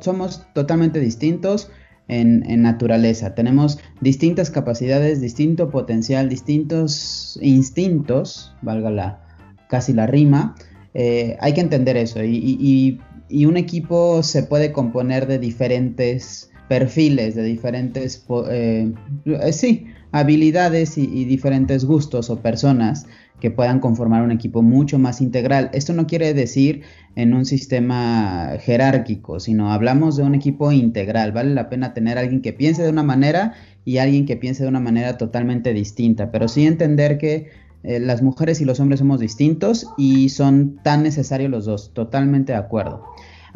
Somos 0.00 0.46
totalmente 0.54 1.00
distintos 1.00 1.70
en, 2.08 2.62
naturaleza. 2.62 3.34
Tenemos 3.34 3.78
distintas 4.00 4.50
capacidades, 4.50 5.20
distinto 5.20 5.70
potencial, 5.70 6.28
distintos 6.28 7.38
instintos, 7.42 8.54
valga 8.62 8.90
la, 8.90 9.20
casi 9.68 9.92
la 9.92 10.06
rima. 10.06 10.54
Eh, 10.94 11.36
hay 11.40 11.54
que 11.54 11.60
entender 11.60 11.96
eso. 11.96 12.22
Y, 12.22 13.00
un 13.28 13.56
equipo 13.56 14.22
se 14.22 14.44
puede 14.44 14.70
componer 14.70 15.26
de 15.26 15.40
diferentes 15.40 16.50
perfiles, 16.68 17.34
de 17.34 17.42
diferentes, 17.42 18.24
eh, 18.50 18.92
eh, 19.24 19.52
sí, 19.52 19.86
habilidades 20.12 20.96
y, 20.96 21.24
diferentes 21.24 21.84
gustos 21.84 22.30
o 22.30 22.40
personas 22.40 23.06
que 23.40 23.50
puedan 23.50 23.80
conformar 23.80 24.22
un 24.22 24.30
equipo 24.30 24.62
mucho 24.62 24.98
más 24.98 25.20
integral. 25.20 25.70
Esto 25.72 25.92
no 25.92 26.06
quiere 26.06 26.34
decir 26.34 26.82
en 27.14 27.34
un 27.34 27.44
sistema 27.44 28.56
jerárquico, 28.60 29.40
sino 29.40 29.72
hablamos 29.72 30.16
de 30.16 30.22
un 30.22 30.34
equipo 30.34 30.72
integral. 30.72 31.32
Vale 31.32 31.54
la 31.54 31.68
pena 31.68 31.94
tener 31.94 32.18
alguien 32.18 32.42
que 32.42 32.52
piense 32.52 32.82
de 32.82 32.90
una 32.90 33.02
manera 33.02 33.54
y 33.84 33.98
alguien 33.98 34.26
que 34.26 34.36
piense 34.36 34.62
de 34.62 34.68
una 34.68 34.80
manera 34.80 35.18
totalmente 35.18 35.72
distinta, 35.72 36.30
pero 36.30 36.48
sí 36.48 36.66
entender 36.66 37.18
que 37.18 37.50
eh, 37.82 38.00
las 38.00 38.22
mujeres 38.22 38.60
y 38.60 38.64
los 38.64 38.80
hombres 38.80 39.00
somos 39.00 39.20
distintos 39.20 39.88
y 39.96 40.30
son 40.30 40.80
tan 40.82 41.02
necesarios 41.02 41.50
los 41.50 41.66
dos, 41.66 41.92
totalmente 41.94 42.52
de 42.52 42.58
acuerdo 42.58 43.04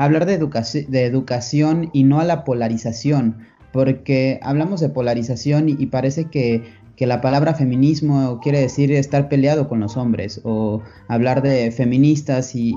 hablar 0.01 0.25
de 0.25 1.05
educación 1.05 1.91
y 1.93 2.05
no 2.05 2.21
a 2.21 2.25
la 2.25 2.43
polarización, 2.45 3.37
porque 3.71 4.41
hablamos 4.43 4.81
de 4.81 4.89
polarización 4.89 5.69
y, 5.69 5.87
parece 5.87 6.31
que, 6.31 6.63
la 7.07 7.21
palabra 7.21 7.55
feminismo 7.55 8.41
quiere 8.43 8.61
decir 8.61 8.93
estar 8.93 9.29
peleado 9.29 9.69
con 9.69 9.81
los 9.81 9.97
hombres, 9.97 10.41
o 10.45 10.83
hablar 11.09 11.43
de 11.43 11.71
feministas 11.71 12.55
y, 12.55 12.75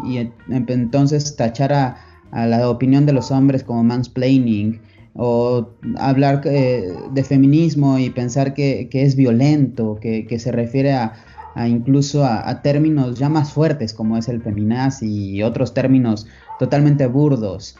entonces 0.50 1.36
tachar 1.36 1.74
a, 1.74 1.98
la 2.32 2.70
opinión 2.70 3.06
de 3.06 3.14
los 3.14 3.32
hombres 3.32 3.64
como 3.64 3.84
mansplaining, 3.84 4.82
o 5.16 5.70
hablar 5.98 6.42
eh, 6.46 6.92
de 7.12 7.24
feminismo 7.24 8.00
y 8.00 8.10
pensar 8.10 8.54
que, 8.54 8.90
es 8.92 9.16
violento, 9.16 10.00
que, 10.02 10.40
se 10.40 10.52
refiere 10.52 10.94
a, 10.94 11.14
incluso 11.68 12.26
a, 12.26 12.62
términos 12.62 13.20
ya 13.20 13.30
más 13.30 13.54
fuertes 13.54 13.94
como 13.94 14.18
es 14.18 14.28
el 14.30 14.42
feminaz 14.42 15.04
y 15.04 15.44
otros 15.44 15.74
términos 15.74 16.26
totalmente 16.60 17.06
burdos. 17.08 17.76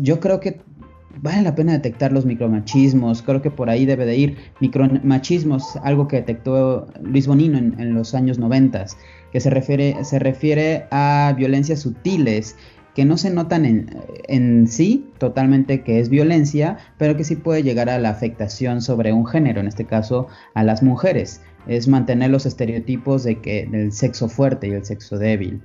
Yo 0.00 0.20
creo 0.20 0.40
que 0.40 0.60
vale 1.16 1.42
la 1.42 1.54
pena 1.54 1.72
detectar 1.72 2.12
los 2.12 2.24
micromachismos, 2.24 3.22
creo 3.22 3.42
que 3.42 3.50
por 3.50 3.70
ahí 3.70 3.86
debe 3.86 4.06
de 4.06 4.16
ir. 4.16 4.36
Micromachismos, 4.60 5.76
algo 5.82 6.08
que 6.08 6.16
detectó 6.16 6.86
Luis 7.02 7.26
Bonino 7.26 7.58
en, 7.58 7.94
los 7.94 8.14
años 8.14 8.38
90, 8.38 8.86
que 9.32 9.40
se 9.40 9.50
refiere, 9.50 10.04
se 10.04 10.18
refiere 10.18 10.86
a 10.90 11.34
violencias 11.36 11.80
sutiles 11.80 12.56
que 12.94 13.04
no 13.04 13.16
se 13.16 13.30
notan 13.30 13.64
en, 13.64 13.96
en, 14.26 14.66
sí 14.66 15.08
totalmente 15.18 15.82
que 15.82 16.00
es 16.00 16.08
violencia, 16.08 16.78
pero 16.98 17.16
que 17.16 17.24
sí 17.24 17.36
puede 17.36 17.62
llegar 17.62 17.88
a 17.88 17.98
la 17.98 18.10
afectación 18.10 18.82
sobre 18.82 19.12
un 19.12 19.26
género, 19.26 19.60
en 19.60 19.68
este 19.68 19.84
caso 19.84 20.26
a 20.54 20.64
las 20.64 20.82
mujeres. 20.82 21.40
Es 21.66 21.86
mantener 21.88 22.30
los 22.30 22.46
estereotipos 22.46 23.22
de 23.22 23.40
que 23.40 23.66
del 23.70 23.92
sexo 23.92 24.28
fuerte 24.28 24.68
y 24.68 24.72
el 24.72 24.84
sexo 24.84 25.18
débil. 25.18 25.62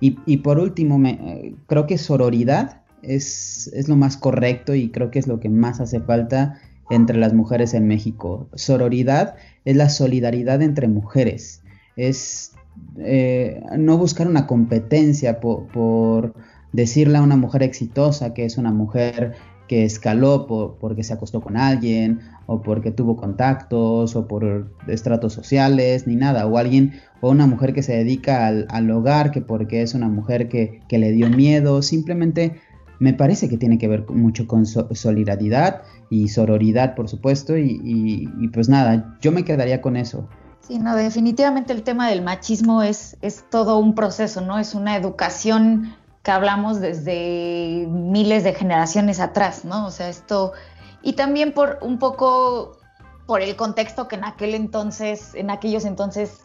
Y, 0.00 0.36
por 0.38 0.58
último, 0.58 0.98
me, 0.98 1.54
creo 1.66 1.86
que 1.86 1.96
sororidad 1.96 2.82
es, 3.08 3.70
lo 3.88 3.96
más 3.96 4.16
correcto 4.16 4.74
y 4.74 4.90
creo 4.90 5.10
que 5.10 5.18
es 5.18 5.26
lo 5.26 5.40
que 5.40 5.48
más 5.48 5.80
hace 5.80 6.00
falta 6.00 6.60
entre 6.90 7.16
las 7.18 7.32
mujeres 7.32 7.74
en 7.74 7.86
México. 7.86 8.48
Sororidad 8.54 9.36
es 9.64 9.76
la 9.76 9.88
solidaridad 9.88 10.62
entre 10.62 10.88
mujeres, 10.88 11.62
es 11.96 12.52
eh, 12.98 13.62
no 13.78 13.98
buscar 13.98 14.26
una 14.26 14.46
competencia 14.46 15.40
por, 15.40 16.34
decirle 16.72 17.18
a 17.18 17.22
una 17.22 17.36
mujer 17.36 17.62
exitosa 17.62 18.34
que 18.34 18.44
es 18.44 18.58
una 18.58 18.72
mujer 18.72 19.34
que 19.68 19.84
escaló 19.84 20.46
porque 20.80 21.04
se 21.04 21.14
acostó 21.14 21.40
con 21.40 21.56
alguien 21.56 22.20
o 22.46 22.62
porque 22.62 22.90
tuvo 22.90 23.16
contactos 23.16 24.16
o 24.16 24.26
por 24.26 24.70
estratos 24.86 25.32
sociales 25.32 26.06
ni 26.06 26.16
nada. 26.16 26.46
O 26.46 26.58
alguien 26.58 26.94
o 27.20 27.30
una 27.30 27.46
mujer 27.46 27.72
que 27.72 27.82
se 27.82 27.96
dedica 27.96 28.46
al, 28.46 28.90
hogar 28.90 29.30
que 29.30 29.40
porque 29.40 29.82
es 29.82 29.94
una 29.94 30.08
mujer 30.08 30.48
que, 30.48 30.82
le 30.90 31.12
dio 31.12 31.30
miedo. 31.30 31.80
Simplemente 31.82 32.60
me 33.04 33.12
parece 33.12 33.50
que 33.50 33.58
tiene 33.58 33.76
que 33.76 33.86
ver 33.86 34.08
mucho 34.08 34.46
con 34.46 34.64
solidaridad 34.64 35.82
y 36.08 36.28
sororidad 36.28 36.94
por 36.94 37.06
supuesto 37.06 37.58
y, 37.58 38.48
pues 38.54 38.70
nada 38.70 39.16
yo 39.20 39.30
me 39.30 39.44
quedaría 39.44 39.82
con 39.82 39.96
eso 39.96 40.26
Sí, 40.66 40.78
no, 40.78 40.96
definitivamente 40.96 41.74
el 41.74 41.82
tema 41.82 42.08
del 42.08 42.22
machismo 42.22 42.82
es, 42.82 43.18
es 43.20 43.44
todo 43.50 43.76
un 43.76 43.94
proceso, 43.94 44.40
¿no? 44.40 44.58
Es 44.58 44.74
una 44.74 44.96
educación 44.96 45.94
que 46.22 46.30
hablamos 46.30 46.80
desde 46.80 47.86
miles 47.86 48.44
de 48.44 48.54
generaciones 48.54 49.20
atrás, 49.20 49.66
¿no? 49.66 49.84
O 49.84 49.90
sea, 49.90 50.08
esto, 50.08 50.54
y 51.02 51.12
también 51.12 51.52
por 51.52 51.80
un 51.82 51.98
poco 51.98 52.78
por 53.26 53.42
el 53.42 53.56
contexto 53.56 54.08
que 54.08 54.16
en 54.16 54.24
aquel 54.24 54.54
entonces, 54.54 55.34
en 55.34 55.50
aquellos 55.50 55.84
entonces, 55.84 56.40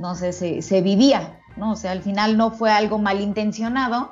no 0.00 0.16
sé, 0.16 0.32
se, 0.32 0.62
se 0.62 0.80
vivía, 0.82 1.38
¿no? 1.56 1.70
O 1.70 1.76
sea, 1.76 1.92
al 1.92 2.02
final 2.02 2.36
no 2.36 2.50
fue 2.50 2.72
algo 2.72 2.98
malintencionado, 2.98 4.10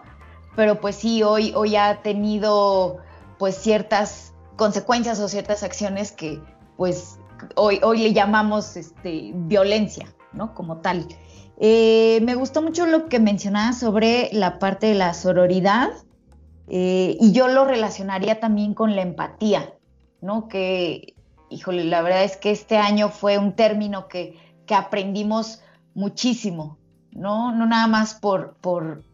pero 0.59 0.81
pues 0.81 0.97
sí, 0.97 1.23
hoy, 1.23 1.53
hoy 1.55 1.77
ha 1.77 2.03
tenido 2.03 2.97
pues 3.39 3.55
ciertas 3.55 4.35
consecuencias 4.57 5.21
o 5.21 5.29
ciertas 5.29 5.63
acciones 5.63 6.11
que 6.11 6.43
pues 6.77 7.21
hoy, 7.55 7.79
hoy 7.85 7.99
le 7.99 8.13
llamamos 8.13 8.77
este, 8.77 9.31
violencia, 9.35 10.13
¿no? 10.33 10.57
Como 10.57 10.79
tal. 10.79 11.07
Eh, 11.59 12.19
me 12.25 12.35
gustó 12.35 12.61
mucho 12.61 12.87
lo 12.87 13.09
que 13.09 13.21
mencionabas 13.21 13.79
sobre 13.79 14.31
la 14.33 14.59
parte 14.59 14.89
de 14.89 14.97
la 14.97 15.15
sororidad 15.15 15.91
eh, 16.67 17.17
y 17.21 17.31
yo 17.31 17.47
lo 17.47 17.65
relacionaría 17.65 18.41
también 18.41 18.75
con 18.75 18.97
la 18.97 19.03
empatía, 19.03 19.75
¿no? 20.21 20.49
Que, 20.49 21.15
híjole, 21.51 21.85
la 21.85 22.03
verdad 22.03 22.25
es 22.25 22.37
que 22.37 22.51
este 22.51 22.79
año 22.79 23.11
fue 23.11 23.39
un 23.39 23.53
término 23.53 24.09
que, 24.09 24.37
que 24.67 24.75
aprendimos 24.75 25.63
muchísimo, 25.95 26.79
¿no? 27.13 27.53
No 27.53 27.65
nada 27.65 27.87
más 27.87 28.15
por, 28.15 28.57
por, 28.57 29.05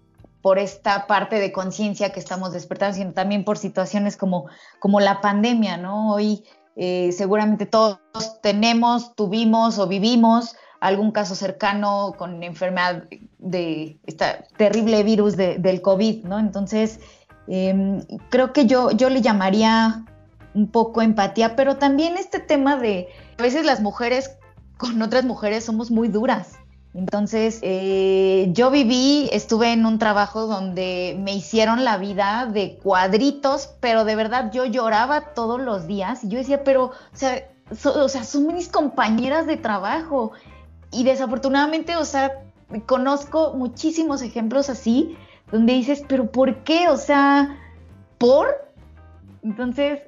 por 0.45 0.59
esta 0.59 1.07
parte 1.07 1.41
de 1.41 1.53
conciencia 1.53 2.13
que 2.13 2.21
estamos 2.21 2.53
despertando, 2.53 2.99
sino 2.99 3.15
también 3.15 3.45
por 3.45 3.57
situaciones 3.57 4.19
como, 4.19 4.45
como 4.79 5.01
la 5.01 5.23
pandemia, 5.23 5.79
¿no? 5.79 6.13
Hoy 6.13 6.45
eh, 6.77 7.13
seguramente 7.13 7.65
todos 7.65 7.99
tenemos, 8.43 9.17
tuvimos 9.17 9.79
o 9.79 9.87
vivimos 9.87 10.55
algún 10.81 11.13
caso 11.13 11.35
cercano 11.35 12.13
con 12.19 12.43
enfermedad 12.43 13.05
de 13.39 13.99
este 14.05 14.45
terrible 14.59 15.03
virus 15.03 15.35
del 15.35 15.81
COVID, 15.81 16.25
¿no? 16.25 16.39
Entonces, 16.39 17.01
em, 17.49 18.03
creo 18.29 18.53
que 18.53 18.67
yo, 18.67 18.91
yo 18.91 19.09
le 19.09 19.23
llamaría 19.23 20.05
un 20.53 20.71
poco 20.71 21.01
empatía, 21.01 21.57
pero 21.57 21.79
también 21.79 22.19
este 22.19 22.39
tema 22.39 22.77
de 22.77 23.09
a 23.39 23.43
veces 23.43 23.65
las 23.65 23.81
mujeres 23.81 24.37
con 24.77 25.01
otras 25.01 25.25
mujeres 25.25 25.65
somos 25.65 25.91
muy 25.91 26.09
duras, 26.09 26.59
entonces, 26.95 27.59
eh, 27.63 28.51
yo 28.53 28.71
viví, 28.71 29.29
estuve 29.33 29.73
en 29.73 29.85
un 29.85 29.99
trabajo 29.99 30.47
donde 30.47 31.17
me 31.19 31.35
hicieron 31.35 31.85
la 31.85 31.97
vida 31.97 32.47
de 32.47 32.79
cuadritos, 32.81 33.75
pero 33.81 34.05
de 34.05 34.15
verdad 34.15 34.53
yo 34.53 34.65
lloraba 34.65 35.33
todos 35.35 35.61
los 35.61 35.89
días. 35.89 36.23
Y 36.23 36.29
yo 36.29 36.39
decía, 36.39 36.63
pero, 36.63 36.85
o 36.85 36.93
sea, 37.17 37.49
o 37.85 38.09
sea, 38.09 38.23
son 38.23 38.47
mis 38.47 38.69
compañeras 38.69 39.49
de 39.49 39.57
trabajo. 39.57 40.31
Y 40.93 41.03
desafortunadamente, 41.03 41.97
o 41.97 42.05
sea, 42.05 42.45
conozco 42.87 43.55
muchísimos 43.55 44.23
ejemplos 44.23 44.71
así, 44.71 45.17
donde 45.51 45.73
dices, 45.73 46.05
pero 46.09 46.31
¿por 46.31 46.63
qué? 46.63 46.89
O 46.89 46.97
sea, 46.97 47.59
¿por? 48.19 48.71
Entonces, 49.43 50.01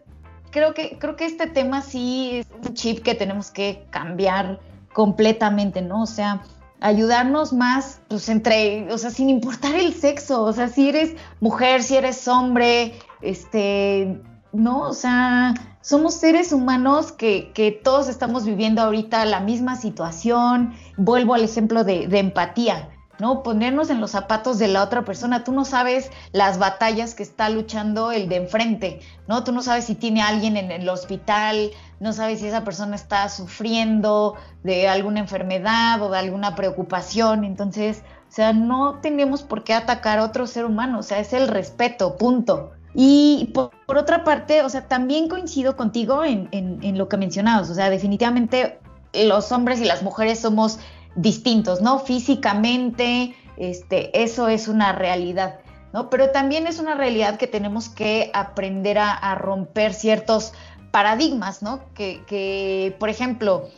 creo 0.52 0.72
que, 0.72 0.98
creo 1.00 1.16
que 1.16 1.26
este 1.26 1.48
tema 1.48 1.82
sí 1.82 2.38
es 2.38 2.46
un 2.64 2.74
chip 2.74 3.02
que 3.02 3.16
tenemos 3.16 3.50
que 3.50 3.86
cambiar 3.90 4.60
completamente, 4.92 5.82
¿no? 5.82 6.02
O 6.02 6.06
sea, 6.06 6.42
ayudarnos 6.80 7.52
más, 7.52 8.00
pues 8.08 8.28
entre, 8.28 8.92
o 8.92 8.98
sea, 8.98 9.10
sin 9.10 9.30
importar 9.30 9.74
el 9.74 9.94
sexo, 9.94 10.42
o 10.42 10.52
sea, 10.52 10.68
si 10.68 10.88
eres 10.88 11.14
mujer, 11.40 11.82
si 11.82 11.96
eres 11.96 12.26
hombre, 12.28 12.94
este, 13.22 14.20
no, 14.52 14.80
o 14.82 14.92
sea, 14.92 15.54
somos 15.80 16.14
seres 16.14 16.52
humanos 16.52 17.12
que, 17.12 17.52
que 17.54 17.70
todos 17.70 18.08
estamos 18.08 18.44
viviendo 18.44 18.82
ahorita 18.82 19.24
la 19.24 19.40
misma 19.40 19.76
situación. 19.76 20.74
Vuelvo 20.96 21.34
al 21.34 21.44
ejemplo 21.44 21.84
de, 21.84 22.08
de 22.08 22.18
empatía. 22.18 22.88
¿No? 23.18 23.42
Ponernos 23.42 23.90
en 23.90 24.00
los 24.00 24.10
zapatos 24.12 24.58
de 24.58 24.68
la 24.68 24.82
otra 24.82 25.04
persona. 25.04 25.44
Tú 25.44 25.52
no 25.52 25.64
sabes 25.64 26.10
las 26.32 26.58
batallas 26.58 27.14
que 27.14 27.22
está 27.22 27.48
luchando 27.48 28.12
el 28.12 28.28
de 28.28 28.36
enfrente, 28.36 29.00
¿no? 29.26 29.44
Tú 29.44 29.52
no 29.52 29.62
sabes 29.62 29.84
si 29.84 29.94
tiene 29.94 30.22
alguien 30.22 30.56
en 30.56 30.70
el 30.70 30.88
hospital, 30.88 31.70
no 32.00 32.12
sabes 32.12 32.40
si 32.40 32.46
esa 32.46 32.64
persona 32.64 32.96
está 32.96 33.28
sufriendo 33.28 34.34
de 34.62 34.88
alguna 34.88 35.20
enfermedad 35.20 36.00
o 36.02 36.10
de 36.10 36.18
alguna 36.18 36.54
preocupación. 36.54 37.44
Entonces, 37.44 38.02
o 38.28 38.32
sea, 38.32 38.52
no 38.52 39.00
tenemos 39.00 39.42
por 39.42 39.64
qué 39.64 39.74
atacar 39.74 40.18
a 40.18 40.24
otro 40.24 40.46
ser 40.46 40.64
humano, 40.64 40.98
o 41.00 41.02
sea, 41.02 41.18
es 41.18 41.32
el 41.32 41.48
respeto, 41.48 42.16
punto. 42.16 42.72
Y 42.94 43.50
por, 43.52 43.72
otra 43.86 44.24
parte, 44.24 44.62
o 44.62 44.68
sea, 44.70 44.88
también 44.88 45.28
coincido 45.28 45.76
contigo 45.76 46.24
en, 46.24 46.48
en 46.50 46.96
lo 46.96 47.08
que 47.08 47.18
mencionabas, 47.18 47.68
o 47.68 47.74
sea, 47.74 47.90
definitivamente 47.90 48.78
los 49.24 49.52
hombres 49.52 49.80
y 49.80 49.84
las 49.84 50.02
mujeres 50.02 50.40
somos 50.40 50.78
distintos, 51.16 51.80
¿no? 51.80 51.98
Físicamente, 51.98 53.34
este, 53.56 54.22
eso 54.22 54.48
es 54.48 54.68
una 54.68 54.92
realidad, 54.92 55.58
¿no? 55.92 56.10
Pero 56.10 56.30
también 56.30 56.66
es 56.66 56.78
una 56.78 56.94
realidad 56.94 57.38
que 57.38 57.46
tenemos 57.46 57.88
que 57.88 58.30
aprender 58.34 58.98
a, 58.98 59.34
romper 59.34 59.94
ciertos 59.94 60.52
paradigmas, 60.90 61.62
¿no? 61.62 61.80
Que, 61.94 62.94
por 62.98 63.08
ejemplo, 63.08 63.68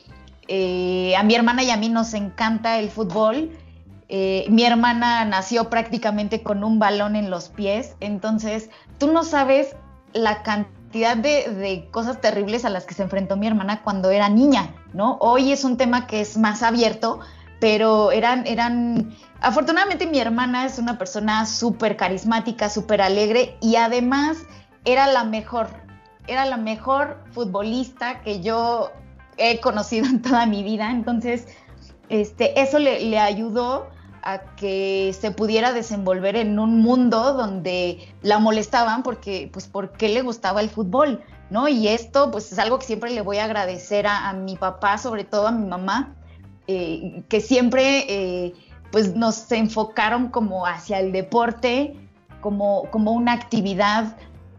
eh, 0.49 1.15
a 1.17 1.23
mi 1.23 1.35
hermana 1.35 1.63
y 1.63 1.71
a 1.71 1.77
mí 1.77 1.89
nos 1.89 2.13
encanta 2.15 2.79
el 2.79 2.91
fútbol. 2.91 3.57
Eh, 4.09 4.47
mi 4.49 4.65
hermana 4.65 5.25
nació 5.25 5.71
prácticamente 5.71 6.43
con 6.43 6.65
un 6.65 6.79
balón 6.79 7.15
en 7.15 7.31
los 7.31 7.51
pies, 7.51 7.95
entonces 8.01 8.71
tú 8.97 9.13
no 9.13 9.23
sabes 9.23 9.77
la 10.15 10.43
cantidad 10.43 11.15
de, 11.15 11.51
de, 11.51 11.89
cosas 11.91 12.19
terribles 12.19 12.65
a 12.65 12.71
las 12.71 12.87
que 12.87 12.95
se 12.95 13.03
enfrentó 13.03 13.37
mi 13.37 13.47
hermana 13.47 13.83
cuando 13.83 14.11
era 14.11 14.31
niña, 14.31 14.73
¿no? 14.93 15.19
Hoy 15.21 15.53
es 15.53 15.65
un 15.65 15.77
tema 15.77 16.07
que 16.07 16.21
es 16.21 16.37
más 16.37 16.63
abierto, 16.63 17.21
pero 17.61 18.13
eran, 18.13 18.47
eran, 18.47 19.17
afortunadamente 19.41 20.07
mi 20.07 20.21
hermana 20.21 20.67
es 20.67 20.79
una 20.79 20.99
persona 20.99 21.47
súper 21.47 21.97
carismática, 21.97 22.71
súper 22.71 23.03
alegre 23.03 23.57
y 23.61 23.77
además 23.77 24.39
era 24.85 25.07
la 25.07 25.25
mejor, 25.25 25.69
era 26.27 26.45
la 26.45 26.57
mejor 26.57 27.23
futbolista 27.33 28.21
que 28.21 28.41
yo 28.41 28.91
he 29.37 29.61
conocido 29.61 30.07
en 30.07 30.23
toda 30.23 30.47
mi 30.47 30.63
vida, 30.63 30.91
entonces 30.91 31.47
este, 32.09 32.61
eso 32.61 32.79
le, 32.79 33.01
le 33.01 33.19
ayudó 33.19 33.89
a 34.23 34.41
que 34.57 35.15
se 35.19 35.31
pudiera 35.31 35.73
desenvolver 35.73 36.37
en 36.37 36.59
un 36.59 36.81
mundo 36.81 37.35
donde 37.35 38.15
la 38.23 38.39
molestaban 38.39 39.03
porque, 39.03 39.49
pues, 39.53 39.67
porque 39.67 40.09
le 40.09 40.23
gustaba 40.23 40.61
el 40.61 40.71
fútbol, 40.71 41.23
¿no? 41.51 41.69
Y 41.69 41.89
esto, 41.89 42.31
pues, 42.31 42.53
es 42.53 42.59
algo 42.59 42.79
que 42.79 42.87
siempre 42.87 43.11
le 43.11 43.21
voy 43.21 43.39
a 43.39 43.45
agradecer 43.45 44.07
a, 44.07 44.29
a 44.29 44.33
mi 44.33 44.57
papá, 44.57 44.99
sobre 44.99 45.25
todo 45.25 45.47
a 45.49 45.53
mi 45.53 45.67
mamá, 45.67 46.15
eh, 46.67 47.23
que 47.29 47.41
siempre, 47.41 48.05
eh, 48.09 48.55
pues, 48.93 49.15
nos 49.15 49.51
enfocaron 49.53 50.29
como 50.29 50.67
hacia 50.67 51.01
el 51.01 51.13
deporte, 51.13 51.97
como, 52.41 52.85
como 52.91 53.13
una 53.13 53.33
actividad 53.33 54.17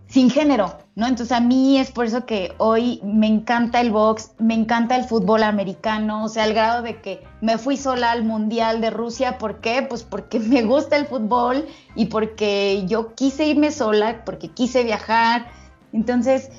sin 0.09 0.31
género, 0.31 0.75
¿no? 0.95 1.05
Entonces 1.05 1.31
a 1.31 1.39
mí 1.39 1.77
es 1.77 1.91
por 1.91 2.05
eso 2.05 2.25
que 2.25 2.53
hoy 2.57 2.99
me 3.03 3.27
encanta 3.27 3.79
el 3.79 3.91
box, 3.91 4.31
me 4.39 4.55
encanta 4.55 4.95
el 4.95 5.03
fútbol 5.03 5.43
americano, 5.43 6.25
o 6.25 6.29
sea, 6.29 6.45
al 6.45 6.53
grado 6.53 6.81
de 6.81 6.99
que 6.99 7.23
me 7.41 7.59
fui 7.59 7.77
sola 7.77 8.11
al 8.11 8.23
Mundial 8.23 8.81
de 8.81 8.89
Rusia, 8.89 9.37
¿por 9.37 9.61
qué? 9.61 9.85
Pues 9.87 10.03
porque 10.03 10.39
me 10.39 10.63
gusta 10.63 10.97
el 10.97 11.05
fútbol 11.05 11.67
y 11.95 12.05
porque 12.05 12.85
yo 12.87 13.13
quise 13.13 13.45
irme 13.45 13.71
sola, 13.71 14.23
porque 14.25 14.49
quise 14.49 14.83
viajar. 14.83 15.47
Entonces, 15.93 16.49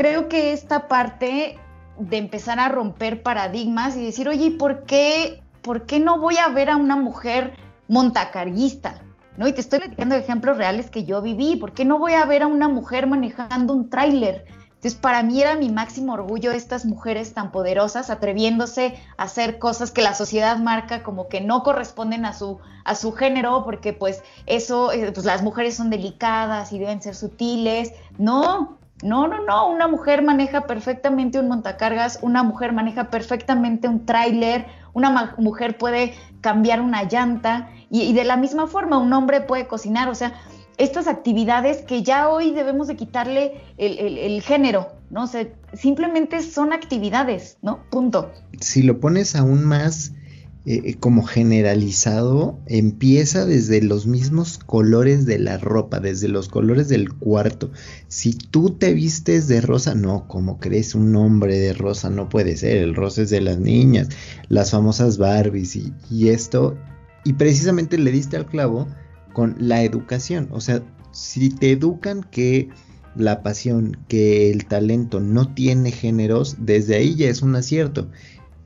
creo 0.00 0.30
que 0.30 0.54
esta 0.54 0.88
parte 0.88 1.58
de 1.98 2.16
empezar 2.16 2.58
a 2.58 2.70
romper 2.70 3.22
paradigmas 3.22 3.98
y 3.98 4.02
decir, 4.06 4.30
oye, 4.30 4.50
¿por 4.50 4.84
qué, 4.84 5.42
¿por 5.60 5.84
qué 5.84 6.00
no 6.00 6.18
voy 6.18 6.38
a 6.38 6.48
ver 6.48 6.70
a 6.70 6.76
una 6.76 6.96
mujer 6.96 7.52
montacarguista? 7.86 9.02
¿no? 9.36 9.46
Y 9.46 9.52
te 9.52 9.60
estoy 9.60 9.80
platicando 9.80 10.14
ejemplos 10.14 10.56
reales 10.56 10.88
que 10.88 11.04
yo 11.04 11.20
viví. 11.20 11.56
¿Por 11.56 11.74
qué 11.74 11.84
no 11.84 11.98
voy 11.98 12.14
a 12.14 12.24
ver 12.24 12.44
a 12.44 12.46
una 12.46 12.66
mujer 12.66 13.06
manejando 13.06 13.74
un 13.74 13.90
tráiler? 13.90 14.46
Entonces, 14.68 14.98
para 14.98 15.22
mí 15.22 15.42
era 15.42 15.56
mi 15.56 15.68
máximo 15.68 16.14
orgullo 16.14 16.50
estas 16.50 16.86
mujeres 16.86 17.34
tan 17.34 17.52
poderosas, 17.52 18.08
atreviéndose 18.08 18.98
a 19.18 19.24
hacer 19.24 19.58
cosas 19.58 19.90
que 19.90 20.00
la 20.00 20.14
sociedad 20.14 20.56
marca 20.56 21.02
como 21.02 21.28
que 21.28 21.42
no 21.42 21.62
corresponden 21.62 22.24
a 22.24 22.32
su, 22.32 22.58
a 22.86 22.94
su 22.94 23.12
género, 23.12 23.64
porque 23.64 23.92
pues 23.92 24.22
eso, 24.46 24.92
eh, 24.92 25.12
pues 25.12 25.26
las 25.26 25.42
mujeres 25.42 25.76
son 25.76 25.90
delicadas 25.90 26.72
y 26.72 26.78
deben 26.78 27.02
ser 27.02 27.14
sutiles. 27.14 27.92
No, 28.16 28.79
no, 29.02 29.28
no, 29.28 29.44
no, 29.44 29.70
una 29.70 29.88
mujer 29.88 30.22
maneja 30.22 30.66
perfectamente 30.66 31.38
un 31.38 31.48
montacargas, 31.48 32.18
una 32.22 32.42
mujer 32.42 32.72
maneja 32.72 33.10
perfectamente 33.10 33.88
un 33.88 34.04
tráiler, 34.04 34.66
una 34.92 35.34
mujer 35.38 35.78
puede 35.78 36.14
cambiar 36.40 36.80
una 36.80 37.04
llanta 37.04 37.70
y, 37.90 38.12
de 38.12 38.24
la 38.24 38.36
misma 38.36 38.66
forma 38.66 38.98
un 38.98 39.12
hombre 39.12 39.40
puede 39.40 39.66
cocinar, 39.66 40.08
o 40.08 40.14
sea, 40.14 40.34
estas 40.76 41.06
actividades 41.08 41.82
que 41.82 42.02
ya 42.02 42.28
hoy 42.28 42.52
debemos 42.52 42.88
de 42.88 42.96
quitarle 42.96 43.60
el, 43.76 44.40
género, 44.42 44.88
¿no? 45.10 45.24
O 45.24 45.26
sea, 45.26 45.46
simplemente 45.74 46.40
son 46.40 46.72
actividades, 46.72 47.58
¿no? 47.60 47.80
Punto. 47.90 48.32
Si 48.60 48.82
lo 48.82 48.98
pones 48.98 49.36
aún 49.36 49.64
más 49.64 50.12
eh, 50.66 50.82
eh, 50.84 50.94
como 50.94 51.22
generalizado, 51.22 52.60
empieza 52.66 53.46
desde 53.46 53.82
los 53.82 54.06
mismos 54.06 54.58
colores 54.58 55.26
de 55.26 55.38
la 55.38 55.58
ropa, 55.58 56.00
desde 56.00 56.28
los 56.28 56.48
colores 56.48 56.88
del 56.88 57.12
cuarto. 57.12 57.70
Si 58.08 58.34
tú 58.34 58.70
te 58.70 58.92
vistes 58.92 59.48
de 59.48 59.60
rosa, 59.60 59.94
no, 59.94 60.28
como 60.28 60.58
crees 60.58 60.94
un 60.94 61.16
hombre 61.16 61.58
de 61.58 61.72
rosa, 61.72 62.10
no 62.10 62.28
puede 62.28 62.56
ser, 62.56 62.78
el 62.78 62.94
rosa 62.94 63.22
es 63.22 63.30
de 63.30 63.40
las 63.40 63.58
niñas, 63.58 64.08
las 64.48 64.70
famosas 64.70 65.18
Barbies 65.18 65.76
y, 65.76 65.92
y 66.10 66.28
esto 66.28 66.76
y 67.24 67.34
precisamente 67.34 67.98
le 67.98 68.12
diste 68.12 68.36
al 68.36 68.46
clavo 68.46 68.88
con 69.32 69.56
la 69.58 69.82
educación. 69.82 70.48
O 70.52 70.60
sea, 70.60 70.82
si 71.12 71.50
te 71.50 71.72
educan 71.72 72.22
que 72.22 72.68
la 73.16 73.42
pasión, 73.42 73.98
que 74.08 74.50
el 74.50 74.66
talento 74.66 75.20
no 75.20 75.52
tiene 75.52 75.90
géneros, 75.90 76.56
desde 76.60 76.96
ahí 76.96 77.16
ya 77.16 77.28
es 77.28 77.42
un 77.42 77.56
acierto. 77.56 78.08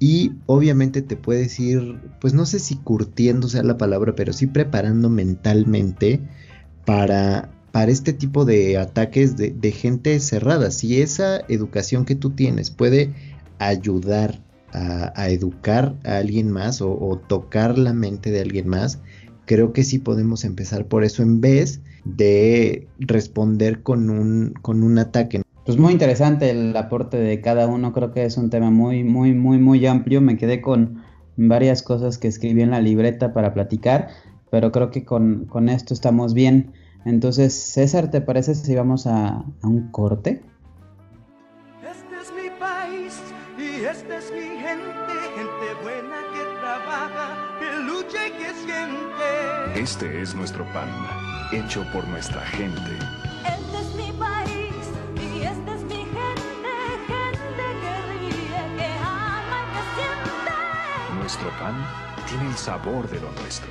Y 0.07 0.33
obviamente 0.45 1.01
te 1.01 1.17
puedes 1.17 1.59
ir, 1.59 1.99
pues 2.21 2.35
no 2.35 2.45
sé 2.45 2.59
si 2.59 2.77
curtiendo 2.77 3.49
sea 3.49 3.63
la 3.63 3.79
palabra, 3.79 4.15
pero 4.15 4.35
sí 4.35 4.47
preparando 4.47 5.09
mentalmente 5.09 6.21
para, 6.85 7.51
para 7.73 7.91
este 7.91 8.13
tipo 8.13 8.45
de 8.45 8.77
ataques 8.77 9.35
de, 9.39 9.73
gente 9.73 10.21
cerrada. 10.21 10.71
Si 10.73 11.01
esa 11.01 11.41
educación 11.49 12.05
que 12.05 12.17
tú 12.17 12.33
tienes 12.33 12.71
puede 12.71 13.15
ayudar 13.59 14.43
a, 14.75 15.31
educar 15.31 15.95
a 16.05 16.19
alguien 16.19 16.51
más 16.51 16.83
o, 16.83 17.19
tocar 17.27 17.79
la 17.79 17.95
mente 17.95 18.31
de 18.31 18.43
alguien 18.43 18.69
más, 18.69 18.99
creo 19.47 19.73
que 19.73 19.85
sí 19.85 19.99
podemos 19.99 20.45
empezar 20.45 20.87
por 20.87 21.05
eso 21.05 21.23
en 21.23 21.41
vez 21.41 21.81
de 22.05 22.89
responder 22.99 23.83
con 23.83 24.11
un, 24.11 24.53
con 24.61 24.83
un 24.83 24.99
ataque. 24.99 25.44
Pues 25.65 25.79
muy 25.79 25.93
interesante 25.93 26.51
el 26.51 26.77
aporte 26.77 27.17
de 27.17 27.41
cada 27.41 27.67
uno, 27.67 27.95
creo 27.95 28.13
que 28.13 28.27
es 28.27 28.37
un 28.37 28.51
tema 28.51 28.71
muy, 28.71 29.03
muy, 29.03 29.33
muy, 29.33 29.57
muy 29.59 29.87
amplio. 29.87 30.21
Me 30.21 30.37
quedé 30.37 30.61
con 30.61 31.03
varias 31.37 31.83
cosas 31.83 32.19
que 32.19 32.29
escribí 32.29 32.61
en 32.61 32.71
la 32.71 32.81
libreta 32.81 33.33
para 33.33 33.55
platicar, 33.55 34.09
pero 34.51 34.71
creo 34.73 34.91
que 34.91 35.05
con, 35.07 35.49
esto 35.71 35.95
estamos 35.95 36.35
bien. 36.35 36.75
Entonces, 37.07 37.55
César, 37.55 38.11
¿te 38.11 38.21
parece 38.21 38.55
si 38.55 38.75
vamos 38.75 39.07
a, 39.07 39.45
a 39.63 39.67
un 39.67 39.91
corte? 39.91 40.43
Este 41.83 42.15
es 42.21 42.31
mi 42.31 42.51
país 42.61 43.19
y 43.57 43.85
esta 43.87 44.19
es 44.19 44.31
mi 44.33 44.59
gente, 44.61 45.15
gente 45.35 45.83
buena 45.83 46.17
que 46.35 46.61
trabaja, 46.61 47.59
que 47.59 47.83
lucha 47.85 48.29
y 48.29 48.33
que 48.33 48.53
siente. 48.67 49.81
Este 49.81 50.21
es 50.21 50.35
nuestro 50.35 50.65
pan, 50.75 50.89
hecho 51.53 51.83
por 51.91 52.07
nuestra 52.09 52.43
gente. 52.43 53.24
Nuestro 61.25 61.49
pan 61.59 61.75
tiene 62.29 62.51
el 62.51 62.55
sabor 62.55 63.09
de 63.09 63.19
lo 63.19 63.33
nuestro. 63.41 63.71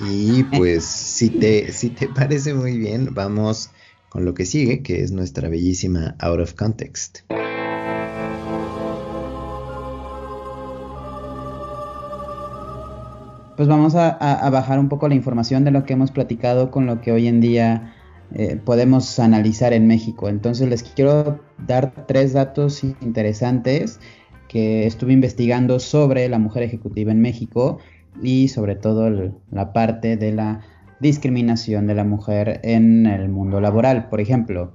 Y 0.00 0.42
pues 0.42 0.84
si 0.84 1.30
te, 1.30 1.70
si 1.70 1.90
te 1.90 2.08
parece 2.08 2.52
muy 2.52 2.78
bien, 2.78 3.14
vamos 3.14 3.70
con 4.08 4.24
lo 4.24 4.34
que 4.34 4.44
sigue, 4.44 4.82
que 4.82 5.02
es 5.02 5.12
nuestra 5.12 5.48
bellísima 5.48 6.16
Out 6.18 6.40
of 6.40 6.54
Context. 6.54 7.20
Pues 13.56 13.68
vamos 13.68 13.94
a, 13.94 14.50
bajar 14.50 14.80
un 14.80 14.88
poco 14.88 15.06
la 15.06 15.14
información 15.14 15.62
de 15.62 15.70
lo 15.70 15.84
que 15.84 15.92
hemos 15.92 16.10
platicado 16.10 16.72
con 16.72 16.86
lo 16.86 17.00
que 17.00 17.12
hoy 17.12 17.28
en 17.28 17.40
día 17.40 17.94
eh, 18.34 18.56
podemos 18.64 19.18
analizar 19.18 19.72
en 19.72 19.86
México. 19.86 20.28
Entonces 20.28 20.68
les 20.68 20.82
quiero 20.82 21.40
dar 21.66 22.06
tres 22.06 22.32
datos 22.32 22.84
interesantes 22.84 24.00
que 24.48 24.86
estuve 24.86 25.12
investigando 25.12 25.78
sobre 25.78 26.28
la 26.28 26.38
mujer 26.38 26.62
ejecutiva 26.62 27.12
en 27.12 27.20
México 27.20 27.78
y 28.22 28.48
sobre 28.48 28.74
todo 28.76 29.10
la 29.50 29.72
parte 29.72 30.16
de 30.16 30.32
la 30.32 30.60
discriminación 31.00 31.86
de 31.86 31.94
la 31.94 32.04
mujer 32.04 32.60
en 32.62 33.06
el 33.06 33.28
mundo 33.28 33.60
laboral. 33.60 34.08
Por 34.08 34.20
ejemplo, 34.20 34.72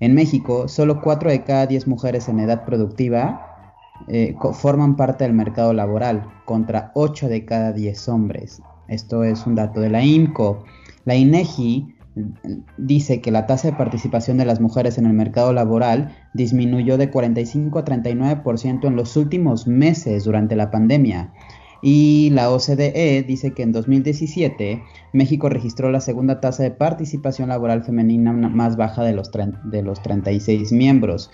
en 0.00 0.14
México, 0.14 0.68
solo 0.68 1.00
4 1.00 1.30
de 1.30 1.42
cada 1.42 1.66
10 1.66 1.88
mujeres 1.88 2.28
en 2.28 2.40
edad 2.40 2.64
productiva 2.64 3.44
eh, 4.06 4.36
forman 4.52 4.96
parte 4.96 5.24
del 5.24 5.32
mercado 5.32 5.72
laboral, 5.72 6.24
contra 6.44 6.92
8 6.94 7.28
de 7.28 7.44
cada 7.44 7.72
10 7.72 8.08
hombres. 8.08 8.62
Esto 8.86 9.24
es 9.24 9.44
un 9.46 9.56
dato 9.56 9.80
de 9.80 9.90
la 9.90 10.02
IMCO. 10.02 10.64
La 11.04 11.16
INEGI 11.16 11.94
dice 12.76 13.20
que 13.20 13.30
la 13.30 13.46
tasa 13.46 13.70
de 13.70 13.76
participación 13.76 14.38
de 14.38 14.44
las 14.44 14.60
mujeres 14.60 14.98
en 14.98 15.06
el 15.06 15.12
mercado 15.12 15.52
laboral 15.52 16.16
disminuyó 16.34 16.98
de 16.98 17.10
45 17.10 17.78
a 17.78 17.84
39% 17.84 18.86
en 18.86 18.96
los 18.96 19.16
últimos 19.16 19.66
meses 19.66 20.24
durante 20.24 20.56
la 20.56 20.70
pandemia. 20.70 21.32
Y 21.80 22.30
la 22.30 22.50
OCDE 22.50 23.22
dice 23.22 23.52
que 23.52 23.62
en 23.62 23.70
2017 23.72 24.82
México 25.12 25.48
registró 25.48 25.92
la 25.92 26.00
segunda 26.00 26.40
tasa 26.40 26.64
de 26.64 26.72
participación 26.72 27.50
laboral 27.50 27.84
femenina 27.84 28.32
más 28.32 28.76
baja 28.76 29.04
de 29.04 29.12
los, 29.12 29.30
de 29.30 29.82
los 29.82 30.02
36 30.02 30.72
miembros. 30.72 31.30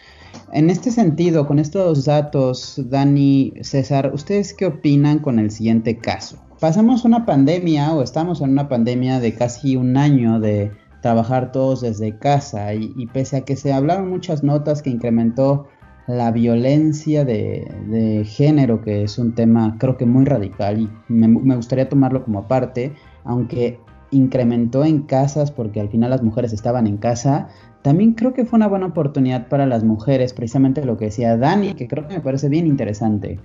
En 0.53 0.69
este 0.69 0.91
sentido, 0.91 1.47
con 1.47 1.59
estos 1.59 2.05
datos, 2.05 2.81
Dani, 2.91 3.55
César, 3.63 4.11
¿ustedes 4.13 4.53
qué 4.53 4.67
opinan 4.67 5.21
con 5.21 5.39
el 5.39 5.51
siguiente 5.51 5.97
caso? 5.97 6.39
Pasamos 6.65 7.05
una 7.05 7.27
pandemia 7.27 7.93
o 7.93 8.03
estamos 8.03 8.41
en 8.41 8.49
una 8.49 8.71
pandemia 8.71 9.21
de 9.21 9.35
casi 9.35 9.77
un 9.77 9.99
año 9.99 10.41
de 10.41 10.73
trabajar 11.03 11.53
todos 11.53 11.83
desde 11.83 12.19
casa 12.19 12.73
y, 12.73 12.91
y 12.97 13.07
pese 13.07 13.37
a 13.37 13.41
que 13.43 13.55
se 13.55 13.71
hablaron 13.71 14.09
muchas 14.09 14.43
notas 14.43 14.81
que 14.81 14.89
incrementó 14.89 15.67
la 16.07 16.31
violencia 16.31 17.27
de, 17.27 18.25
género, 18.27 18.81
que 18.81 19.03
es 19.03 19.19
un 19.19 19.35
tema 19.35 19.77
creo 19.79 19.99
que 19.99 20.07
muy 20.07 20.25
radical 20.25 20.81
y 20.81 20.91
me, 21.09 21.29
me, 21.29 21.55
gustaría 21.55 21.87
tomarlo 21.87 22.25
como 22.25 22.39
aparte, 22.39 22.95
aunque 23.25 23.79
incrementó 24.11 24.87
en 24.87 25.03
casas 25.03 25.51
porque 25.51 25.81
al 25.83 25.91
final 25.91 26.09
las 26.09 26.23
mujeres 26.23 26.55
estaban 26.55 26.87
en 26.87 26.97
casa, 26.97 27.49
también 27.83 28.15
creo 28.15 28.33
que 28.33 28.47
fue 28.47 28.57
una 28.57 28.69
buena 28.69 28.87
oportunidad 28.87 29.49
para 29.49 29.67
las 29.67 29.85
mujeres, 29.85 30.33
precisamente 30.33 30.83
lo 30.83 30.97
que 30.97 31.05
decía 31.05 31.37
Dani, 31.37 31.75
que 31.75 31.87
creo 31.89 32.09
que 32.09 32.15
me 32.15 32.21
parece 32.23 32.49
bien 32.49 32.67
interesante. 32.67 33.39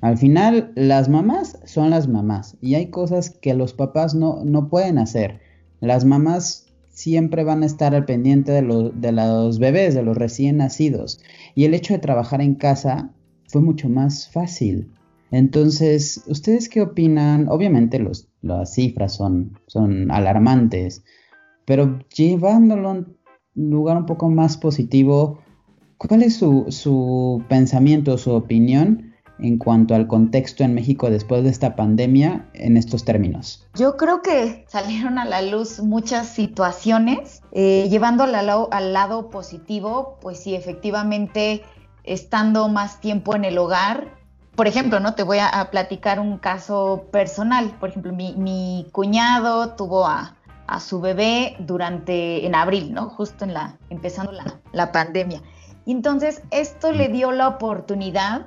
Al 0.00 0.18
final, 0.18 0.72
las 0.74 1.08
mamás 1.08 1.58
son 1.64 1.90
las 1.90 2.08
mamás 2.08 2.56
y 2.60 2.74
hay 2.74 2.86
cosas 2.86 3.30
que 3.30 3.54
los 3.54 3.74
papás 3.74 4.14
no, 4.14 4.44
no 4.44 4.68
pueden 4.68 4.98
hacer. 4.98 5.40
Las 5.80 6.04
mamás 6.04 6.66
siempre 6.88 7.44
van 7.44 7.62
a 7.62 7.66
estar 7.66 7.94
al 7.94 8.04
pendiente 8.04 8.52
de, 8.52 8.90
de 8.94 9.12
los 9.12 9.58
bebés, 9.58 9.94
de 9.94 10.02
los 10.02 10.16
recién 10.16 10.58
nacidos. 10.58 11.20
Y 11.54 11.64
el 11.64 11.74
hecho 11.74 11.94
de 11.94 12.00
trabajar 12.00 12.40
en 12.40 12.54
casa 12.54 13.10
fue 13.48 13.62
mucho 13.62 13.88
más 13.88 14.28
fácil. 14.30 14.90
Entonces, 15.30 16.22
¿ustedes 16.26 16.68
qué 16.68 16.82
opinan? 16.82 17.48
Obviamente 17.48 18.02
las 18.42 18.74
cifras 18.74 19.14
son, 19.14 19.58
son 19.66 20.10
alarmantes, 20.10 21.04
pero 21.64 21.98
llevándolo 22.14 22.88
a 22.88 22.92
un 22.92 23.16
lugar 23.54 23.96
un 23.96 24.06
poco 24.06 24.30
más 24.30 24.56
positivo, 24.56 25.40
¿cuál 25.98 26.22
es 26.22 26.36
su, 26.36 26.66
su 26.68 27.42
pensamiento, 27.48 28.18
su 28.18 28.32
opinión 28.32 29.05
en 29.38 29.58
cuanto 29.58 29.94
al 29.94 30.06
contexto 30.06 30.64
en 30.64 30.74
México 30.74 31.10
después 31.10 31.44
de 31.44 31.50
esta 31.50 31.76
pandemia 31.76 32.46
en 32.54 32.76
estos 32.76 33.04
términos? 33.04 33.66
Yo 33.74 33.96
creo 33.96 34.22
que 34.22 34.64
salieron 34.68 35.18
a 35.18 35.24
la 35.24 35.42
luz 35.42 35.80
muchas 35.80 36.28
situaciones, 36.28 37.42
eh, 37.52 37.88
llevando 37.90 38.24
al 38.24 38.32
lado, 38.32 38.68
al 38.72 38.92
lado 38.92 39.30
positivo, 39.30 40.18
pues 40.20 40.40
sí, 40.40 40.54
efectivamente, 40.54 41.62
estando 42.04 42.68
más 42.68 43.00
tiempo 43.00 43.34
en 43.34 43.44
el 43.44 43.58
hogar. 43.58 44.14
Por 44.54 44.66
ejemplo, 44.66 45.00
¿no? 45.00 45.14
Te 45.14 45.22
voy 45.22 45.38
a, 45.38 45.68
platicar 45.70 46.18
un 46.18 46.38
caso 46.38 47.08
personal. 47.10 47.76
Por 47.78 47.90
ejemplo, 47.90 48.12
mi, 48.12 48.86
cuñado 48.90 49.74
tuvo 49.74 50.06
a, 50.06 50.34
su 50.80 51.00
bebé 51.00 51.56
durante, 51.58 52.46
en 52.46 52.54
abril, 52.54 52.94
¿no? 52.94 53.10
Justo 53.10 53.44
en 53.44 53.52
la, 53.52 53.76
empezando 53.90 54.32
la, 54.32 54.58
la 54.72 54.92
pandemia. 54.92 55.42
Y 55.84 55.92
entonces 55.92 56.42
esto 56.50 56.90
le 56.90 57.08
dio 57.08 57.32
la 57.32 57.48
oportunidad 57.48 58.46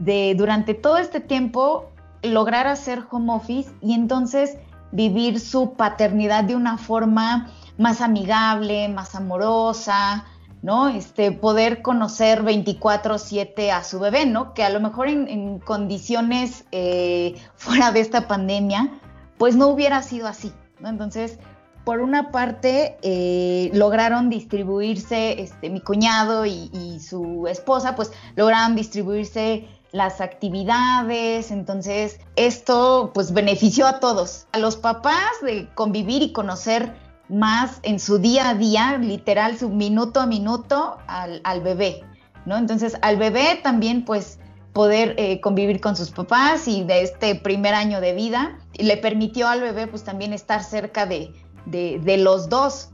de 0.00 0.34
durante 0.36 0.74
todo 0.74 0.98
este 0.98 1.20
tiempo 1.20 1.90
lograr 2.22 2.66
hacer 2.66 3.04
home 3.10 3.32
office 3.32 3.70
y 3.80 3.94
entonces 3.94 4.56
vivir 4.92 5.38
su 5.38 5.74
paternidad 5.74 6.44
de 6.44 6.56
una 6.56 6.76
forma 6.76 7.50
más 7.78 8.00
amigable, 8.00 8.88
más 8.88 9.14
amorosa, 9.14 10.24
¿no? 10.62 10.88
Este, 10.88 11.32
poder 11.32 11.80
conocer 11.82 12.42
24/7 12.42 13.70
a 13.70 13.84
su 13.84 14.00
bebé, 14.00 14.26
¿no? 14.26 14.52
Que 14.52 14.64
a 14.64 14.70
lo 14.70 14.80
mejor 14.80 15.08
en, 15.08 15.58
condiciones 15.60 16.64
eh, 16.72 17.36
fuera 17.56 17.92
de 17.92 18.00
esta 18.00 18.26
pandemia, 18.26 19.00
pues 19.38 19.56
no 19.56 19.68
hubiera 19.68 20.02
sido 20.02 20.26
así, 20.26 20.52
¿no? 20.80 20.88
Entonces, 20.88 21.38
por 21.84 22.00
una 22.00 22.30
parte, 22.30 22.98
eh, 23.02 23.70
lograron 23.72 24.28
distribuirse, 24.28 25.40
este, 25.40 25.70
mi 25.70 25.80
cuñado 25.80 26.44
y, 26.44 26.70
y 26.74 27.00
su 27.00 27.46
esposa, 27.46 27.96
pues 27.96 28.12
lograron 28.36 28.76
distribuirse 28.76 29.66
las 29.92 30.20
actividades, 30.20 31.50
entonces 31.50 32.20
esto 32.36 33.10
pues 33.12 33.32
benefició 33.32 33.86
a 33.86 34.00
todos, 34.00 34.46
a 34.52 34.58
los 34.58 34.76
papás 34.76 35.30
de 35.42 35.68
convivir 35.74 36.22
y 36.22 36.32
conocer 36.32 36.94
más 37.28 37.80
en 37.82 37.98
su 37.98 38.18
día 38.18 38.50
a 38.50 38.54
día, 38.54 38.98
literal, 38.98 39.58
su 39.58 39.68
minuto 39.68 40.20
a 40.20 40.26
minuto 40.26 40.98
al, 41.06 41.60
bebé, 41.62 42.02
¿no? 42.44 42.56
Entonces 42.56 42.96
al 43.02 43.16
bebé 43.16 43.60
también 43.62 44.04
pues 44.04 44.38
poder 44.72 45.14
eh, 45.18 45.40
convivir 45.40 45.80
con 45.80 45.96
sus 45.96 46.10
papás 46.10 46.68
y 46.68 46.84
de 46.84 47.02
este 47.02 47.34
primer 47.34 47.74
año 47.74 48.00
de 48.00 48.14
vida, 48.14 48.58
le 48.74 48.96
permitió 48.96 49.48
al 49.48 49.60
bebé 49.60 49.86
pues 49.88 50.04
también 50.04 50.32
estar 50.32 50.62
cerca 50.62 51.06
de, 51.06 51.32
de 51.66 52.16
los 52.16 52.48
dos, 52.48 52.90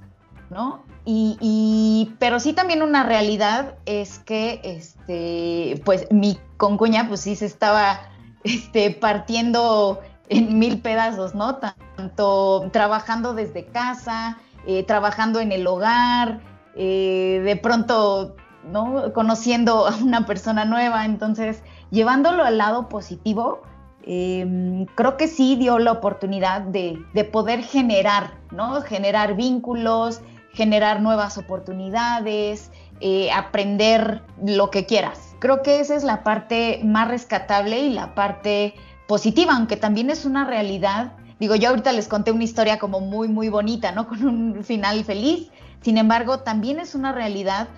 ¿no? 0.50 0.82
Y, 1.08 2.14
pero 2.18 2.40
sí 2.40 2.52
también 2.52 2.82
una 2.82 3.04
realidad 3.04 3.76
es 3.86 4.18
que, 4.18 4.60
este, 4.64 5.80
pues 5.84 6.08
mi 6.10 6.36
concuña, 6.56 7.06
pues 7.06 7.20
sí 7.20 7.36
se 7.36 7.46
estaba 7.46 8.00
este, 8.42 8.90
partiendo 8.90 10.00
en 10.28 10.58
mil 10.58 10.80
pedazos, 10.80 11.36
¿no? 11.36 11.58
Tanto 11.96 12.68
trabajando 12.72 13.34
desde 13.34 13.66
casa, 13.66 14.38
eh, 14.66 14.82
trabajando 14.82 15.38
en 15.38 15.52
el 15.52 15.64
hogar, 15.68 16.40
eh, 16.74 17.40
de 17.44 17.54
pronto, 17.54 18.34
¿no? 18.64 19.12
Conociendo 19.12 19.86
a 19.86 19.94
una 20.02 20.26
persona 20.26 20.64
nueva, 20.64 21.04
entonces, 21.04 21.62
llevándolo 21.92 22.42
al 22.42 22.58
lado 22.58 22.88
positivo, 22.88 23.62
eh, 24.02 24.86
creo 24.96 25.16
que 25.16 25.28
sí 25.28 25.54
dio 25.54 25.78
la 25.78 25.92
oportunidad 25.92 26.62
de, 26.62 26.98
de, 27.14 27.24
poder 27.24 27.62
generar, 27.62 28.34
¿no? 28.50 28.80
Generar 28.82 29.36
vínculos, 29.36 30.20
generar 30.56 31.00
nuevas 31.02 31.36
oportunidades, 31.36 32.70
eh, 33.00 33.30
aprender 33.30 34.22
lo 34.42 34.70
que 34.70 34.86
quieras. 34.86 35.34
Creo 35.38 35.62
que 35.62 35.80
esa 35.80 35.94
es 35.94 36.02
la 36.02 36.24
parte 36.24 36.80
más 36.82 37.08
rescatable 37.08 37.80
y 37.80 37.90
la 37.90 38.14
parte 38.14 38.74
positiva, 39.06 39.54
aunque 39.54 39.76
también 39.76 40.08
es 40.08 40.24
una 40.24 40.46
realidad. 40.46 41.12
Digo, 41.38 41.54
yo 41.56 41.68
ahorita 41.68 41.92
les 41.92 42.08
conté 42.08 42.32
una 42.32 42.44
historia 42.44 42.78
como 42.78 43.00
muy, 43.00 43.28
muy 43.28 43.50
bonita, 43.50 43.92
¿no? 43.92 44.08
Con 44.08 44.26
un 44.26 44.64
final 44.64 45.04
feliz. 45.04 45.50
Sin 45.82 45.98
embargo, 45.98 46.40
también 46.40 46.80
es 46.80 46.94
una 46.94 47.12
realidad 47.12 47.68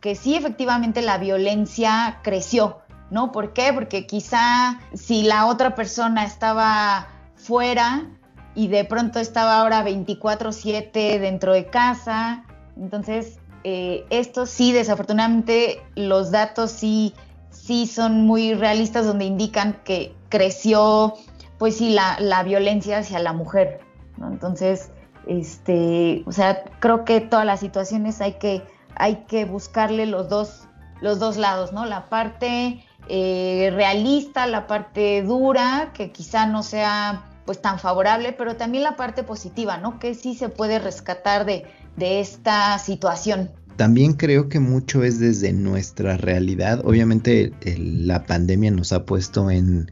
que 0.00 0.16
sí, 0.16 0.34
efectivamente, 0.34 1.00
la 1.00 1.16
violencia 1.16 2.18
creció, 2.22 2.80
¿no? 3.10 3.30
¿Por 3.30 3.52
qué? 3.52 3.72
Porque 3.72 4.06
quizá 4.06 4.80
si 4.92 5.22
la 5.22 5.46
otra 5.46 5.76
persona 5.76 6.24
estaba 6.24 7.06
fuera 7.36 8.08
y 8.54 8.68
de 8.68 8.84
pronto 8.84 9.18
estaba 9.18 9.60
ahora 9.60 9.84
24/7 9.84 11.18
dentro 11.18 11.52
de 11.52 11.66
casa, 11.66 12.44
entonces 12.76 13.38
eh, 13.64 14.04
esto 14.10 14.44
sí, 14.44 14.72
desafortunadamente, 14.72 15.82
los 15.96 16.30
datos 16.30 16.70
sí, 16.70 17.14
sí 17.50 17.86
son 17.86 18.26
muy 18.26 18.52
realistas 18.52 19.06
donde 19.06 19.24
indican 19.24 19.80
que 19.84 20.14
creció, 20.28 21.14
pues 21.58 21.78
sí, 21.78 21.90
la, 21.90 22.18
la 22.20 22.42
violencia 22.42 22.98
hacia 22.98 23.18
la 23.20 23.32
mujer. 23.32 23.80
Entonces, 24.18 24.90
este, 25.26 26.22
o 26.26 26.32
sea, 26.32 26.62
creo 26.78 27.06
que 27.06 27.22
todas 27.22 27.46
las 27.46 27.60
situaciones 27.60 28.20
hay 28.20 28.34
que, 28.34 28.62
hay 28.96 29.24
que 29.26 29.46
buscarle 29.46 30.04
los 30.04 30.28
dos, 30.28 30.68
los 31.00 31.18
dos 31.18 31.38
lados, 31.38 31.72
¿no? 31.72 31.86
La 31.86 32.10
parte 32.10 32.84
eh, 33.08 33.70
realista, 33.74 34.46
la 34.46 34.66
parte 34.66 35.22
dura, 35.22 35.92
que 35.94 36.12
quizá 36.12 36.46
no 36.46 36.62
sea 36.62 37.24
pues 37.44 37.60
tan 37.60 37.78
favorable, 37.78 38.32
pero 38.32 38.56
también 38.56 38.84
la 38.84 38.96
parte 38.96 39.22
positiva, 39.22 39.76
¿no? 39.76 39.98
Que 39.98 40.14
sí 40.14 40.34
se 40.34 40.48
puede 40.48 40.78
rescatar 40.78 41.44
de, 41.44 41.64
de 41.96 42.20
esta 42.20 42.78
situación. 42.78 43.50
También 43.76 44.12
creo 44.12 44.48
que 44.48 44.60
mucho 44.60 45.02
es 45.02 45.18
desde 45.18 45.52
nuestra 45.52 46.16
realidad. 46.16 46.80
Obviamente 46.84 47.52
la 47.76 48.24
pandemia 48.24 48.70
nos 48.70 48.92
ha 48.92 49.04
puesto 49.04 49.50
en 49.50 49.90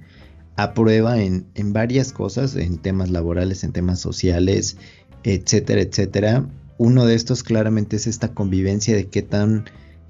a 0.56 0.74
prueba 0.74 1.20
en, 1.20 1.46
en, 1.54 1.72
varias 1.72 2.12
cosas, 2.12 2.54
en 2.56 2.78
temas 2.78 3.10
laborales, 3.10 3.64
en 3.64 3.72
temas 3.72 4.00
sociales, 4.00 4.76
etcétera, 5.24 5.80
etcétera. 5.80 6.46
Uno 6.78 7.06
de 7.06 7.14
estos 7.14 7.42
claramente 7.42 7.96
es 7.96 8.06
esta 8.06 8.28
convivencia 8.34 8.94
de 8.94 9.06
qué 9.06 9.22
tan, 9.22 9.64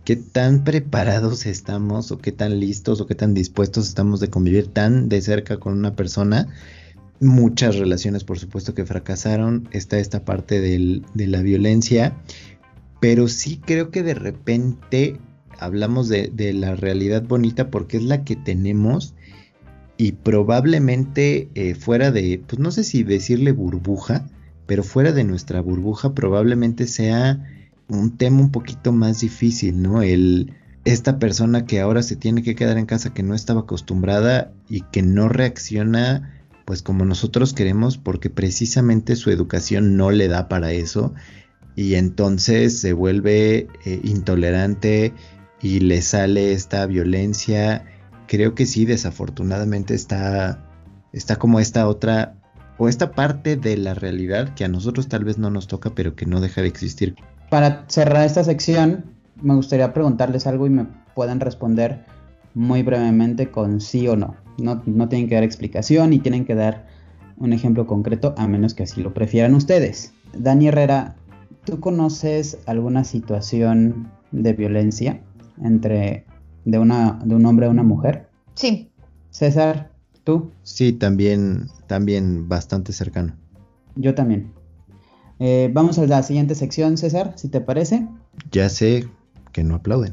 qué 0.05 0.17
tan 0.17 0.65
preparados 0.65 1.47
estamos 1.47 2.11
o 2.11 2.19
qué 2.19 2.33
tan 2.33 2.59
listos 2.61 3.01
o 3.01 3.07
qué 3.07 3.15
tan 3.15 3.35
dispuestos 3.35 3.89
estamos 3.89 4.21
de 4.21 4.31
convivir 4.31 4.69
tan 4.69 5.09
de 5.09 5.23
cerca 5.23 5.59
con 5.59 5.75
una 5.75 5.95
persona. 5.95 6.49
Muchas 7.23 7.77
relaciones, 7.77 8.25
por 8.25 8.39
supuesto, 8.39 8.75
que 8.75 8.85
fracasaron. 8.85 9.69
Está 9.73 9.99
esta 9.99 10.25
parte 10.25 10.61
del, 10.61 11.07
de 11.15 11.27
la 11.29 11.41
violencia 11.41 12.15
pero 13.03 13.27
sí 13.27 13.57
creo 13.57 13.91
que 13.91 14.05
de 14.05 14.15
repente 14.15 15.19
hablamos 15.59 16.09
de, 16.09 16.53
la 16.55 16.77
realidad 16.77 17.25
bonita 17.25 17.69
porque 17.69 17.97
es 17.97 18.05
la 18.05 18.23
que 18.23 18.37
tenemos 18.37 19.17
y 19.97 20.13
probablemente 20.13 21.49
eh, 21.57 21.75
fuera 21.75 22.13
de, 22.13 22.41
pues 22.47 22.61
no 22.61 22.71
sé 22.71 22.85
si 22.85 23.03
decirle 23.03 23.51
burbuja, 23.51 24.29
pero 24.67 24.85
fuera 24.85 25.11
de 25.11 25.25
nuestra 25.25 25.61
burbuja 25.61 26.15
probablemente 26.15 26.87
sea 26.87 27.45
un 27.89 28.17
tema 28.17 28.39
un 28.39 28.53
poquito 28.53 28.93
más 28.93 29.19
difícil, 29.19 29.83
¿no? 29.83 30.03
El, 30.03 30.55
esta 30.85 31.19
persona 31.19 31.67
que 31.67 31.81
ahora 31.81 32.05
se 32.05 32.15
tiene 32.15 32.45
que 32.45 32.55
quedar 32.55 32.79
en 32.79 32.87
casa 32.87 33.13
que 33.13 33.25
no 33.25 33.35
estaba 33.35 33.63
acostumbrada 33.63 34.53
y 34.69 34.83
que 34.93 35.03
no 35.03 35.29
reacciona 35.29 36.42
pues 36.73 36.81
como 36.81 37.05
nosotros 37.05 37.53
queremos 37.53 37.99
porque 37.99 38.31
precisamente 38.31 39.15
su 39.15 39.31
educación 39.31 39.99
no 39.99 40.11
le 40.11 40.27
da 40.27 40.49
para 40.49 40.73
eso 40.73 41.13
y 41.77 41.97
entonces 41.97 42.81
se 42.81 42.95
vuelve 42.95 43.67
eh, 43.85 44.01
intolerante 44.05 45.13
y 45.61 45.81
le 45.81 46.01
sale 46.01 46.55
esta 46.55 46.87
violencia. 46.87 47.85
Creo 48.27 48.55
que 48.55 48.65
sí, 48.65 48.87
desafortunadamente 48.87 49.93
está, 49.93 50.67
está 51.13 51.37
como 51.37 51.61
esta 51.61 51.87
otra 51.89 52.37
o 52.79 52.89
esta 52.89 53.13
parte 53.13 53.57
de 53.57 53.77
la 53.77 53.93
realidad 53.93 54.55
que 54.55 54.65
a 54.65 54.69
nosotros 54.69 55.09
tal 55.09 55.25
vez 55.25 55.37
no 55.37 55.51
nos 55.51 55.67
toca, 55.67 55.91
pero 55.95 56.17
que 56.17 56.25
no 56.25 56.41
deja 56.41 56.63
de 56.63 56.69
existir. 56.69 57.17
Para 57.51 57.85
cerrar 57.89 58.25
esta 58.25 58.45
sección, 58.45 59.13
me 59.43 59.55
gustaría 59.55 59.93
preguntarles 59.93 60.47
algo 60.47 60.67
y 60.67 60.71
me 60.71 60.87
puedan 61.15 61.39
responder 61.39 62.07
muy 62.55 62.83
brevemente 62.83 63.51
con 63.51 63.83
sí 63.83 64.09
o 64.09 64.17
no. 64.17 64.42
No, 64.59 64.83
no 64.87 65.09
tienen 65.09 65.29
que 65.29 65.35
dar 65.35 65.45
explicación 65.45 66.13
y 66.13 66.19
tienen 66.19 66.45
que 66.45 66.55
dar 66.55 66.87
un 67.37 67.53
ejemplo 67.53 67.87
concreto 67.87 68.35
a 68.37 68.47
menos 68.47 68.75
que 68.75 68.85
así 68.85 69.03
lo 69.03 69.15
prefieran 69.15 69.55
ustedes. 69.55 70.13
Dani 70.35 70.69
Herrera, 70.69 71.17
¿Tú 71.65 71.79
conoces 71.79 72.59
alguna 72.67 73.05
situación 73.05 74.11
de 74.33 74.53
violencia 74.53 75.21
entre 75.63 76.27
de 76.65 76.79
una 76.79 77.21
de 77.25 77.37
un 77.37 77.47
hombre 77.47 77.67
a 77.67 77.71
una 77.71 77.85
mujer? 77.85 78.29
Sí. 78.55 78.91
César, 79.31 79.93
¿tú? 80.25 80.51
Sí, 80.65 80.93
también 80.93 81.69
también 81.87 82.49
bastante 82.49 82.93
cercano. 82.93 83.37
Yo 83.95 84.15
también. 84.15 84.53
Eh, 85.39 85.71
vamos 85.73 85.99
a 85.99 86.07
la 86.07 86.23
siguiente 86.25 86.57
sección, 86.57 86.97
César, 86.97 87.35
si 87.37 87.49
te 87.49 87.61
parece. 87.61 88.09
Ya 88.51 88.69
sé 88.69 89.09
que 89.53 89.63
no 89.63 89.77
aplauden. 89.77 90.13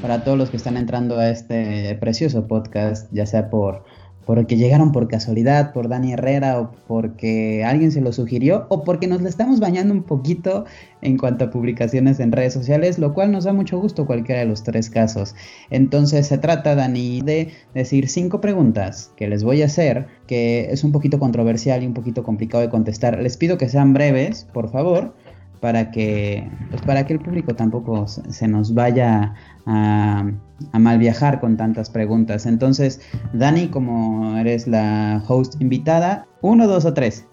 Para 0.00 0.24
todos 0.24 0.38
los 0.38 0.50
que 0.50 0.56
están 0.56 0.76
entrando 0.76 1.18
a 1.18 1.28
este 1.28 1.96
precioso 1.96 2.46
podcast, 2.46 3.12
ya 3.12 3.26
sea 3.26 3.50
por 3.50 3.84
porque 4.26 4.56
llegaron 4.56 4.92
por 4.92 5.08
casualidad, 5.08 5.72
por 5.72 5.88
Dani 5.88 6.12
Herrera 6.12 6.60
o 6.60 6.70
porque 6.86 7.64
alguien 7.64 7.92
se 7.92 8.00
lo 8.00 8.12
sugirió 8.12 8.66
o 8.68 8.84
porque 8.84 9.06
nos 9.06 9.22
le 9.22 9.28
estamos 9.28 9.60
bañando 9.60 9.92
un 9.92 10.02
poquito 10.02 10.64
en 11.02 11.18
cuanto 11.18 11.44
a 11.44 11.50
publicaciones 11.50 12.20
en 12.20 12.32
redes 12.32 12.54
sociales, 12.54 12.98
lo 12.98 13.12
cual 13.12 13.32
nos 13.32 13.44
da 13.44 13.52
mucho 13.52 13.78
gusto 13.78 14.06
cualquiera 14.06 14.40
de 14.40 14.46
los 14.46 14.62
tres 14.62 14.88
casos. 14.88 15.34
Entonces 15.70 16.26
se 16.26 16.38
trata, 16.38 16.74
Dani, 16.74 17.20
de 17.20 17.52
decir 17.74 18.08
cinco 18.08 18.40
preguntas 18.40 19.12
que 19.16 19.28
les 19.28 19.44
voy 19.44 19.62
a 19.62 19.66
hacer, 19.66 20.06
que 20.26 20.68
es 20.70 20.84
un 20.84 20.92
poquito 20.92 21.18
controversial 21.18 21.82
y 21.82 21.86
un 21.86 21.94
poquito 21.94 22.22
complicado 22.22 22.62
de 22.62 22.70
contestar. 22.70 23.20
Les 23.20 23.36
pido 23.36 23.58
que 23.58 23.68
sean 23.68 23.92
breves, 23.92 24.46
por 24.52 24.70
favor, 24.70 25.14
para 25.60 25.90
que, 25.90 26.50
pues 26.70 26.82
para 26.82 27.06
que 27.06 27.14
el 27.14 27.20
público 27.20 27.54
tampoco 27.54 28.06
se 28.06 28.48
nos 28.48 28.74
vaya 28.74 29.34
a, 29.66 30.24
a, 30.72 30.78
mal 30.78 30.98
viajar 30.98 31.40
con 31.40 31.56
tantas 31.56 31.90
preguntas. 31.90 32.46
Entonces, 32.46 33.00
Dani, 33.32 33.68
como 33.68 34.36
eres 34.36 34.66
la 34.66 35.22
host 35.26 35.60
invitada, 35.60 36.26
¿uno, 36.42 36.66
dos 36.66 36.84
o 36.84 36.92
tres? 36.94 37.26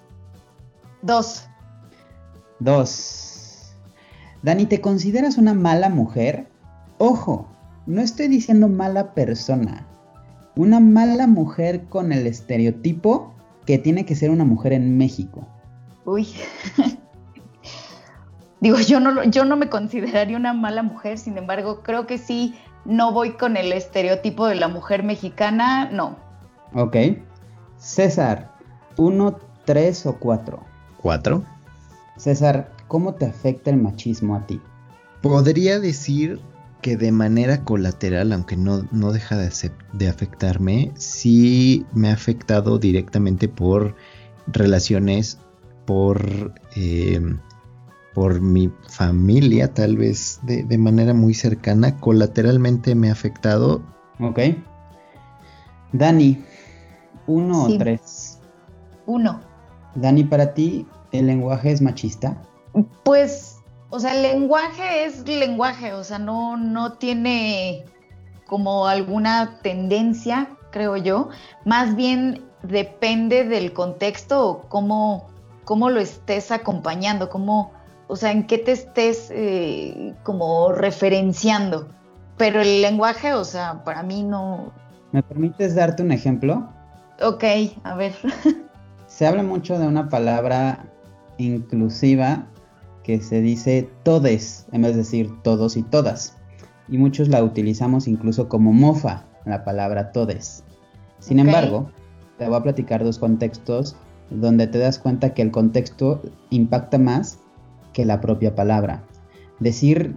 Dos. 1.02 1.48
Dos. 2.60 3.76
Dani, 4.44 4.66
¿te 4.66 4.82
consideras 4.82 5.38
una 5.38 5.54
mala 5.54 5.90
mujer? 5.90 6.48
Ojo, 6.98 7.48
no 7.86 8.02
estoy 8.02 8.28
diciendo 8.28 8.68
mala 8.68 9.14
persona. 9.14 9.88
Una 10.56 10.80
mala 10.80 11.28
mujer 11.28 11.86
con 11.90 12.12
el 12.12 12.28
estereotipo 12.28 13.34
que 13.66 13.78
tiene 13.78 14.06
que 14.06 14.16
ser 14.16 14.30
una 14.30 14.46
mujer 14.46 14.74
en 14.74 14.98
México. 14.98 15.48
Uy. 16.06 16.28
Digo, 18.62 18.80
yo 18.80 19.00
no, 19.00 19.24
yo 19.24 19.44
no 19.44 19.58
me 19.58 19.70
consideraría 19.70 20.38
una 20.38 20.54
mala 20.54 20.84
mujer, 20.84 21.18
sin 21.18 21.38
embargo, 21.38 21.82
creo 21.82 22.06
que 22.06 22.20
sí, 22.20 22.56
no 22.86 23.12
voy 23.12 23.32
con 23.32 23.58
el 23.58 23.74
estereotipo 23.74 24.46
de 24.46 24.56
la 24.56 24.68
mujer 24.68 25.02
mexicana, 25.04 25.90
no. 25.92 26.16
Ok. 26.76 26.96
César, 27.78 28.52
¿uno, 28.98 29.40
tres 29.66 30.06
o 30.06 30.14
cuatro? 30.18 30.64
¿Cuatro? 31.02 31.44
César, 32.18 32.72
¿cómo 32.88 33.16
te 33.16 33.26
afecta 33.26 33.72
el 33.72 33.78
machismo 33.78 34.36
a 34.36 34.46
ti? 34.46 34.62
Podría 35.24 35.80
decir 35.80 36.40
que 36.84 36.98
de 36.98 37.12
manera 37.12 37.64
colateral, 37.64 38.32
aunque 38.32 38.58
no, 38.58 38.88
no 38.92 39.12
deja 39.12 39.38
de, 39.38 39.50
de 39.94 40.08
afectarme, 40.08 40.92
sí 40.96 41.84
me 41.94 42.10
ha 42.10 42.14
afectado 42.14 42.78
directamente 42.78 43.48
por 43.48 43.96
relaciones, 44.46 45.40
por... 45.86 46.54
Eh, 46.76 47.20
por 48.14 48.42
mi 48.42 48.72
familia, 48.90 49.74
tal 49.74 49.98
vez 49.98 50.40
de, 50.44 50.64
de, 50.64 50.78
manera 50.78 51.14
muy 51.14 51.34
cercana, 51.34 51.98
colateralmente 52.00 52.96
me 52.96 53.10
ha 53.10 53.14
afectado. 53.14 53.82
Ok. 54.20 54.40
Dani, 55.94 56.44
¿uno 57.28 57.68
sí. 57.68 57.76
o 57.76 57.78
tres? 57.78 58.40
Uno. 59.06 59.42
Dani, 59.96 60.24
para 60.24 60.54
ti, 60.54 60.88
¿el 61.12 61.28
lenguaje 61.28 61.72
es 61.72 61.82
machista? 61.82 62.42
Pues, 63.04 63.58
o 63.90 64.00
sea, 64.00 64.16
el 64.16 64.22
lenguaje 64.22 65.06
es 65.06 65.28
lenguaje, 65.28 65.94
o 65.94 66.04
sea, 66.04 66.20
no, 66.20 66.58
no 66.58 66.94
tiene 66.94 67.86
como 68.46 68.88
alguna 68.88 69.60
tendencia 69.62 70.50
creo 70.72 70.98
yo. 70.98 71.30
Más 71.66 71.96
bien 71.96 72.44
depende 72.64 73.44
del 73.44 73.74
contexto 73.74 74.50
o 74.50 74.62
cómo, 74.62 75.28
cómo 75.66 75.90
lo 75.90 76.00
estés 76.00 76.52
acompañando, 76.52 77.30
cómo, 77.30 77.74
o 78.12 78.18
sea, 78.18 78.34
en 78.34 78.46
qué 78.46 78.58
te 78.58 78.74
estés 78.74 79.30
eh, 79.32 80.14
como 80.24 80.74
referenciando. 80.74 81.88
Pero 82.36 82.60
el 82.60 82.82
lenguaje, 82.82 83.34
o 83.34 83.46
sea, 83.46 83.86
para 83.86 84.04
mí 84.04 84.22
no. 84.22 84.74
¿Me 85.14 85.24
permites 85.24 85.76
darte 85.76 86.04
un 86.04 86.12
ejemplo? 86.12 86.68
Ok, 87.24 87.46
a 87.84 87.96
ver. 87.96 88.12
Se 89.08 89.26
habla 89.26 89.44
mucho 89.44 89.80
de 89.80 89.88
una 89.88 90.10
palabra 90.10 90.88
inclusiva 91.38 92.48
que 93.04 93.22
se 93.22 93.40
dice 93.40 93.90
todes, 94.04 94.66
en 94.74 94.82
vez 94.82 94.92
de 94.92 95.00
decir 95.00 95.32
todos 95.42 95.78
y 95.78 95.84
todas. 95.84 96.36
Y 96.90 96.98
muchos 96.98 97.30
la 97.30 97.42
utilizamos 97.42 98.10
incluso 98.10 98.50
como 98.50 98.74
mofa, 98.74 99.24
la 99.46 99.64
palabra 99.64 100.12
todes. 100.12 100.66
Sin 101.20 101.40
embargo, 101.40 101.90
te 102.38 102.46
voy 102.46 102.58
a 102.58 102.64
platicar 102.64 103.06
dos 103.06 103.20
contextos 103.20 103.96
donde 104.30 104.68
te 104.68 104.80
das 104.80 105.00
cuenta 105.00 105.34
que 105.34 105.42
el 105.42 105.52
contexto 105.52 106.22
impacta 106.50 106.98
más 106.98 107.40
que 107.94 108.06
la 108.06 108.22
propia 108.22 108.56
palabra. 108.56 109.04
Decir 109.60 110.16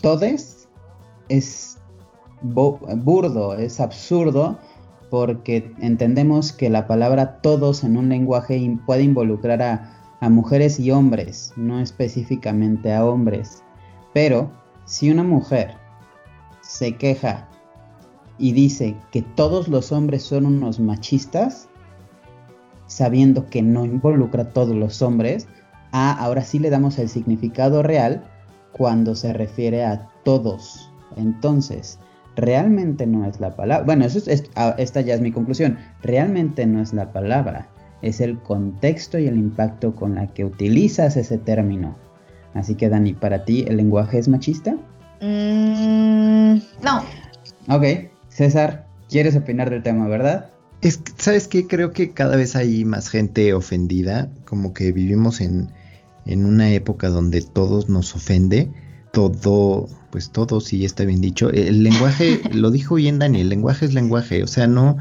todes 0.00 0.68
es 1.28 1.78
burdo, 2.42 3.54
es 3.54 3.80
absurdo, 3.80 4.58
porque 5.10 5.72
entendemos 5.78 6.52
que 6.52 6.68
la 6.68 6.86
palabra 6.86 7.40
todos 7.40 7.84
en 7.84 7.96
un 7.96 8.08
lenguaje 8.08 8.78
puede 8.86 9.02
involucrar 9.02 9.62
a, 9.62 10.16
a 10.20 10.28
mujeres 10.28 10.80
y 10.80 10.90
hombres, 10.90 11.52
no 11.56 11.80
específicamente 11.80 12.92
a 12.92 13.04
hombres. 13.04 13.62
Pero 14.12 14.50
si 14.84 15.10
una 15.10 15.22
mujer 15.22 15.74
se 16.60 16.96
queja 16.96 17.48
y 18.38 18.52
dice 18.52 18.96
que 19.12 19.22
todos 19.22 19.68
los 19.68 19.92
hombres 19.92 20.22
son 20.22 20.46
unos 20.46 20.80
machistas, 20.80 21.68
sabiendo 22.86 23.48
que 23.48 23.62
no 23.62 23.84
involucra 23.84 24.42
a 24.42 24.52
todos 24.52 24.74
los 24.74 25.02
hombres, 25.02 25.46
ah, 25.98 26.12
ahora 26.18 26.42
sí 26.44 26.58
le 26.58 26.68
damos 26.68 26.98
el 26.98 27.08
significado 27.08 27.82
real 27.82 28.22
cuando 28.72 29.14
se 29.14 29.32
refiere 29.32 29.84
a 29.84 30.08
todos. 30.24 30.90
Entonces, 31.16 31.98
realmente 32.36 33.06
no 33.06 33.24
es 33.24 33.40
la 33.40 33.56
palabra. 33.56 33.84
Bueno, 33.86 34.04
eso 34.04 34.18
es- 34.18 34.28
es- 34.28 34.44
ah, 34.56 34.74
esta 34.76 35.00
ya 35.00 35.14
es 35.14 35.20
mi 35.22 35.32
conclusión. 35.32 35.78
Realmente 36.02 36.66
no 36.66 36.82
es 36.82 36.92
la 36.92 37.12
palabra, 37.12 37.68
es 38.02 38.20
el 38.20 38.38
contexto 38.40 39.18
y 39.18 39.26
el 39.26 39.38
impacto 39.38 39.94
con 39.94 40.14
la 40.16 40.26
que 40.26 40.44
utilizas 40.44 41.16
ese 41.16 41.38
término. 41.38 41.96
Así 42.52 42.74
que, 42.74 42.88
Dani, 42.90 43.14
¿para 43.14 43.44
ti 43.46 43.64
el 43.66 43.78
lenguaje 43.78 44.18
es 44.18 44.28
machista? 44.28 44.76
Mm, 45.22 46.58
no, 46.82 47.02
Ok, 47.68 47.84
César, 48.28 48.86
quieres 49.08 49.34
opinar 49.34 49.70
del 49.70 49.82
tema, 49.82 50.06
¿verdad? 50.08 50.50
Es 50.82 50.98
que, 50.98 51.12
¿sabes 51.16 51.48
qué? 51.48 51.66
Creo 51.66 51.92
que 51.92 52.12
cada 52.12 52.36
vez 52.36 52.54
hay 52.54 52.84
más 52.84 53.08
gente 53.08 53.52
ofendida, 53.54 54.28
como 54.44 54.72
que 54.74 54.92
vivimos 54.92 55.40
en, 55.40 55.70
en 56.26 56.44
una 56.44 56.72
época 56.72 57.08
donde 57.08 57.42
todos 57.42 57.88
nos 57.88 58.14
ofende, 58.14 58.70
todo, 59.12 59.88
pues 60.10 60.30
todo 60.30 60.60
sí 60.60 60.84
está 60.84 61.04
bien 61.04 61.20
dicho. 61.20 61.50
El 61.50 61.82
lenguaje, 61.82 62.40
lo 62.52 62.70
dijo 62.70 62.96
bien 62.96 63.18
Dani, 63.18 63.40
el 63.40 63.48
lenguaje 63.48 63.86
es 63.86 63.94
lenguaje, 63.94 64.42
o 64.42 64.46
sea, 64.46 64.66
no, 64.66 64.98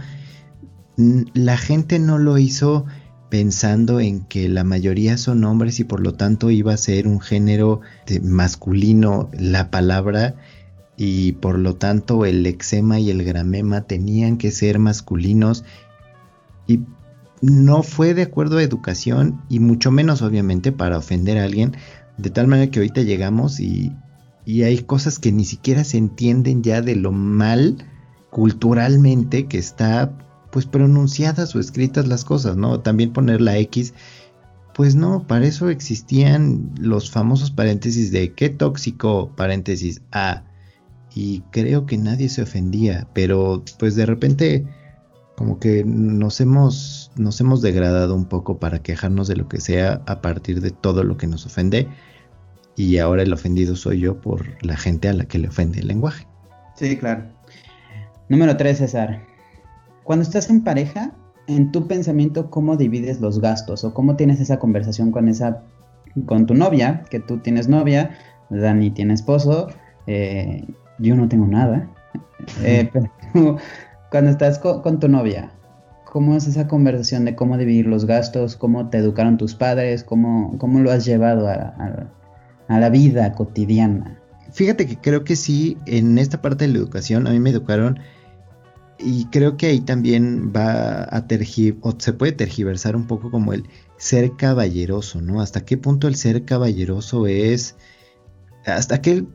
la 0.97 1.57
gente 1.57 1.99
no 1.99 2.17
lo 2.17 2.37
hizo 2.37 2.85
pensando 3.29 3.99
en 3.99 4.21
que 4.21 4.47
la 4.47 4.63
mayoría 4.63 5.17
son 5.17 5.43
hombres 5.43 5.79
y 5.79 5.83
por 5.83 5.99
lo 5.99 6.13
tanto 6.13 6.51
iba 6.51 6.73
a 6.73 6.77
ser 6.77 7.07
un 7.07 7.19
género 7.19 7.81
de- 8.05 8.21
masculino 8.21 9.29
la 9.37 9.71
palabra 9.71 10.35
y 10.95 11.33
por 11.33 11.57
lo 11.59 11.75
tanto 11.75 12.25
el 12.25 12.43
lexema 12.43 12.99
y 12.99 13.09
el 13.09 13.23
gramema 13.25 13.81
tenían 13.81 14.37
que 14.37 14.51
ser 14.51 14.79
masculinos 14.79 15.65
y 16.67 16.81
no 17.41 17.83
fue 17.83 18.13
de 18.13 18.23
acuerdo 18.23 18.57
a 18.57 18.63
educación 18.63 19.41
y 19.49 19.59
mucho 19.59 19.91
menos 19.91 20.21
obviamente 20.21 20.71
para 20.71 20.97
ofender 20.97 21.37
a 21.37 21.43
alguien 21.43 21.75
de 22.17 22.29
tal 22.29 22.47
manera 22.47 22.71
que 22.71 22.79
ahorita 22.79 23.01
llegamos 23.01 23.59
y, 23.59 23.91
y 24.45 24.63
hay 24.63 24.79
cosas 24.79 25.19
que 25.19 25.31
ni 25.31 25.45
siquiera 25.45 25.83
se 25.83 25.97
entienden 25.97 26.63
ya 26.63 26.81
de 26.81 26.95
lo 26.95 27.11
mal 27.11 27.85
culturalmente 28.29 29.47
que 29.47 29.57
está 29.57 30.17
pues 30.51 30.65
pronunciadas 30.65 31.53
o 31.55 31.59
escritas 31.59 32.07
las 32.07 32.23
cosas, 32.23 32.55
¿no? 32.55 32.79
También 32.79 33.11
poner 33.11 33.41
la 33.41 33.57
X 33.57 33.93
pues 34.75 34.93
no, 34.93 35.25
para 35.25 35.45
eso 35.45 35.69
existían 35.69 36.69
los 36.77 37.09
famosos 37.09 37.49
paréntesis 37.49 38.11
de 38.11 38.33
qué 38.33 38.49
tóxico, 38.49 39.31
paréntesis 39.37 40.01
A. 40.11 40.43
Y 41.15 41.43
creo 41.51 41.85
que 41.85 41.97
nadie 41.97 42.27
se 42.27 42.41
ofendía, 42.41 43.07
pero 43.13 43.63
pues 43.79 43.95
de 43.95 44.05
repente 44.05 44.67
como 45.37 45.59
que 45.59 45.85
nos 45.85 46.41
hemos, 46.41 47.04
nos 47.15 47.39
hemos 47.41 47.61
degradado 47.61 48.15
un 48.15 48.25
poco 48.25 48.57
para 48.59 48.79
quejarnos 48.79 49.27
de 49.27 49.35
lo 49.35 49.47
que 49.47 49.61
sea 49.61 50.01
a 50.05 50.21
partir 50.21 50.61
de 50.61 50.71
todo 50.71 51.03
lo 51.03 51.17
que 51.17 51.27
nos 51.27 51.45
ofende. 51.45 51.87
Y 52.75 52.97
ahora 52.97 53.23
el 53.23 53.31
ofendido 53.31 53.75
soy 53.75 54.01
yo 54.01 54.19
por 54.19 54.45
la 54.63 54.75
gente 54.75 55.07
a 55.07 55.13
la 55.13 55.25
que 55.25 55.39
le 55.39 55.47
ofende 55.47 55.79
el 55.79 55.87
lenguaje. 55.87 56.27
Sí, 56.75 56.97
claro. 56.97 57.23
Número 58.27 58.57
3, 58.57 58.77
César. 58.79 59.21
Cuando 60.03 60.23
estás 60.23 60.49
en 60.49 60.63
pareja, 60.63 61.13
en 61.47 61.71
tu 61.71 61.87
pensamiento, 61.87 62.49
¿cómo 62.49 62.75
divides 62.75 63.21
los 63.21 63.39
gastos? 63.39 63.83
¿O 63.83 63.93
cómo 63.93 64.15
tienes 64.15 64.39
esa 64.41 64.59
conversación 64.59 65.11
con 65.11 65.27
esa 65.29 65.63
con 66.25 66.45
tu 66.45 66.53
novia? 66.53 67.03
Que 67.09 67.19
tú 67.19 67.37
tienes 67.37 67.67
novia, 67.69 68.11
Dani 68.49 68.91
tiene 68.91 69.13
esposo, 69.13 69.67
eh, 70.07 70.65
yo 70.99 71.15
no 71.15 71.29
tengo 71.29 71.47
nada. 71.47 71.89
Eh, 72.61 72.89
pero 72.91 73.09
cuando 74.11 74.31
estás 74.31 74.59
co- 74.59 74.81
con, 74.81 74.99
tu 74.99 75.07
novia, 75.07 75.51
¿cómo 76.15 76.37
es 76.37 76.47
esa 76.47 76.69
conversación 76.69 77.25
de 77.25 77.35
cómo 77.35 77.57
dividir 77.57 77.87
los 77.87 78.05
gastos? 78.05 78.55
¿Cómo 78.55 78.89
te 78.89 78.99
educaron 78.99 79.35
tus 79.35 79.53
padres? 79.53 80.05
¿Cómo, 80.05 80.57
cómo 80.59 80.79
lo 80.79 80.89
has 80.89 81.03
llevado 81.03 81.49
a, 81.49 81.53
a- 82.69 82.79
la 82.79 82.89
vida 82.89 83.33
cotidiana? 83.33 84.17
Fíjate 84.53 84.87
que 84.87 84.95
creo 84.95 85.25
que 85.25 85.35
sí, 85.35 85.77
en 85.85 86.17
esta 86.17 86.41
parte 86.41 86.67
de 86.67 86.71
la 86.71 86.77
educación, 86.77 87.27
a 87.27 87.31
mí 87.31 87.39
me 87.41 87.49
educaron 87.49 87.99
y 88.97 89.25
creo 89.25 89.57
que 89.57 89.65
ahí 89.65 89.81
también 89.81 90.53
va 90.55 91.05
a 91.13 91.27
tergiversar, 91.27 91.81
o 91.83 91.99
se 91.99 92.13
puede 92.13 92.31
tergiversar 92.31 92.95
un 92.95 93.07
poco 93.07 93.29
como 93.29 93.51
el 93.51 93.65
ser 93.97 94.37
caballeroso, 94.37 95.19
¿no? 95.19 95.41
Hasta 95.41 95.65
qué 95.65 95.75
punto 95.75 96.07
el 96.07 96.15
ser 96.15 96.45
caballeroso 96.45 97.27
es, 97.27 97.75
hasta 98.65 99.01
qué, 99.01 99.25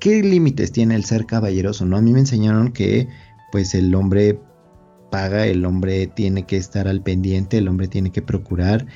qué 0.00 0.24
límites 0.24 0.72
tiene 0.72 0.96
el 0.96 1.04
ser 1.04 1.26
caballeroso, 1.26 1.86
¿no? 1.86 1.96
A 1.98 2.02
mí 2.02 2.12
me 2.12 2.18
enseñaron 2.18 2.72
que 2.72 3.06
pues 3.52 3.76
el 3.76 3.94
hombre 3.94 4.40
paga, 5.10 5.46
el 5.46 5.64
hombre 5.64 6.06
tiene 6.06 6.46
que 6.46 6.56
estar 6.56 6.88
al 6.88 7.02
pendiente, 7.02 7.58
el 7.58 7.68
hombre 7.68 7.88
tiene 7.88 8.10
que 8.10 8.22
procurar. 8.22 8.86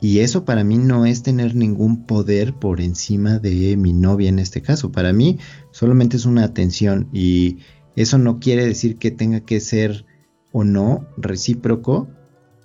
Y 0.00 0.20
eso 0.20 0.44
para 0.44 0.62
mí 0.62 0.78
no 0.78 1.06
es 1.06 1.22
tener 1.22 1.54
ningún 1.54 2.04
poder 2.04 2.54
por 2.54 2.80
encima 2.80 3.38
de 3.38 3.76
mi 3.76 3.92
novia 3.92 4.28
en 4.28 4.38
este 4.38 4.62
caso. 4.62 4.92
Para 4.92 5.12
mí 5.12 5.38
solamente 5.70 6.16
es 6.16 6.26
una 6.26 6.44
atención 6.44 7.08
y 7.12 7.58
eso 7.96 8.18
no 8.18 8.38
quiere 8.38 8.66
decir 8.66 8.96
que 8.98 9.10
tenga 9.10 9.40
que 9.40 9.60
ser 9.60 10.04
o 10.52 10.64
no 10.64 11.06
recíproco. 11.16 12.08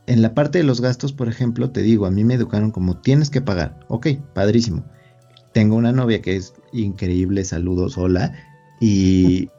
En 0.07 0.21
la 0.21 0.33
parte 0.33 0.57
de 0.57 0.65
los 0.65 0.81
gastos, 0.81 1.13
por 1.13 1.29
ejemplo, 1.29 1.71
te 1.71 1.81
digo, 1.81 2.05
a 2.05 2.11
mí 2.11 2.23
me 2.23 2.33
educaron 2.33 2.71
como 2.71 2.97
tienes 2.97 3.29
que 3.29 3.41
pagar. 3.41 3.79
Ok, 3.87 4.07
padrísimo. 4.33 4.83
Tengo 5.53 5.75
una 5.75 5.91
novia 5.91 6.21
que 6.21 6.35
es 6.35 6.53
increíble, 6.73 7.45
saludos, 7.45 7.97
hola. 7.97 8.33
Y, 8.81 9.49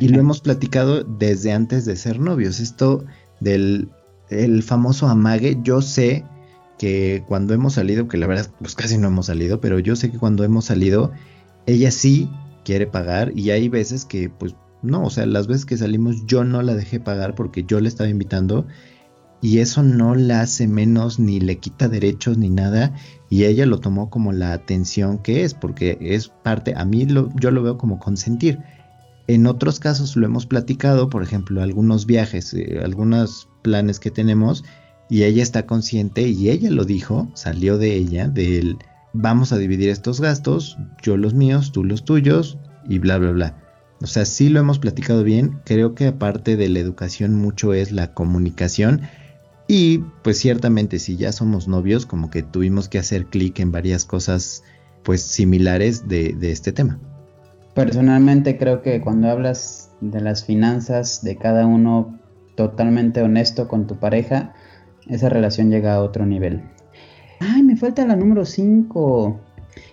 y 0.00 0.08
lo 0.08 0.20
hemos 0.20 0.40
platicado 0.40 1.04
desde 1.04 1.52
antes 1.52 1.84
de 1.84 1.96
ser 1.96 2.20
novios. 2.20 2.60
Esto 2.60 3.04
del 3.40 3.90
el 4.30 4.62
famoso 4.62 5.08
amague, 5.08 5.58
yo 5.62 5.82
sé 5.82 6.24
que 6.78 7.22
cuando 7.28 7.54
hemos 7.54 7.74
salido, 7.74 8.08
que 8.08 8.16
la 8.16 8.26
verdad 8.26 8.50
pues 8.58 8.74
casi 8.74 8.98
no 8.98 9.08
hemos 9.08 9.26
salido, 9.26 9.60
pero 9.60 9.78
yo 9.78 9.94
sé 9.94 10.10
que 10.10 10.18
cuando 10.18 10.42
hemos 10.44 10.64
salido, 10.64 11.12
ella 11.66 11.90
sí 11.90 12.30
quiere 12.64 12.86
pagar 12.86 13.32
y 13.36 13.50
hay 13.50 13.68
veces 13.68 14.04
que 14.04 14.30
pues 14.30 14.54
no, 14.82 15.04
o 15.04 15.10
sea, 15.10 15.26
las 15.26 15.46
veces 15.46 15.64
que 15.64 15.76
salimos 15.76 16.26
yo 16.26 16.44
no 16.44 16.62
la 16.62 16.74
dejé 16.74 16.98
pagar 16.98 17.34
porque 17.34 17.64
yo 17.64 17.80
le 17.80 17.88
estaba 17.88 18.10
invitando 18.10 18.66
y 19.40 19.58
eso 19.58 19.82
no 19.82 20.14
la 20.14 20.40
hace 20.40 20.66
menos 20.66 21.18
ni 21.18 21.40
le 21.40 21.58
quita 21.58 21.88
derechos 21.88 22.38
ni 22.38 22.48
nada 22.48 22.94
y 23.28 23.44
ella 23.44 23.66
lo 23.66 23.80
tomó 23.80 24.10
como 24.10 24.32
la 24.32 24.52
atención 24.52 25.18
que 25.18 25.44
es 25.44 25.54
porque 25.54 25.98
es 26.00 26.28
parte, 26.28 26.74
a 26.76 26.84
mí 26.84 27.06
lo, 27.06 27.28
yo 27.36 27.50
lo 27.50 27.62
veo 27.62 27.78
como 27.78 27.98
consentir. 27.98 28.60
En 29.26 29.46
otros 29.46 29.78
casos 29.78 30.16
lo 30.16 30.26
hemos 30.26 30.46
platicado, 30.46 31.08
por 31.08 31.22
ejemplo, 31.22 31.62
algunos 31.62 32.06
viajes, 32.06 32.52
eh, 32.54 32.80
algunos 32.82 33.48
planes 33.62 34.00
que 34.00 34.10
tenemos 34.10 34.64
y 35.08 35.24
ella 35.24 35.42
está 35.42 35.66
consciente 35.66 36.28
y 36.28 36.50
ella 36.50 36.70
lo 36.70 36.84
dijo, 36.84 37.30
salió 37.34 37.78
de 37.78 37.94
ella, 37.94 38.28
del 38.28 38.78
vamos 39.12 39.52
a 39.52 39.58
dividir 39.58 39.90
estos 39.90 40.20
gastos, 40.20 40.78
yo 41.02 41.16
los 41.16 41.34
míos, 41.34 41.70
tú 41.72 41.84
los 41.84 42.04
tuyos 42.04 42.58
y 42.88 42.98
bla, 42.98 43.18
bla, 43.18 43.30
bla. 43.30 43.58
O 44.00 44.06
sea, 44.06 44.24
sí 44.24 44.48
lo 44.48 44.58
hemos 44.58 44.78
platicado 44.78 45.22
bien, 45.22 45.60
creo 45.64 45.94
que 45.94 46.08
aparte 46.08 46.56
de 46.56 46.68
la 46.68 46.80
educación 46.80 47.34
mucho 47.34 47.72
es 47.74 47.92
la 47.92 48.14
comunicación 48.14 49.02
y 49.68 49.98
pues 50.22 50.38
ciertamente 50.38 50.98
si 50.98 51.16
ya 51.16 51.30
somos 51.30 51.68
novios 51.68 52.04
como 52.04 52.30
que 52.30 52.42
tuvimos 52.42 52.88
que 52.88 52.98
hacer 52.98 53.26
clic 53.26 53.60
en 53.60 53.70
varias 53.70 54.04
cosas 54.04 54.64
pues 55.04 55.22
similares 55.22 56.08
de, 56.08 56.32
de 56.32 56.50
este 56.50 56.72
tema. 56.72 56.98
Personalmente 57.74 58.58
creo 58.58 58.82
que 58.82 59.00
cuando 59.00 59.30
hablas 59.30 59.90
de 60.00 60.20
las 60.20 60.44
finanzas 60.44 61.22
de 61.22 61.36
cada 61.36 61.66
uno 61.66 62.18
totalmente 62.54 63.22
honesto 63.22 63.66
con 63.68 63.86
tu 63.86 63.96
pareja, 63.96 64.52
esa 65.08 65.28
relación 65.28 65.70
llega 65.70 65.94
a 65.94 66.02
otro 66.02 66.26
nivel. 66.26 66.62
Ay, 67.40 67.62
me 67.62 67.76
falta 67.76 68.06
la 68.06 68.14
número 68.16 68.44
5. 68.44 69.40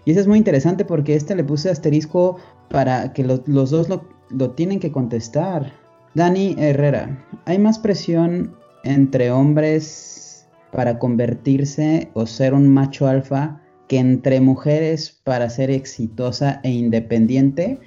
Y 0.04 0.12
esa 0.12 0.20
es 0.20 0.28
muy 0.28 0.38
interesante 0.38 0.84
porque 0.84 1.16
esta 1.16 1.36
le 1.36 1.44
puse 1.44 1.70
asterisco 1.70 2.38
para 2.70 3.14
que 3.14 3.24
lo- 3.24 3.44
los 3.48 3.70
dos 3.70 3.88
lo, 3.88 4.04
lo 4.30 4.52
tienen 4.52 4.80
que 4.80 4.92
contestar. 4.92 5.72
Dani 6.16 6.56
Herrera, 6.60 7.26
¿hay 7.46 7.60
más 7.60 7.80
presión 7.80 8.56
entre 8.84 9.32
hombres 9.32 10.48
para 10.74 11.00
convertirse 11.00 12.10
o 12.14 12.26
ser 12.26 12.54
un 12.54 12.68
macho 12.68 13.08
alfa 13.08 13.62
que 13.90 13.98
entre 13.98 14.40
mujeres 14.40 15.20
para 15.24 15.50
ser 15.50 15.72
exitosa 15.72 16.62
e 16.64 16.72
independiente? 16.72 17.80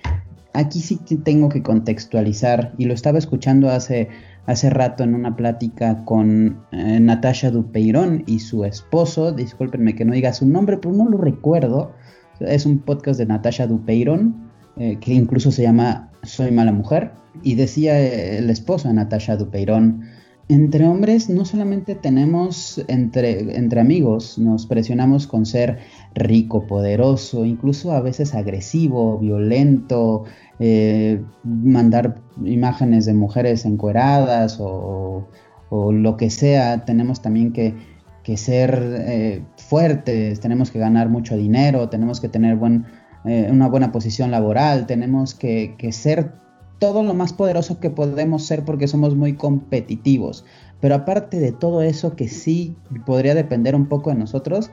Aquí 0.52 0.80
sí 0.80 0.98
tengo 1.24 1.48
que 1.48 1.62
contextualizar 1.62 2.74
y 2.76 2.84
lo 2.84 2.92
estaba 2.92 3.18
escuchando 3.18 3.70
hace, 3.70 4.08
hace 4.46 4.68
rato 4.68 5.04
en 5.04 5.14
una 5.14 5.36
plática 5.36 6.04
con 6.04 6.60
eh, 6.72 6.98
Natasha 7.00 7.50
Dupeirón 7.50 8.24
y 8.26 8.40
su 8.40 8.64
esposo, 8.64 9.32
discúlpenme 9.32 9.94
que 9.94 10.04
no 10.04 10.12
diga 10.12 10.34
su 10.34 10.44
nombre, 10.44 10.76
pero 10.76 10.92
no 10.92 11.08
lo 11.08 11.18
recuerdo. 11.18 11.92
Es 12.40 12.66
un 12.66 12.80
podcast 12.80 13.18
de 13.18 13.26
Natasha 13.26 13.68
Dupeirón, 13.68 14.50
eh, 14.76 14.98
que 15.00 15.14
incluso 15.14 15.52
se 15.52 15.62
llama 15.62 16.10
Soy 16.24 16.50
mala 16.50 16.72
mujer, 16.72 17.12
y 17.44 17.54
decía 17.54 17.98
el 17.98 18.50
esposo 18.50 18.88
de 18.88 18.94
Natasha 18.94 19.36
Dupeirón, 19.36 20.02
entre 20.48 20.86
hombres 20.86 21.30
no 21.30 21.44
solamente 21.44 21.94
tenemos 21.94 22.84
entre, 22.88 23.56
entre 23.56 23.80
amigos, 23.80 24.38
nos 24.38 24.66
presionamos 24.66 25.26
con 25.26 25.46
ser 25.46 25.78
rico, 26.14 26.66
poderoso, 26.66 27.44
incluso 27.44 27.92
a 27.92 28.00
veces 28.00 28.34
agresivo, 28.34 29.18
violento, 29.18 30.24
eh, 30.58 31.22
mandar 31.44 32.20
imágenes 32.44 33.06
de 33.06 33.14
mujeres 33.14 33.64
encueradas 33.64 34.58
o, 34.60 35.28
o 35.70 35.92
lo 35.92 36.16
que 36.16 36.28
sea, 36.28 36.84
tenemos 36.84 37.22
también 37.22 37.52
que, 37.52 37.74
que 38.22 38.36
ser 38.36 38.78
eh, 39.06 39.42
fuertes, 39.56 40.40
tenemos 40.40 40.70
que 40.70 40.78
ganar 40.78 41.08
mucho 41.08 41.36
dinero, 41.36 41.88
tenemos 41.88 42.20
que 42.20 42.28
tener 42.28 42.56
buen, 42.56 42.86
eh, 43.24 43.48
una 43.50 43.68
buena 43.68 43.92
posición 43.92 44.30
laboral, 44.30 44.86
tenemos 44.86 45.34
que, 45.34 45.74
que 45.78 45.92
ser 45.92 46.41
todo 46.82 47.04
lo 47.04 47.14
más 47.14 47.32
poderoso 47.32 47.78
que 47.78 47.90
podemos 47.90 48.44
ser 48.44 48.64
porque 48.64 48.88
somos 48.88 49.14
muy 49.14 49.34
competitivos. 49.34 50.44
Pero 50.80 50.96
aparte 50.96 51.38
de 51.38 51.52
todo 51.52 51.80
eso 51.80 52.16
que 52.16 52.26
sí 52.26 52.74
podría 53.06 53.36
depender 53.36 53.76
un 53.76 53.86
poco 53.86 54.10
de 54.10 54.16
nosotros, 54.16 54.72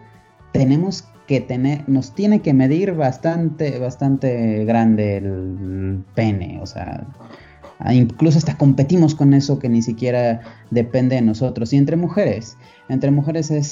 tenemos 0.51 1.03
que 1.27 1.39
tener, 1.39 1.87
nos 1.87 2.15
tiene 2.15 2.41
que 2.41 2.51
medir 2.55 2.95
bastante, 2.95 3.77
bastante 3.77 4.65
grande 4.65 5.17
el 5.17 6.03
pene. 6.15 6.59
O 6.63 6.65
sea, 6.65 7.05
incluso 7.91 8.39
hasta 8.39 8.57
competimos 8.57 9.13
con 9.13 9.35
eso 9.35 9.59
que 9.59 9.69
ni 9.69 9.83
siquiera 9.83 10.41
depende 10.71 11.15
de 11.15 11.21
nosotros. 11.21 11.73
Y 11.73 11.77
entre 11.77 11.95
mujeres, 11.95 12.57
entre 12.87 13.11
mujeres 13.11 13.51
es 13.51 13.67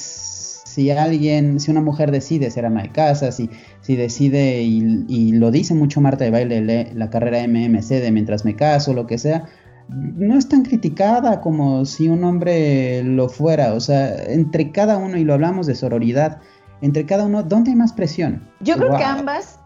si 0.78 0.92
alguien, 0.92 1.60
si 1.60 1.72
una 1.72 1.82
mujer 1.82 2.12
decide 2.12 2.52
ser 2.52 2.64
ama 2.68 2.84
de 2.84 2.92
casa, 2.92 3.32
si, 3.32 3.50
si 3.82 3.96
decide, 3.96 4.62
y, 4.62 5.06
y 5.08 5.32
lo 5.32 5.50
dice 5.50 5.74
mucho 5.74 6.02
Marta 6.02 6.24
de 6.24 6.30
Baile, 6.30 6.62
le- 6.62 6.94
la 6.94 7.10
carrera 7.10 7.42
MMC 7.48 8.00
de 8.00 8.12
mientras 8.12 8.46
me 8.46 8.56
caso, 8.56 8.94
lo 8.94 9.08
que 9.08 9.18
sea, 9.18 9.46
no 9.90 10.38
es 10.38 10.48
tan 10.48 10.62
criticada 10.62 11.42
como 11.42 11.84
si 11.86 12.10
un 12.10 12.24
hombre 12.24 13.04
lo 13.04 13.28
fuera. 13.28 13.74
O 13.74 13.80
sea, 13.80 14.24
entre 14.26 14.72
cada 14.72 14.98
uno, 15.00 15.18
y 15.18 15.24
lo 15.24 15.34
hablamos 15.34 15.66
de 15.66 15.74
sororidad, 15.74 16.42
entre 16.82 17.08
cada 17.08 17.26
uno, 17.26 17.42
¿dónde 17.42 17.72
hay 17.72 17.76
más 17.76 17.92
presión? 17.94 18.48
Yo 18.60 18.76
creo 18.76 18.96
que 18.98 19.04
ambas, 19.04 19.60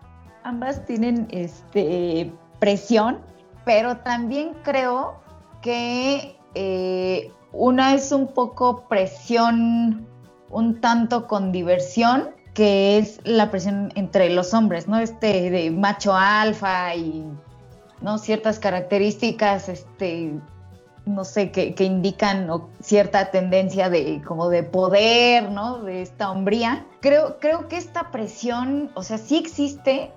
ambas 0.46 0.86
tienen 0.86 1.28
este, 1.32 2.32
presión, 2.60 3.18
pero 3.66 3.98
también 3.98 4.52
creo 4.64 5.16
que 5.62 6.38
eh, 6.56 7.30
una 7.52 7.96
es 7.96 8.14
un 8.14 8.28
poco 8.28 8.88
presión, 8.88 10.08
un 10.52 10.82
tanto 10.82 11.28
con 11.28 11.52
diversión, 11.52 12.32
que 12.54 12.98
es 12.98 13.20
la 13.24 13.50
presión 13.50 13.92
entre 13.96 14.30
los 14.30 14.54
hombres, 14.54 14.88
¿no? 14.88 15.00
Este 15.00 15.50
de 15.50 15.72
macho 15.72 16.14
alfa 16.14 16.96
y 16.96 17.26
¿no? 18.02 18.18
ciertas 18.18 18.60
características, 18.60 19.70
este, 19.70 20.34
no 21.06 21.24
sé, 21.24 21.52
que, 21.52 21.74
que 21.74 21.84
indican 21.86 22.50
cierta 22.82 23.32
tendencia 23.32 23.90
de 23.90 24.22
como 24.28 24.50
de 24.50 24.64
poder, 24.64 25.50
¿no? 25.52 25.84
De 25.84 26.02
esta 26.02 26.32
hombría. 26.32 26.86
Creo, 27.00 27.40
creo 27.40 27.68
que 27.68 27.78
esta 27.78 28.12
presión, 28.12 28.92
o 28.96 29.04
sea, 29.04 29.18
sí 29.18 29.38
existe, 29.38 30.12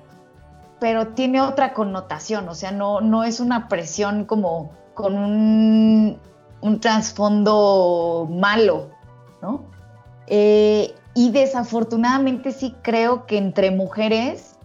pero 0.81 1.09
tiene 1.09 1.41
otra 1.41 1.73
connotación, 1.73 2.49
o 2.49 2.55
sea, 2.55 2.73
no, 2.73 3.01
no 3.01 3.25
es 3.25 3.41
una 3.41 3.69
presión 3.69 4.25
como 4.25 4.73
con 4.95 5.17
un, 5.17 6.19
un 6.61 6.81
trasfondo 6.81 8.29
malo, 8.31 8.91
¿no? 9.41 9.74
Eh, 10.27 10.95
y 11.15 11.31
desafortunadamente 11.31 12.53
sí 12.53 12.75
creo 12.83 13.27
que 13.27 13.39
entre 13.39 13.71
mujeres 13.71 14.57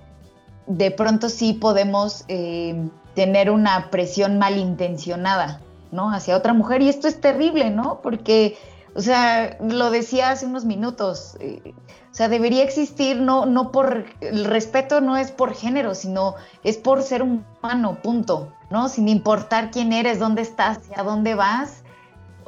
de 0.69 0.91
pronto 0.91 1.29
sí 1.29 1.53
podemos 1.53 2.25
eh, 2.27 2.89
tener 3.15 3.49
una 3.51 3.89
presión 3.89 4.37
malintencionada, 4.37 5.61
¿no? 5.91 6.11
Hacia 6.11 6.37
otra 6.37 6.53
mujer. 6.53 6.81
Y 6.81 6.89
esto 6.89 7.07
es 7.07 7.19
terrible, 7.19 7.71
¿no? 7.71 8.01
Porque, 8.01 8.57
o 8.95 9.01
sea, 9.01 9.57
lo 9.59 9.89
decía 9.89 10.29
hace 10.29 10.45
unos 10.45 10.65
minutos, 10.65 11.35
eh, 11.39 11.73
o 12.11 12.13
sea, 12.13 12.29
debería 12.29 12.63
existir, 12.63 13.17
no, 13.17 13.45
no 13.45 13.71
por, 13.71 14.05
el 14.21 14.45
respeto 14.45 15.01
no 15.01 15.17
es 15.17 15.31
por 15.31 15.53
género, 15.53 15.95
sino 15.95 16.35
es 16.63 16.77
por 16.77 17.01
ser 17.01 17.23
humano, 17.23 17.97
punto, 18.01 18.51
¿no? 18.69 18.89
Sin 18.89 19.09
importar 19.09 19.71
quién 19.71 19.91
eres, 19.91 20.19
dónde 20.19 20.43
estás, 20.43 20.77
hacia 20.77 21.03
dónde 21.03 21.35
vas. 21.35 21.83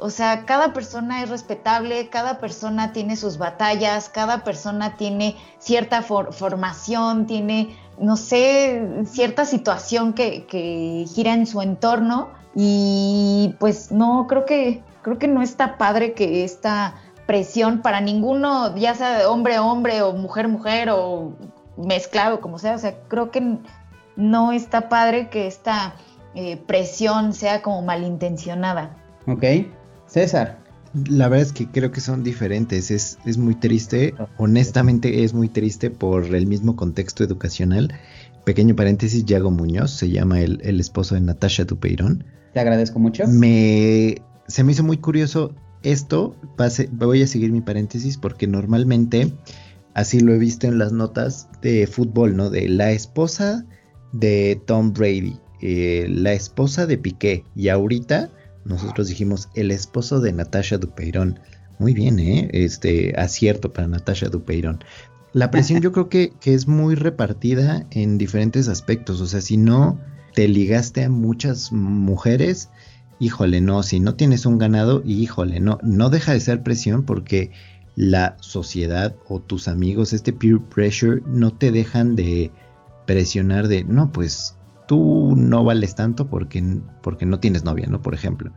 O 0.02 0.10
sea, 0.10 0.44
cada 0.46 0.72
persona 0.72 1.22
es 1.22 1.28
respetable, 1.30 2.08
cada 2.08 2.38
persona 2.38 2.92
tiene 2.92 3.14
sus 3.14 3.38
batallas, 3.38 4.08
cada 4.08 4.42
persona 4.42 4.96
tiene 4.96 5.36
cierta 5.58 6.02
for- 6.02 6.32
formación, 6.32 7.26
tiene, 7.26 7.76
no 7.98 8.16
sé, 8.16 8.82
cierta 9.06 9.44
situación 9.44 10.12
que, 10.12 10.44
que 10.46 11.06
gira 11.14 11.34
en 11.34 11.46
su 11.46 11.62
entorno 11.62 12.30
y 12.54 13.54
pues 13.60 13.92
no, 13.92 14.26
creo 14.28 14.44
que, 14.44 14.82
creo 15.02 15.18
que 15.18 15.28
no 15.28 15.40
está 15.40 15.78
padre 15.78 16.14
que 16.14 16.42
esta 16.42 16.94
presión 17.26 17.80
para 17.80 18.00
ninguno, 18.00 18.74
ya 18.76 18.94
sea 18.96 19.30
hombre 19.30 19.60
hombre 19.60 20.02
o 20.02 20.12
mujer 20.14 20.48
mujer 20.48 20.90
o 20.90 21.32
mezclado 21.76 22.40
como 22.40 22.58
sea, 22.58 22.74
o 22.74 22.78
sea, 22.78 22.94
creo 23.06 23.30
que 23.30 23.56
no 24.16 24.50
está 24.50 24.88
padre 24.88 25.30
que 25.30 25.46
esta 25.46 25.94
eh, 26.34 26.56
presión 26.56 27.32
sea 27.34 27.62
como 27.62 27.82
malintencionada. 27.82 28.96
¿Ok? 29.28 29.44
César. 30.12 30.62
La 31.08 31.28
verdad 31.28 31.46
es 31.46 31.52
que 31.52 31.68
creo 31.68 31.90
que 31.90 32.02
son 32.02 32.22
diferentes. 32.22 32.90
Es, 32.90 33.18
es 33.24 33.38
muy 33.38 33.54
triste. 33.54 34.14
Honestamente 34.36 35.24
es 35.24 35.32
muy 35.32 35.48
triste 35.48 35.90
por 35.90 36.34
el 36.34 36.46
mismo 36.46 36.76
contexto 36.76 37.24
educacional. 37.24 37.92
Pequeño 38.44 38.76
paréntesis, 38.76 39.24
Yago 39.24 39.50
Muñoz 39.50 39.92
se 39.92 40.10
llama 40.10 40.40
el, 40.42 40.60
el 40.62 40.80
esposo 40.80 41.14
de 41.14 41.22
Natasha 41.22 41.64
Dupeirón. 41.64 42.24
Te 42.52 42.60
agradezco 42.60 42.98
mucho. 42.98 43.24
Me, 43.26 44.16
se 44.48 44.64
me 44.64 44.72
hizo 44.72 44.82
muy 44.84 44.98
curioso 44.98 45.54
esto. 45.82 46.36
Pase- 46.56 46.90
voy 46.92 47.22
a 47.22 47.26
seguir 47.26 47.50
mi 47.52 47.62
paréntesis 47.62 48.18
porque 48.18 48.46
normalmente 48.46 49.32
así 49.94 50.20
lo 50.20 50.34
he 50.34 50.38
visto 50.38 50.66
en 50.66 50.78
las 50.78 50.92
notas 50.92 51.48
de 51.62 51.86
fútbol, 51.86 52.36
¿no? 52.36 52.50
De 52.50 52.68
la 52.68 52.92
esposa 52.92 53.64
de 54.12 54.60
Tom 54.66 54.92
Brady, 54.92 55.38
eh, 55.62 56.06
la 56.10 56.34
esposa 56.34 56.84
de 56.86 56.98
Piqué 56.98 57.44
y 57.56 57.68
ahorita 57.68 58.30
nosotros 58.64 59.08
dijimos 59.08 59.48
el 59.54 59.70
esposo 59.70 60.20
de 60.20 60.32
Natasha 60.32 60.78
Dupeirón. 60.78 61.40
Muy 61.78 61.94
bien, 61.94 62.18
¿eh? 62.18 62.48
Este 62.52 63.14
acierto 63.18 63.72
para 63.72 63.88
Natasha 63.88 64.28
Dupeirón. 64.28 64.84
La 65.32 65.50
presión 65.50 65.80
yo 65.82 65.92
creo 65.92 66.08
que, 66.08 66.32
que 66.40 66.54
es 66.54 66.68
muy 66.68 66.94
repartida 66.94 67.86
en 67.90 68.18
diferentes 68.18 68.68
aspectos. 68.68 69.20
O 69.20 69.26
sea, 69.26 69.40
si 69.40 69.56
no 69.56 69.98
te 70.34 70.48
ligaste 70.48 71.04
a 71.04 71.10
muchas 71.10 71.72
mujeres, 71.72 72.68
híjole, 73.18 73.60
no, 73.60 73.82
si 73.82 74.00
no 74.00 74.14
tienes 74.14 74.46
un 74.46 74.58
ganado, 74.58 75.02
híjole, 75.04 75.60
no, 75.60 75.78
no 75.82 76.10
deja 76.10 76.32
de 76.32 76.40
ser 76.40 76.62
presión 76.62 77.04
porque 77.04 77.50
la 77.94 78.36
sociedad 78.40 79.14
o 79.28 79.40
tus 79.40 79.68
amigos, 79.68 80.12
este 80.12 80.32
peer 80.32 80.60
pressure, 80.60 81.22
no 81.26 81.52
te 81.52 81.70
dejan 81.72 82.16
de 82.16 82.50
presionar 83.06 83.68
de, 83.68 83.84
no, 83.84 84.12
pues 84.12 84.56
tú 84.92 85.32
no 85.38 85.64
vales 85.64 85.94
tanto 85.94 86.28
porque, 86.28 86.62
porque 87.02 87.24
no 87.24 87.40
tienes 87.40 87.64
novia, 87.64 87.86
¿no? 87.86 88.02
Por 88.02 88.12
ejemplo. 88.12 88.52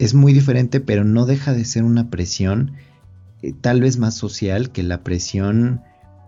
Es 0.00 0.12
muy 0.12 0.32
diferente, 0.32 0.80
pero 0.80 1.04
no 1.04 1.24
deja 1.24 1.52
de 1.52 1.64
ser 1.64 1.84
una 1.84 2.10
presión 2.10 2.72
eh, 3.42 3.52
tal 3.60 3.80
vez 3.80 3.96
más 3.96 4.16
social 4.16 4.72
que 4.72 4.82
la 4.82 5.04
presión 5.04 5.80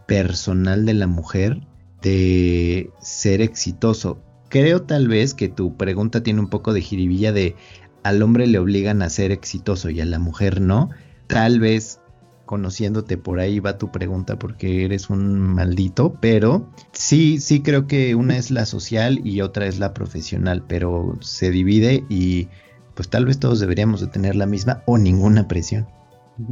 personal 0.06 0.86
de 0.86 0.94
la 0.94 1.08
mujer 1.08 1.66
de 2.00 2.92
ser 3.00 3.40
exitoso. 3.40 4.22
Creo 4.50 4.82
tal 4.82 5.08
vez 5.08 5.34
que 5.34 5.48
tu 5.48 5.76
pregunta 5.76 6.22
tiene 6.22 6.38
un 6.38 6.48
poco 6.48 6.72
de 6.72 6.82
jiribilla 6.82 7.32
de 7.32 7.56
al 8.04 8.22
hombre 8.22 8.46
le 8.46 8.60
obligan 8.60 9.02
a 9.02 9.10
ser 9.10 9.32
exitoso 9.32 9.90
y 9.90 10.00
a 10.00 10.04
la 10.04 10.20
mujer 10.20 10.60
no. 10.60 10.90
Tal 11.26 11.58
vez 11.58 11.98
conociéndote 12.44 13.16
por 13.16 13.40
ahí 13.40 13.60
va 13.60 13.78
tu 13.78 13.90
pregunta 13.90 14.38
porque 14.38 14.84
eres 14.84 15.10
un 15.10 15.38
maldito, 15.38 16.14
pero 16.20 16.68
sí, 16.92 17.38
sí 17.40 17.62
creo 17.62 17.86
que 17.86 18.14
una 18.14 18.36
es 18.36 18.50
la 18.50 18.66
social 18.66 19.20
y 19.24 19.40
otra 19.40 19.66
es 19.66 19.78
la 19.78 19.94
profesional, 19.94 20.64
pero 20.66 21.16
se 21.20 21.50
divide 21.50 22.04
y 22.08 22.48
pues 22.94 23.08
tal 23.08 23.26
vez 23.26 23.38
todos 23.38 23.60
deberíamos 23.60 24.00
de 24.00 24.06
tener 24.06 24.36
la 24.36 24.46
misma 24.46 24.82
o 24.86 24.98
ninguna 24.98 25.48
presión. 25.48 25.86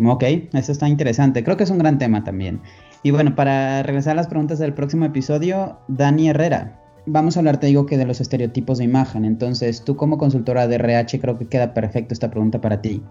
Ok, 0.05 0.25
eso 0.53 0.73
está 0.73 0.89
interesante. 0.89 1.43
Creo 1.43 1.57
que 1.57 1.65
es 1.65 1.71
un 1.71 1.79
gran 1.79 1.99
tema 1.99 2.25
también. 2.25 2.61
Y 3.03 3.11
bueno, 3.11 3.35
para 3.35 3.83
regresar 3.83 4.13
a 4.13 4.17
las 4.17 4.29
preguntas 4.29 4.59
del 4.59 4.75
próximo 4.75 5.05
episodio, 5.05 5.79
Dani 5.89 6.29
Herrera. 6.29 6.79
Vamos 7.05 7.37
a 7.37 7.41
hablar, 7.41 7.59
te 7.59 7.67
digo 7.67 7.85
que 7.85 7.99
de 7.99 8.07
los 8.07 8.21
estereotipos 8.21 8.79
de 8.79 8.85
imagen. 8.85 9.25
Entonces, 9.25 9.83
tú 9.83 9.97
como 9.97 10.19
consultora 10.19 10.69
de 10.69 10.77
RH 10.77 11.21
creo 11.21 11.37
que 11.37 11.49
queda 11.49 11.75
perfecto 11.75 12.15
esta 12.15 12.31
pregunta 12.31 12.61
para 12.61 12.81
ti. 12.81 13.03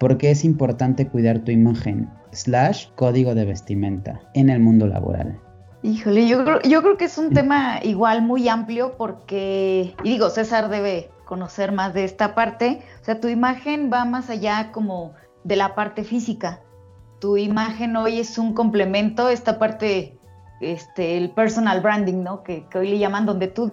¿Por 0.00 0.16
qué 0.16 0.30
es 0.30 0.46
importante 0.46 1.06
cuidar 1.06 1.40
tu 1.40 1.50
imagen? 1.50 2.08
Slash 2.32 2.86
código 2.96 3.34
de 3.34 3.44
vestimenta 3.44 4.22
en 4.32 4.48
el 4.48 4.58
mundo 4.58 4.86
laboral. 4.86 5.38
Híjole, 5.82 6.26
yo 6.26 6.42
creo, 6.42 6.62
yo 6.62 6.80
creo 6.80 6.96
que 6.96 7.04
es 7.04 7.18
un 7.18 7.34
tema 7.34 7.80
igual 7.82 8.22
muy 8.22 8.48
amplio 8.48 8.96
porque, 8.96 9.94
y 10.02 10.08
digo, 10.08 10.30
César 10.30 10.70
debe 10.70 11.10
conocer 11.26 11.72
más 11.72 11.92
de 11.92 12.04
esta 12.04 12.34
parte. 12.34 12.80
O 13.02 13.04
sea, 13.04 13.20
tu 13.20 13.28
imagen 13.28 13.90
va 13.92 14.06
más 14.06 14.30
allá 14.30 14.72
como 14.72 15.12
de 15.44 15.56
la 15.56 15.74
parte 15.74 16.02
física. 16.02 16.60
Tu 17.20 17.36
imagen 17.36 17.94
hoy 17.94 18.20
es 18.20 18.38
un 18.38 18.54
complemento, 18.54 19.28
esta 19.28 19.58
parte, 19.58 20.18
este, 20.62 21.18
el 21.18 21.30
personal 21.32 21.82
branding, 21.82 22.22
¿no? 22.22 22.42
Que, 22.42 22.66
que 22.70 22.78
hoy 22.78 22.88
le 22.88 22.98
llaman, 22.98 23.26
donde 23.26 23.48
tú 23.48 23.70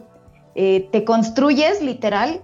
eh, 0.55 0.89
te 0.91 1.05
construyes 1.05 1.81
literal 1.81 2.41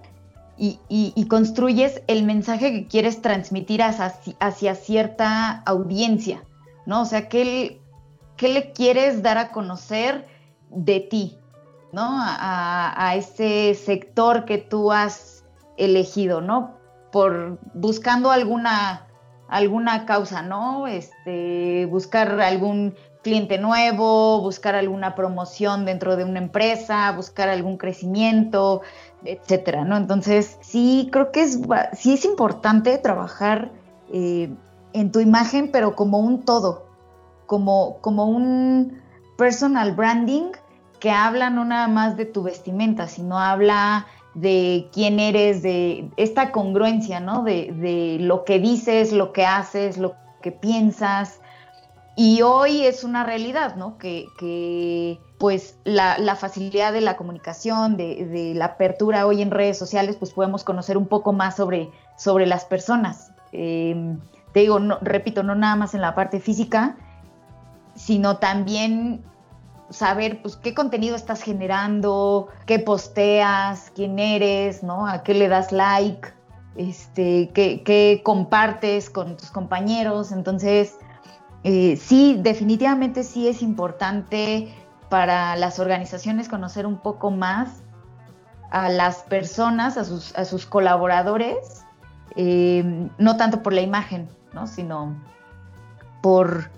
y, 0.56 0.78
y- 0.88 1.12
y 1.16 1.26
construyes 1.26 2.02
el 2.06 2.24
mensaje 2.24 2.72
que 2.72 2.86
quieres 2.86 3.22
transmitir 3.22 3.82
hacia, 3.82 4.74
cierta 4.74 5.62
audiencia, 5.66 6.44
¿no? 6.86 7.02
O 7.02 7.04
sea, 7.04 7.28
¿qué, 7.28 7.80
le 8.40 8.72
quieres 8.72 9.22
dar 9.22 9.38
a 9.38 9.50
conocer 9.52 10.26
de 10.70 11.00
ti, 11.00 11.38
¿no? 11.92 12.02
A 12.20 13.14
ese 13.16 13.74
sector 13.74 14.44
que 14.44 14.58
tú 14.58 14.92
has 14.92 15.44
elegido, 15.76 16.40
¿no? 16.40 16.76
Por 17.10 17.58
buscando 17.74 18.30
alguna 18.30 19.06
alguna 19.48 20.06
causa, 20.06 20.42
¿no? 20.42 20.86
Este, 20.86 21.86
buscar 21.86 22.40
algún 22.40 22.94
cliente 23.22 23.58
nuevo, 23.58 24.40
buscar 24.40 24.74
alguna 24.74 25.14
promoción 25.14 25.84
dentro 25.84 26.16
de 26.16 26.24
una 26.24 26.38
empresa, 26.40 27.12
buscar 27.12 27.48
algún 27.48 27.76
crecimiento, 27.76 28.82
etcétera, 29.24 29.84
¿no? 29.84 29.96
Entonces, 29.96 30.58
sí, 30.60 31.08
creo 31.12 31.32
que 31.32 31.42
es, 31.42 31.60
sí 31.92 32.14
es 32.14 32.24
importante 32.24 32.96
trabajar 32.98 33.72
eh, 34.12 34.52
en 34.92 35.12
tu 35.12 35.20
imagen, 35.20 35.70
pero 35.72 35.96
como 35.96 36.18
un 36.18 36.42
todo, 36.42 36.86
como, 37.46 37.98
como 38.00 38.26
un 38.26 39.00
personal 39.36 39.92
branding 39.92 40.52
que 41.00 41.10
habla 41.10 41.50
no 41.50 41.64
nada 41.64 41.88
más 41.88 42.16
de 42.16 42.24
tu 42.24 42.42
vestimenta, 42.42 43.08
sino 43.08 43.38
habla 43.38 44.06
de 44.34 44.88
quién 44.92 45.20
eres, 45.20 45.62
de 45.62 46.10
esta 46.16 46.50
congruencia, 46.50 47.20
¿no? 47.20 47.42
De, 47.42 47.72
de 47.72 48.18
lo 48.20 48.44
que 48.44 48.58
dices, 48.58 49.12
lo 49.12 49.32
que 49.32 49.44
haces, 49.44 49.98
lo 49.98 50.14
que 50.42 50.50
piensas. 50.52 51.40
Y 52.16 52.42
hoy 52.42 52.86
es 52.86 53.02
una 53.02 53.24
realidad, 53.24 53.74
¿no? 53.74 53.98
Que, 53.98 54.26
que, 54.38 55.20
pues 55.38 55.78
la, 55.84 56.36
facilidad 56.36 56.92
de 56.92 57.00
la 57.00 57.16
comunicación, 57.16 57.96
de, 57.96 58.52
la 58.54 58.66
apertura 58.66 59.26
hoy 59.26 59.42
en 59.42 59.50
redes 59.50 59.78
sociales, 59.78 60.16
pues 60.16 60.32
podemos 60.32 60.62
conocer 60.62 60.96
un 60.96 61.06
poco 61.06 61.32
más 61.32 61.56
sobre, 61.56 61.90
sobre 62.16 62.46
las 62.46 62.64
personas. 62.64 63.32
Eh, 63.52 64.16
te 64.52 64.60
digo, 64.60 64.78
no, 64.78 64.98
repito, 65.00 65.42
no 65.42 65.56
nada 65.56 65.74
más 65.74 65.94
en 65.94 66.00
la 66.00 66.14
parte 66.14 66.38
física, 66.38 66.96
sino 67.96 68.38
también 68.38 69.24
saber 69.90 70.40
pues 70.40 70.56
qué 70.56 70.72
contenido 70.72 71.16
estás 71.16 71.42
generando, 71.42 72.48
qué 72.66 72.78
posteas, 72.78 73.90
quién 73.94 74.18
eres, 74.20 74.84
¿no? 74.84 75.06
A 75.06 75.24
qué 75.24 75.34
le 75.34 75.48
das 75.48 75.72
like, 75.72 76.28
este, 76.76 77.50
qué, 77.52 77.82
qué 77.82 78.22
compartes 78.24 79.10
con 79.10 79.36
tus 79.36 79.50
compañeros. 79.50 80.30
Entonces, 80.30 80.96
eh, 81.64 81.96
sí, 81.96 82.38
definitivamente 82.40 83.24
sí 83.24 83.48
es 83.48 83.62
importante 83.62 84.72
para 85.08 85.56
las 85.56 85.78
organizaciones 85.78 86.48
conocer 86.48 86.86
un 86.86 86.98
poco 86.98 87.30
más 87.30 87.82
a 88.70 88.90
las 88.90 89.22
personas, 89.22 89.96
a 89.96 90.04
sus, 90.04 90.36
a 90.36 90.44
sus 90.44 90.66
colaboradores, 90.66 91.84
eh, 92.36 93.08
no 93.16 93.36
tanto 93.38 93.62
por 93.62 93.72
la 93.72 93.80
imagen, 93.80 94.28
¿no? 94.52 94.66
sino 94.66 95.16
por 96.20 96.70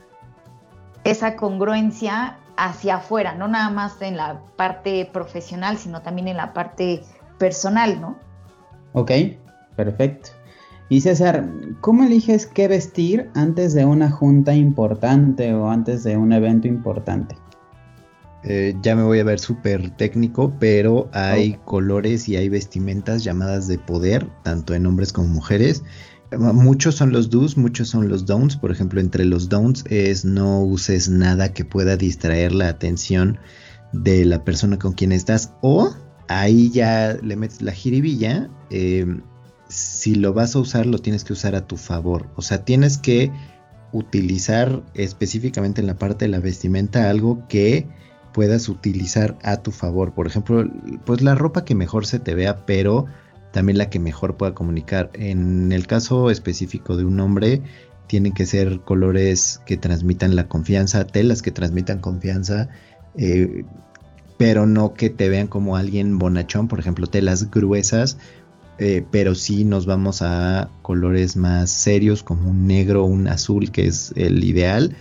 esa 1.03 1.35
congruencia 1.35 2.39
hacia 2.57 2.97
afuera, 2.97 3.35
no 3.35 3.49
nada 3.49 3.71
más 3.71 4.01
en 4.03 4.17
la 4.17 4.41
parte 4.57 5.09
profesional, 5.13 5.79
sino 5.79 6.03
también 6.03 6.29
en 6.29 6.37
la 6.37 6.53
parte 6.53 7.03
personal, 7.39 8.01
¿no? 8.01 8.17
Ok, 8.93 9.11
perfecto. 9.75 10.31
Y 10.89 11.01
César, 11.01 11.51
¿cómo 11.81 12.05
eliges 12.05 12.47
qué 12.47 12.69
vestir 12.69 13.29
antes 13.35 13.75
de 13.75 13.85
una 13.85 14.11
junta 14.11 14.55
importante 14.55 15.53
o 15.53 15.69
antes 15.69 16.05
de 16.05 16.17
un 16.17 16.33
evento 16.33 16.69
importante? 16.69 17.37
Eh, 18.45 18.77
ya 18.83 18.95
me 18.95 19.03
voy 19.03 19.19
a 19.19 19.25
ver 19.25 19.41
súper 19.41 19.91
técnico, 19.97 20.55
pero 20.61 21.11
hay 21.13 21.59
colores 21.65 22.29
y 22.29 22.37
hay 22.37 22.49
vestimentas 22.49 23.25
llamadas 23.25 23.67
de 23.67 23.79
poder, 23.79 24.31
tanto 24.45 24.75
en 24.75 24.87
hombres 24.87 25.13
como 25.13 25.27
mujeres. 25.27 25.83
Muchos 26.31 26.95
son 26.95 27.11
los 27.11 27.31
do's, 27.31 27.57
muchos 27.57 27.89
son 27.89 28.09
los 28.09 28.25
don'ts. 28.25 28.57
Por 28.57 28.71
ejemplo, 28.71 29.01
entre 29.01 29.25
los 29.25 29.49
don'ts 29.49 29.85
es 29.91 30.25
no 30.25 30.63
uses 30.63 31.09
nada 31.09 31.53
que 31.53 31.65
pueda 31.65 31.97
distraer 31.97 32.53
la 32.53 32.69
atención 32.69 33.39
de 33.93 34.25
la 34.25 34.45
persona 34.45 34.79
con 34.79 34.93
quien 34.93 35.11
estás. 35.11 35.53
O 35.63 35.93
ahí 36.29 36.71
ya 36.71 37.17
le 37.21 37.35
metes 37.35 37.63
la 37.63 37.73
jiribilla. 37.73 38.49
eh, 38.71 39.07
si 39.97 40.15
lo 40.15 40.35
vas 40.35 40.55
a 40.55 40.59
usar, 40.59 40.85
lo 40.87 40.99
tienes 40.99 41.25
que 41.25 41.33
usar 41.33 41.55
a 41.55 41.67
tu 41.67 41.77
favor. 41.77 42.29
O 42.37 42.43
sea, 42.43 42.65
tienes 42.65 42.99
que 42.99 43.33
utilizar 43.93 44.83
específicamente 44.95 45.81
en 45.81 45.87
la 45.87 45.97
parte 45.97 46.27
de 46.27 46.31
la 46.31 46.39
vestimenta 46.39 47.09
algo 47.09 47.47
que 47.49 47.87
puedas 48.35 48.69
utilizar 48.69 49.39
a 49.43 49.63
tu 49.63 49.71
favor. 49.71 50.13
Por 50.13 50.27
ejemplo, 50.27 50.71
pues 51.07 51.23
la 51.23 51.35
ropa 51.35 51.65
que 51.65 51.75
mejor 51.75 52.05
se 52.05 52.19
te 52.19 52.35
vea, 52.35 52.67
pero 52.67 53.07
también 53.53 53.79
la 53.79 53.89
que 53.89 53.99
mejor 53.99 54.37
pueda 54.37 54.55
comunicar. 54.55 55.11
En 55.15 55.73
el 55.73 55.87
caso 55.87 56.31
específico 56.31 56.99
de 56.99 57.07
un 57.07 57.19
hombre, 57.19 57.63
tienen 58.07 58.35
que 58.35 58.45
ser 58.45 58.81
colores 58.81 59.63
que 59.65 59.79
transmitan 59.79 60.37
la 60.37 60.47
confianza, 60.47 61.07
telas 61.07 61.41
que 61.41 61.53
transmitan 61.53 62.01
confianza, 62.01 62.69
eh, 63.17 63.65
pero 64.37 64.67
no 64.67 64.93
que 64.93 65.09
te 65.09 65.31
vean 65.31 65.47
como 65.47 65.77
alguien 65.77 66.19
bonachón, 66.19 66.69
por 66.69 66.81
ejemplo, 66.81 67.07
telas 67.07 67.51
gruesas, 67.51 68.19
eh, 68.79 69.05
pero 69.11 69.35
sí 69.35 69.65
nos 69.65 69.87
vamos 69.87 70.23
a 70.23 70.69
colores 70.83 71.37
más 71.37 71.71
serios 71.71 72.23
como 72.23 72.51
un 72.51 72.67
negro, 72.67 73.05
un 73.05 73.29
azul, 73.29 73.71
que 73.71 73.87
es 73.87 74.13
el 74.17 74.45
ideal. 74.45 74.97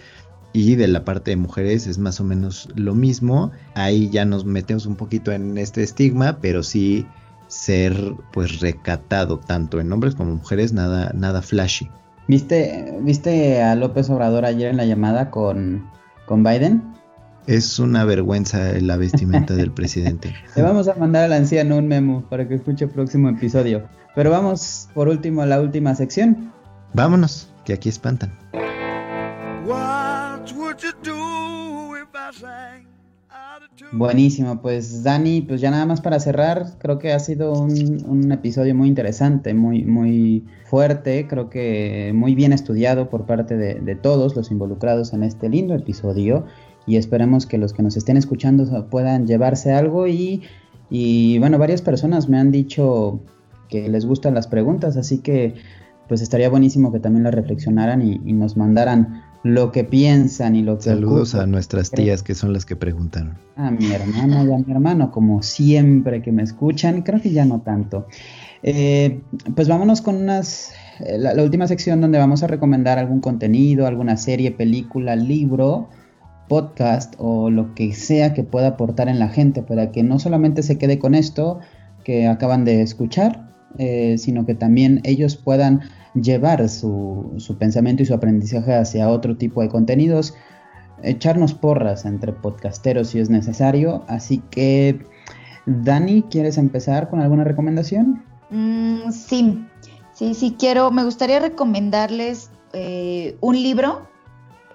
Y 0.53 0.75
de 0.75 0.87
la 0.87 1.03
parte 1.03 1.31
de 1.31 1.37
mujeres 1.37 1.85
es 1.85 1.97
más 1.97 2.21
o 2.21 2.23
menos 2.23 2.69
lo 2.75 2.95
mismo. 2.95 3.51
Ahí 3.73 4.09
ya 4.09 4.23
nos 4.23 4.45
metemos 4.45 4.85
un 4.85 4.95
poquito 4.95 5.33
en 5.33 5.57
este 5.57 5.83
estigma, 5.83 6.37
pero 6.41 6.63
sí 6.63 7.05
ser 7.47 8.15
pues 8.31 8.61
recatado 8.61 9.39
tanto 9.39 9.79
en 9.79 9.91
hombres 9.91 10.15
como 10.15 10.35
mujeres, 10.35 10.71
nada, 10.71 11.11
nada 11.13 11.41
flashy. 11.41 11.89
¿Viste, 12.27 12.97
¿Viste 13.01 13.61
a 13.61 13.75
López 13.75 14.09
Obrador 14.09 14.45
ayer 14.45 14.69
en 14.69 14.77
la 14.77 14.85
llamada 14.85 15.29
con, 15.29 15.85
con 16.25 16.43
Biden? 16.43 16.95
Es 17.47 17.77
una 17.77 18.05
vergüenza 18.05 18.71
la 18.81 18.97
vestimenta 18.97 19.53
del 19.53 19.71
presidente. 19.71 20.33
Le 20.55 20.63
vamos 20.63 20.87
a 20.87 20.95
mandar 20.95 21.25
al 21.25 21.33
anciano 21.33 21.77
un 21.77 21.87
memo 21.87 22.25
para 22.27 22.47
que 22.47 22.55
escuche 22.55 22.85
el 22.85 22.91
próximo 22.91 23.29
episodio. 23.29 23.87
Pero 24.15 24.31
vamos 24.31 24.89
por 24.95 25.09
último 25.09 25.43
a 25.43 25.45
la 25.45 25.61
última 25.61 25.93
sección. 25.93 26.51
Vámonos, 26.93 27.47
que 27.63 27.73
aquí 27.73 27.89
espantan. 27.89 28.31
What 29.63 30.51
would 30.57 30.77
you 30.79 30.91
do 31.03 31.95
if 31.97 32.09
I 32.15 32.35
sang 32.35 32.87
out 33.29 33.61
of 33.61 33.75
tune? 33.75 33.89
Buenísimo, 33.91 34.59
pues 34.63 35.03
Dani, 35.03 35.41
pues 35.41 35.61
ya 35.61 35.69
nada 35.69 35.85
más 35.85 36.01
para 36.01 36.19
cerrar, 36.19 36.79
creo 36.79 36.97
que 36.97 37.13
ha 37.13 37.19
sido 37.19 37.53
un, 37.53 38.03
un 38.07 38.31
episodio 38.31 38.73
muy 38.73 38.87
interesante, 38.87 39.53
muy, 39.53 39.83
muy 39.85 40.45
fuerte, 40.63 41.27
creo 41.27 41.51
que 41.51 42.11
muy 42.15 42.33
bien 42.33 42.53
estudiado 42.53 43.07
por 43.09 43.27
parte 43.27 43.55
de, 43.55 43.75
de 43.75 43.95
todos 43.95 44.35
los 44.35 44.49
involucrados 44.49 45.13
en 45.13 45.21
este 45.21 45.47
lindo 45.47 45.75
episodio 45.75 46.45
y 46.87 46.97
esperemos 46.97 47.45
que 47.45 47.57
los 47.57 47.73
que 47.73 47.83
nos 47.83 47.97
estén 47.97 48.17
escuchando 48.17 48.87
puedan 48.89 49.27
llevarse 49.27 49.73
algo 49.73 50.07
y, 50.07 50.43
y 50.89 51.37
bueno, 51.39 51.57
varias 51.57 51.81
personas 51.81 52.29
me 52.29 52.37
han 52.37 52.51
dicho 52.51 53.19
que 53.69 53.89
les 53.89 54.05
gustan 54.05 54.33
las 54.33 54.47
preguntas, 54.47 54.97
así 54.97 55.19
que 55.19 55.55
pues 56.07 56.21
estaría 56.21 56.49
buenísimo 56.49 56.91
que 56.91 56.99
también 56.99 57.23
las 57.23 57.33
reflexionaran 57.33 58.01
y, 58.01 58.21
y 58.23 58.33
nos 58.33 58.57
mandaran 58.57 59.23
lo 59.41 59.71
que 59.71 59.83
piensan 59.83 60.55
y 60.55 60.63
lo 60.63 60.77
que 60.77 60.83
Saludos 60.85 61.33
ocupan. 61.33 61.49
a 61.49 61.51
nuestras 61.51 61.91
tías 61.91 62.23
que 62.23 62.33
son 62.35 62.53
las 62.53 62.65
que 62.65 62.75
preguntaron. 62.75 63.37
A 63.55 63.69
mi 63.71 63.91
hermana 63.91 64.43
y 64.43 64.51
a 64.51 64.57
mi 64.57 64.71
hermano, 64.71 65.11
como 65.11 65.43
siempre 65.43 66.21
que 66.23 66.31
me 66.31 66.41
escuchan, 66.43 67.01
creo 67.03 67.21
que 67.21 67.31
ya 67.31 67.45
no 67.45 67.61
tanto. 67.61 68.07
Eh, 68.63 69.21
pues 69.55 69.67
vámonos 69.67 70.01
con 70.01 70.15
unas, 70.15 70.73
eh, 70.99 71.17
la, 71.19 71.35
la 71.35 71.43
última 71.43 71.67
sección 71.67 72.01
donde 72.01 72.17
vamos 72.17 72.41
a 72.41 72.47
recomendar 72.47 72.97
algún 72.97 73.19
contenido, 73.19 73.85
alguna 73.85 74.17
serie, 74.17 74.49
película, 74.51 75.15
libro, 75.15 75.89
podcast 76.47 77.15
o 77.17 77.49
lo 77.49 77.73
que 77.73 77.93
sea 77.93 78.33
que 78.33 78.43
pueda 78.43 78.69
aportar 78.69 79.09
en 79.09 79.19
la 79.19 79.29
gente 79.29 79.61
para 79.61 79.91
que 79.91 80.03
no 80.03 80.19
solamente 80.19 80.63
se 80.63 80.77
quede 80.77 80.99
con 80.99 81.15
esto 81.15 81.59
que 82.03 82.27
acaban 82.27 82.65
de 82.65 82.81
escuchar, 82.81 83.49
eh, 83.77 84.17
sino 84.17 84.45
que 84.45 84.55
también 84.55 85.01
ellos 85.03 85.35
puedan 85.35 85.81
llevar 86.13 86.69
su, 86.69 87.33
su 87.37 87.57
pensamiento 87.57 88.03
y 88.03 88.05
su 88.05 88.13
aprendizaje 88.13 88.73
hacia 88.73 89.09
otro 89.09 89.37
tipo 89.37 89.61
de 89.61 89.69
contenidos, 89.69 90.33
echarnos 91.03 91.53
porras 91.53 92.05
entre 92.05 92.31
podcasteros 92.31 93.09
si 93.09 93.19
es 93.19 93.29
necesario. 93.29 94.05
Así 94.07 94.41
que, 94.49 94.99
Dani, 95.65 96.23
¿quieres 96.23 96.57
empezar 96.57 97.09
con 97.09 97.19
alguna 97.19 97.43
recomendación? 97.43 98.23
Mm, 98.49 99.11
sí, 99.11 99.65
sí, 100.13 100.33
sí 100.33 100.55
quiero. 100.57 100.91
Me 100.91 101.03
gustaría 101.03 101.39
recomendarles 101.39 102.51
eh, 102.73 103.35
un 103.41 103.61
libro. 103.61 104.07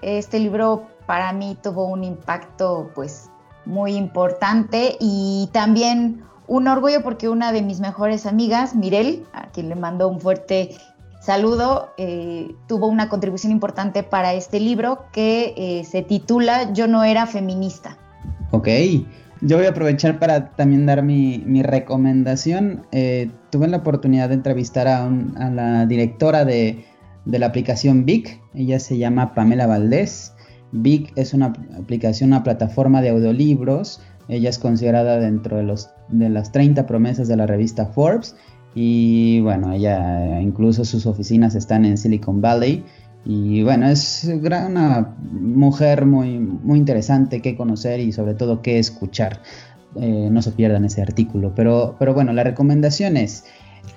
Este 0.02 0.38
libro 0.38 0.86
para 1.06 1.32
mí 1.32 1.56
tuvo 1.62 1.86
un 1.86 2.04
impacto, 2.04 2.90
pues, 2.94 3.30
muy 3.66 3.94
importante 3.96 4.96
y 5.00 5.48
también 5.52 6.22
un 6.46 6.66
orgullo 6.66 7.02
porque 7.02 7.28
una 7.28 7.52
de 7.52 7.62
mis 7.62 7.78
mejores 7.80 8.26
amigas, 8.26 8.74
Mirel, 8.74 9.24
a 9.32 9.48
quien 9.48 9.68
le 9.68 9.76
mando 9.76 10.08
un 10.08 10.20
fuerte 10.20 10.70
saludo, 11.20 11.90
eh, 11.98 12.54
tuvo 12.66 12.86
una 12.86 13.08
contribución 13.08 13.52
importante 13.52 14.02
para 14.02 14.32
este 14.32 14.58
libro 14.58 15.04
que 15.12 15.54
eh, 15.56 15.84
se 15.84 16.02
titula 16.02 16.72
Yo 16.72 16.88
no 16.88 17.04
era 17.04 17.26
feminista. 17.26 17.98
Ok, 18.50 18.68
yo 19.42 19.58
voy 19.58 19.66
a 19.66 19.70
aprovechar 19.70 20.18
para 20.18 20.50
también 20.52 20.86
dar 20.86 21.02
mi, 21.02 21.62
recomendación. 21.62 22.86
Eh, 22.90 23.30
tuve 23.50 23.68
la 23.68 23.76
oportunidad 23.76 24.28
de 24.28 24.34
entrevistar 24.34 24.88
a, 24.88 25.04
un- 25.04 25.36
a 25.38 25.50
la 25.50 25.86
directora 25.86 26.44
de, 26.44 26.84
de 27.26 27.38
la 27.38 27.46
aplicación 27.46 28.04
Vic. 28.06 28.40
Ella 28.54 28.80
se 28.80 28.98
llama 28.98 29.34
Pamela 29.34 29.66
Valdés. 29.66 30.34
Vic 30.72 31.12
es 31.16 31.34
una 31.34 31.52
aplicación, 31.78 32.30
una 32.30 32.42
plataforma 32.42 33.02
de 33.02 33.10
audiolibros. 33.10 34.00
Ella 34.28 34.50
es 34.50 34.58
considerada 34.58 35.18
dentro 35.18 35.56
de, 35.56 36.28
las 36.28 36.52
30 36.52 36.86
promesas 36.86 37.28
de 37.28 37.36
la 37.36 37.46
revista 37.46 37.86
Forbes. 37.86 38.36
Y 38.74 39.40
bueno, 39.40 39.72
ella 39.72 40.38
eh, 40.38 40.42
incluso 40.42 40.84
sus 40.84 41.06
oficinas 41.06 41.54
están 41.54 41.84
en 41.84 41.98
Silicon 41.98 42.40
Valley. 42.40 42.84
Y 43.24 43.62
bueno, 43.62 43.88
es 43.88 44.24
una 44.24 45.14
mujer 45.30 46.06
muy, 46.06 46.38
muy 46.38 46.78
interesante 46.78 47.42
que 47.42 47.56
conocer 47.56 48.00
y 48.00 48.12
sobre 48.12 48.34
todo 48.34 48.62
que 48.62 48.78
escuchar. 48.78 49.40
Eh, 49.96 50.28
no 50.30 50.40
se 50.40 50.52
pierdan 50.52 50.84
ese 50.84 51.02
artículo. 51.02 51.52
Pero, 51.54 51.96
pero 51.98 52.14
bueno, 52.14 52.32
la 52.32 52.44
recomendación 52.44 53.16
es, 53.16 53.44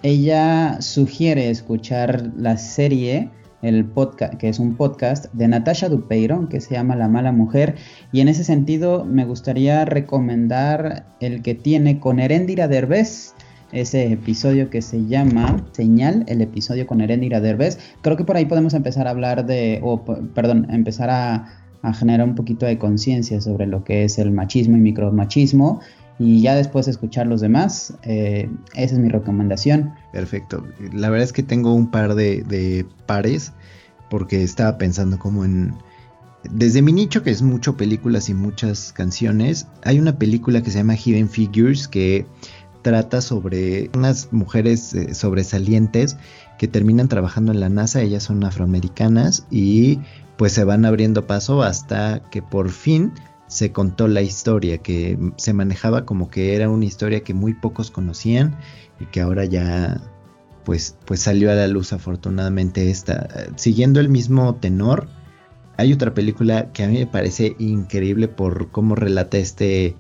ella 0.02 0.82
sugiere 0.82 1.50
escuchar 1.50 2.32
la 2.36 2.58
serie, 2.58 3.30
el 3.64 3.86
podcast, 3.86 4.36
que 4.36 4.50
es 4.50 4.60
un 4.60 4.76
podcast 4.76 5.34
de 5.34 5.48
Natasha 5.48 5.90
Dupeirón 5.90 6.48
que 6.48 6.62
se 6.62 6.76
llama 6.76 6.96
La 6.96 7.08
mala 7.08 7.32
mujer. 7.32 7.76
Y 8.12 8.22
en 8.22 8.28
ese 8.28 8.44
sentido 8.44 9.06
me 9.06 9.26
gustaría 9.26 9.86
recomendar 9.86 11.08
el 11.20 11.42
que 11.42 11.56
tiene 11.56 12.00
con 12.00 12.20
Erendira 12.20 12.68
Derbez 12.68 13.34
ese 13.72 14.12
episodio 14.12 14.70
que 14.70 14.82
se 14.82 15.06
llama 15.06 15.66
Señal, 15.72 16.24
el 16.28 16.42
episodio 16.42 16.86
con 16.86 17.02
Erendira 17.02 17.42
Derbez. 17.42 17.80
Creo 18.02 18.16
que 18.16 18.24
por 18.24 18.38
ahí 18.38 18.46
podemos 18.46 18.76
empezar 18.76 19.08
a 19.08 19.10
hablar 19.10 19.48
de, 19.48 19.80
o 19.82 20.04
perdón, 20.04 20.68
empezar 20.70 21.10
a, 21.10 21.64
a 21.82 21.94
generar 21.94 22.28
un 22.28 22.36
poquito 22.36 22.66
de 22.66 22.78
conciencia 22.78 23.42
sobre 23.42 23.68
lo 23.68 23.84
que 23.84 24.06
es 24.06 24.18
el 24.20 24.32
machismo 24.32 24.78
y 24.78 24.80
micromachismo. 24.80 25.82
Y 26.20 26.42
ya 26.42 26.56
después 26.56 26.88
escuchar 26.88 27.28
los 27.28 27.42
demás, 27.42 27.96
eh, 28.04 28.50
esa 28.76 28.94
es 28.94 29.00
mi 29.00 29.10
recomendación. 29.10 29.94
Perfecto. 30.12 30.66
La 30.92 31.10
verdad 31.10 31.26
es 31.26 31.34
que 31.34 31.44
tengo 31.44 31.74
un 31.74 31.90
par 31.90 32.16
de, 32.16 32.44
de 32.44 32.86
pares 33.06 33.54
porque 34.10 34.44
estaba 34.44 34.78
pensando 34.78 35.18
como 35.18 35.44
en... 35.44 35.74
Desde 36.52 36.82
mi 36.82 36.92
nicho, 36.92 37.24
que 37.24 37.32
es 37.32 37.42
mucho 37.42 37.78
películas 37.78 38.28
y 38.30 38.34
muchas 38.34 38.92
canciones, 38.92 39.66
hay 39.84 39.98
una 39.98 40.18
película 40.18 40.62
que 40.62 40.72
se 40.72 40.80
llama 40.80 40.96
Hidden 40.96 41.30
Figures 41.30 41.88
que 41.88 42.26
trata 42.84 43.22
sobre 43.22 43.90
unas 43.96 44.32
mujeres 44.32 44.94
eh, 44.94 45.16
sobresalientes 45.16 46.18
que 46.60 46.68
terminan 46.68 47.08
trabajando 47.08 47.52
en 47.52 47.60
la 47.60 47.70
NASA, 47.70 48.02
ellas 48.02 48.24
son 48.24 48.44
afroamericanas 48.44 49.48
y 49.50 50.00
pues 50.38 50.54
se 50.54 50.64
van 50.64 50.86
abriendo 50.86 51.26
paso 51.26 51.64
hasta 51.64 52.22
que 52.30 52.42
por 52.42 52.70
fin 52.70 53.14
se 53.54 53.72
contó 53.72 54.08
la 54.08 54.24
historia, 54.24 54.80
que 54.80 55.16
se 55.38 55.54
manejaba 55.54 56.06
como 56.06 56.32
que 56.32 56.56
era 56.56 56.70
una 56.70 56.86
historia 56.86 57.24
que 57.24 57.36
muy 57.36 57.54
pocos 57.54 57.92
conocían 57.92 58.58
y 59.00 59.06
que 59.06 59.22
ahora 59.22 59.46
ya 59.46 60.02
pues, 60.66 60.98
pues 61.06 61.20
salió 61.20 61.52
a 61.52 61.56
la 61.56 61.68
luz 61.68 61.94
afortunadamente 61.94 62.90
esta. 62.90 63.30
Siguiendo 63.56 64.00
el 64.00 64.10
mismo 64.10 64.56
tenor, 64.56 65.08
hay 65.78 65.94
otra 65.94 66.16
película 66.16 66.72
que 66.72 66.84
a 66.84 66.88
mí 66.88 66.98
me 66.98 67.06
parece 67.06 67.56
increíble 67.60 68.28
por 68.28 68.72
cómo 68.72 68.96
relata 68.96 69.38
este, 69.38 69.96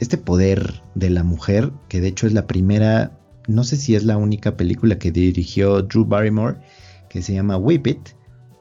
este 0.00 0.18
poder 0.18 0.82
de 0.96 1.10
la 1.10 1.22
mujer, 1.22 1.70
que 1.88 2.00
de 2.00 2.08
hecho 2.08 2.26
es 2.26 2.32
la 2.32 2.48
primera, 2.48 3.20
no 3.46 3.62
sé 3.62 3.76
si 3.76 3.94
es 3.94 4.02
la 4.02 4.16
única 4.16 4.56
película 4.56 4.98
que 4.98 5.12
dirigió 5.12 5.82
Drew 5.82 6.04
Barrymore, 6.04 6.56
que 7.08 7.22
se 7.22 7.34
llama 7.34 7.56
Whip 7.56 7.86
It. 7.86 8.08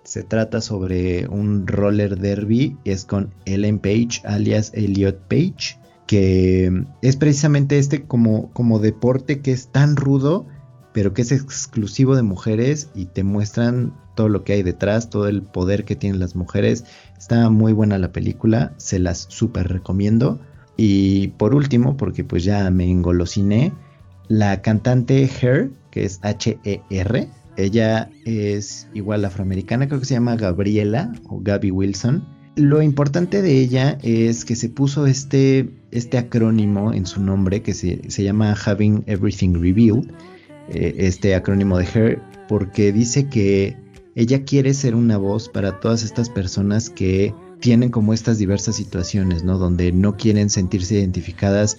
Se 0.09 0.23
trata 0.23 0.59
sobre 0.59 1.27
un 1.27 1.67
roller 1.67 2.17
derby, 2.17 2.75
es 2.83 3.05
con 3.05 3.31
Ellen 3.45 3.77
Page, 3.77 4.23
alias 4.23 4.71
Elliot 4.73 5.19
Page, 5.27 5.79
que 6.07 6.83
es 7.03 7.15
precisamente 7.15 7.77
este 7.77 8.05
como, 8.05 8.49
como 8.53 8.79
deporte 8.79 9.41
que 9.41 9.51
es 9.51 9.67
tan 9.67 9.95
rudo, 9.95 10.47
pero 10.93 11.13
que 11.13 11.21
es 11.21 11.31
exclusivo 11.31 12.15
de 12.15 12.23
mujeres 12.23 12.89
y 12.95 13.05
te 13.05 13.23
muestran 13.23 13.93
todo 14.15 14.29
lo 14.29 14.43
que 14.43 14.53
hay 14.53 14.63
detrás, 14.63 15.11
todo 15.11 15.27
el 15.27 15.43
poder 15.43 15.85
que 15.85 15.95
tienen 15.95 16.19
las 16.19 16.35
mujeres. 16.35 16.85
Está 17.15 17.51
muy 17.51 17.73
buena 17.73 17.99
la 17.99 18.11
película, 18.11 18.73
se 18.77 18.97
las 18.97 19.27
súper 19.29 19.67
recomiendo. 19.67 20.39
Y 20.75 21.27
por 21.37 21.53
último, 21.53 21.97
porque 21.97 22.23
pues 22.23 22.43
ya 22.43 22.67
me 22.71 22.89
engolosiné, 22.89 23.73
la 24.27 24.63
cantante 24.63 25.29
Her, 25.39 25.69
que 25.91 26.05
es 26.05 26.19
H-E-R, 26.23 27.29
ella 27.63 28.09
es 28.25 28.87
igual 28.93 29.25
afroamericana, 29.25 29.87
creo 29.87 29.99
que 29.99 30.05
se 30.05 30.13
llama 30.13 30.35
Gabriela 30.35 31.11
o 31.27 31.39
Gabby 31.41 31.71
Wilson. 31.71 32.25
Lo 32.55 32.81
importante 32.81 33.41
de 33.41 33.59
ella 33.59 33.97
es 34.01 34.43
que 34.43 34.55
se 34.55 34.69
puso 34.69 35.05
este, 35.05 35.69
este 35.91 36.17
acrónimo 36.17 36.93
en 36.93 37.05
su 37.05 37.21
nombre 37.21 37.61
que 37.61 37.73
se, 37.73 38.01
se 38.09 38.23
llama 38.23 38.53
Having 38.53 39.03
Everything 39.07 39.53
Revealed, 39.53 40.11
eh, 40.69 40.95
este 40.97 41.35
acrónimo 41.35 41.77
de 41.77 41.85
Her, 41.85 42.21
porque 42.47 42.91
dice 42.91 43.27
que 43.27 43.77
ella 44.15 44.43
quiere 44.43 44.73
ser 44.73 44.95
una 44.95 45.17
voz 45.17 45.47
para 45.47 45.79
todas 45.79 46.03
estas 46.03 46.29
personas 46.29 46.89
que 46.89 47.33
tienen 47.59 47.89
como 47.89 48.13
estas 48.13 48.37
diversas 48.37 48.75
situaciones, 48.75 49.43
¿no? 49.43 49.57
Donde 49.57 49.91
no 49.91 50.17
quieren 50.17 50.49
sentirse 50.49 50.95
identificadas 50.95 51.77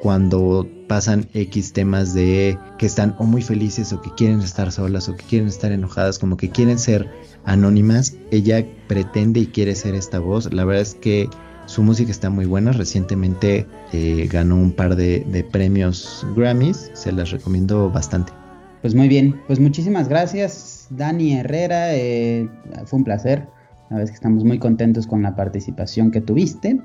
cuando 0.00 0.68
pasan 0.86 1.28
X 1.34 1.72
temas 1.72 2.14
de 2.14 2.58
que 2.78 2.86
están 2.86 3.14
o 3.18 3.24
muy 3.24 3.42
felices 3.42 3.92
o 3.92 4.00
que 4.00 4.10
quieren 4.14 4.40
estar 4.40 4.72
solas 4.72 5.08
o 5.08 5.16
que 5.16 5.24
quieren 5.24 5.48
estar 5.48 5.72
enojadas, 5.72 6.18
como 6.18 6.36
que 6.36 6.50
quieren 6.50 6.78
ser 6.78 7.08
anónimas. 7.44 8.14
Ella 8.30 8.64
pretende 8.86 9.40
y 9.40 9.46
quiere 9.46 9.74
ser 9.74 9.94
esta 9.94 10.18
voz. 10.18 10.52
La 10.52 10.64
verdad 10.64 10.82
es 10.82 10.94
que 10.94 11.28
su 11.66 11.82
música 11.82 12.10
está 12.10 12.30
muy 12.30 12.46
buena. 12.46 12.72
Recientemente 12.72 13.66
eh, 13.92 14.28
ganó 14.30 14.56
un 14.56 14.72
par 14.72 14.96
de, 14.96 15.46
premios 15.50 16.26
Grammys. 16.34 16.90
Se 16.94 17.12
las 17.12 17.30
recomiendo 17.30 17.90
bastante. 17.90 18.32
Pues 18.80 18.94
muy 18.94 19.08
bien, 19.08 19.40
pues 19.48 19.58
muchísimas 19.58 20.08
gracias 20.08 20.86
Dani 20.90 21.34
Herrera, 21.34 21.94
eh, 21.94 22.48
fue 22.84 22.98
un 22.98 23.04
placer, 23.04 23.48
la 23.90 24.02
es 24.02 24.10
que 24.10 24.14
estamos 24.14 24.44
muy 24.44 24.58
contentos 24.58 25.06
con 25.06 25.22
la 25.22 25.34
participación 25.34 26.10
que 26.10 26.20
tuviste. 26.20 26.80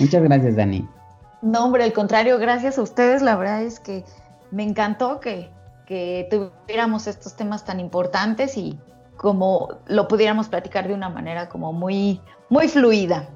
Muchas 0.00 0.22
gracias 0.22 0.56
Dani. 0.56 0.88
No, 1.46 1.64
hombre, 1.64 1.84
al 1.84 1.92
contrario, 1.92 2.38
gracias 2.38 2.76
a 2.76 2.82
ustedes. 2.82 3.22
La 3.22 3.36
verdad 3.36 3.62
es 3.62 3.78
que 3.78 4.04
me 4.50 4.64
encantó 4.64 5.20
que, 5.20 5.48
que 5.86 6.26
tuviéramos 6.28 7.06
estos 7.06 7.36
temas 7.36 7.64
tan 7.64 7.78
importantes 7.78 8.56
y 8.56 8.76
como 9.16 9.68
lo 9.86 10.08
pudiéramos 10.08 10.48
platicar 10.48 10.88
de 10.88 10.94
una 10.94 11.08
manera 11.08 11.48
como 11.48 11.72
muy, 11.72 12.20
muy 12.50 12.66
fluida. 12.66 13.28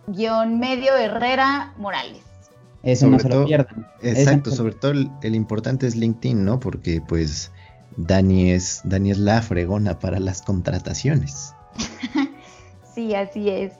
guion 0.07 0.57
medio 0.59 0.95
Herrera 0.95 1.73
Morales. 1.77 2.23
Eso 2.81 3.01
Sobre 3.05 3.11
no 3.11 3.19
se 3.19 3.29
lo 3.29 3.35
todo- 3.35 3.45
pierdan. 3.45 3.87
Exacto, 4.01 4.51
sobre 4.51 4.73
todo 4.73 4.91
el, 4.91 5.11
el 5.21 5.35
importante 5.35 5.85
es 5.85 5.95
LinkedIn, 5.95 6.43
¿no? 6.45 6.59
Porque 6.59 7.01
pues 7.05 7.51
Dani 7.97 8.51
es, 8.51 8.81
Dani 8.85 9.11
es 9.11 9.17
la 9.17 9.41
fregona 9.41 9.99
para 9.99 10.19
las 10.19 10.41
contrataciones. 10.41 11.53
Sí, 12.95 13.13
así 13.15 13.49
es. 13.49 13.73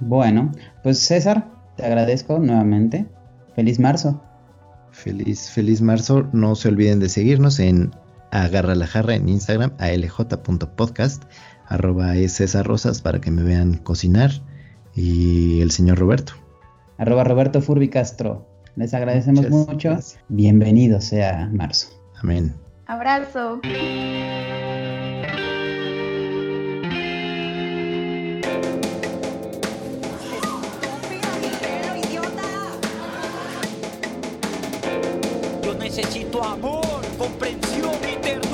Bueno, 0.00 0.50
pues 0.82 0.98
César, 0.98 1.46
te 1.78 1.86
agradezco 1.86 2.38
nuevamente. 2.40 3.06
Feliz 3.54 3.78
marzo. 3.78 4.20
Feliz, 4.90 5.48
feliz 5.50 5.80
marzo. 5.80 6.28
No 6.32 6.56
se 6.56 6.68
olviden 6.68 6.98
de 6.98 7.08
seguirnos 7.08 7.60
en 7.60 7.92
Agarra 8.32 8.74
la 8.74 8.86
Jarra 8.86 9.14
en 9.14 9.28
Instagram, 9.28 9.72
alj.podcast, 9.78 11.22
arroba 11.66 12.16
es 12.16 12.32
César 12.32 12.66
Rosas 12.66 13.00
para 13.00 13.20
que 13.20 13.30
me 13.30 13.42
vean 13.42 13.76
cocinar. 13.76 14.32
Y 14.94 15.60
el 15.60 15.70
señor 15.70 15.98
Roberto. 15.98 16.32
Arroba 16.98 17.22
Roberto 17.22 17.62
Furbi 17.62 17.88
Castro. 17.88 18.48
Les 18.74 18.92
agradecemos 18.92 19.48
Muchas 19.48 19.74
mucho. 19.74 19.88
gracias. 19.90 20.20
Bienvenido 20.28 21.00
sea 21.00 21.48
marzo. 21.52 21.88
Amén. 22.20 22.54
Abrazo. 22.86 23.60
Necesito 35.88 36.44
amor, 36.44 37.00
comprensión 37.16 37.96
y 38.02 38.16
ternura. 38.16 38.47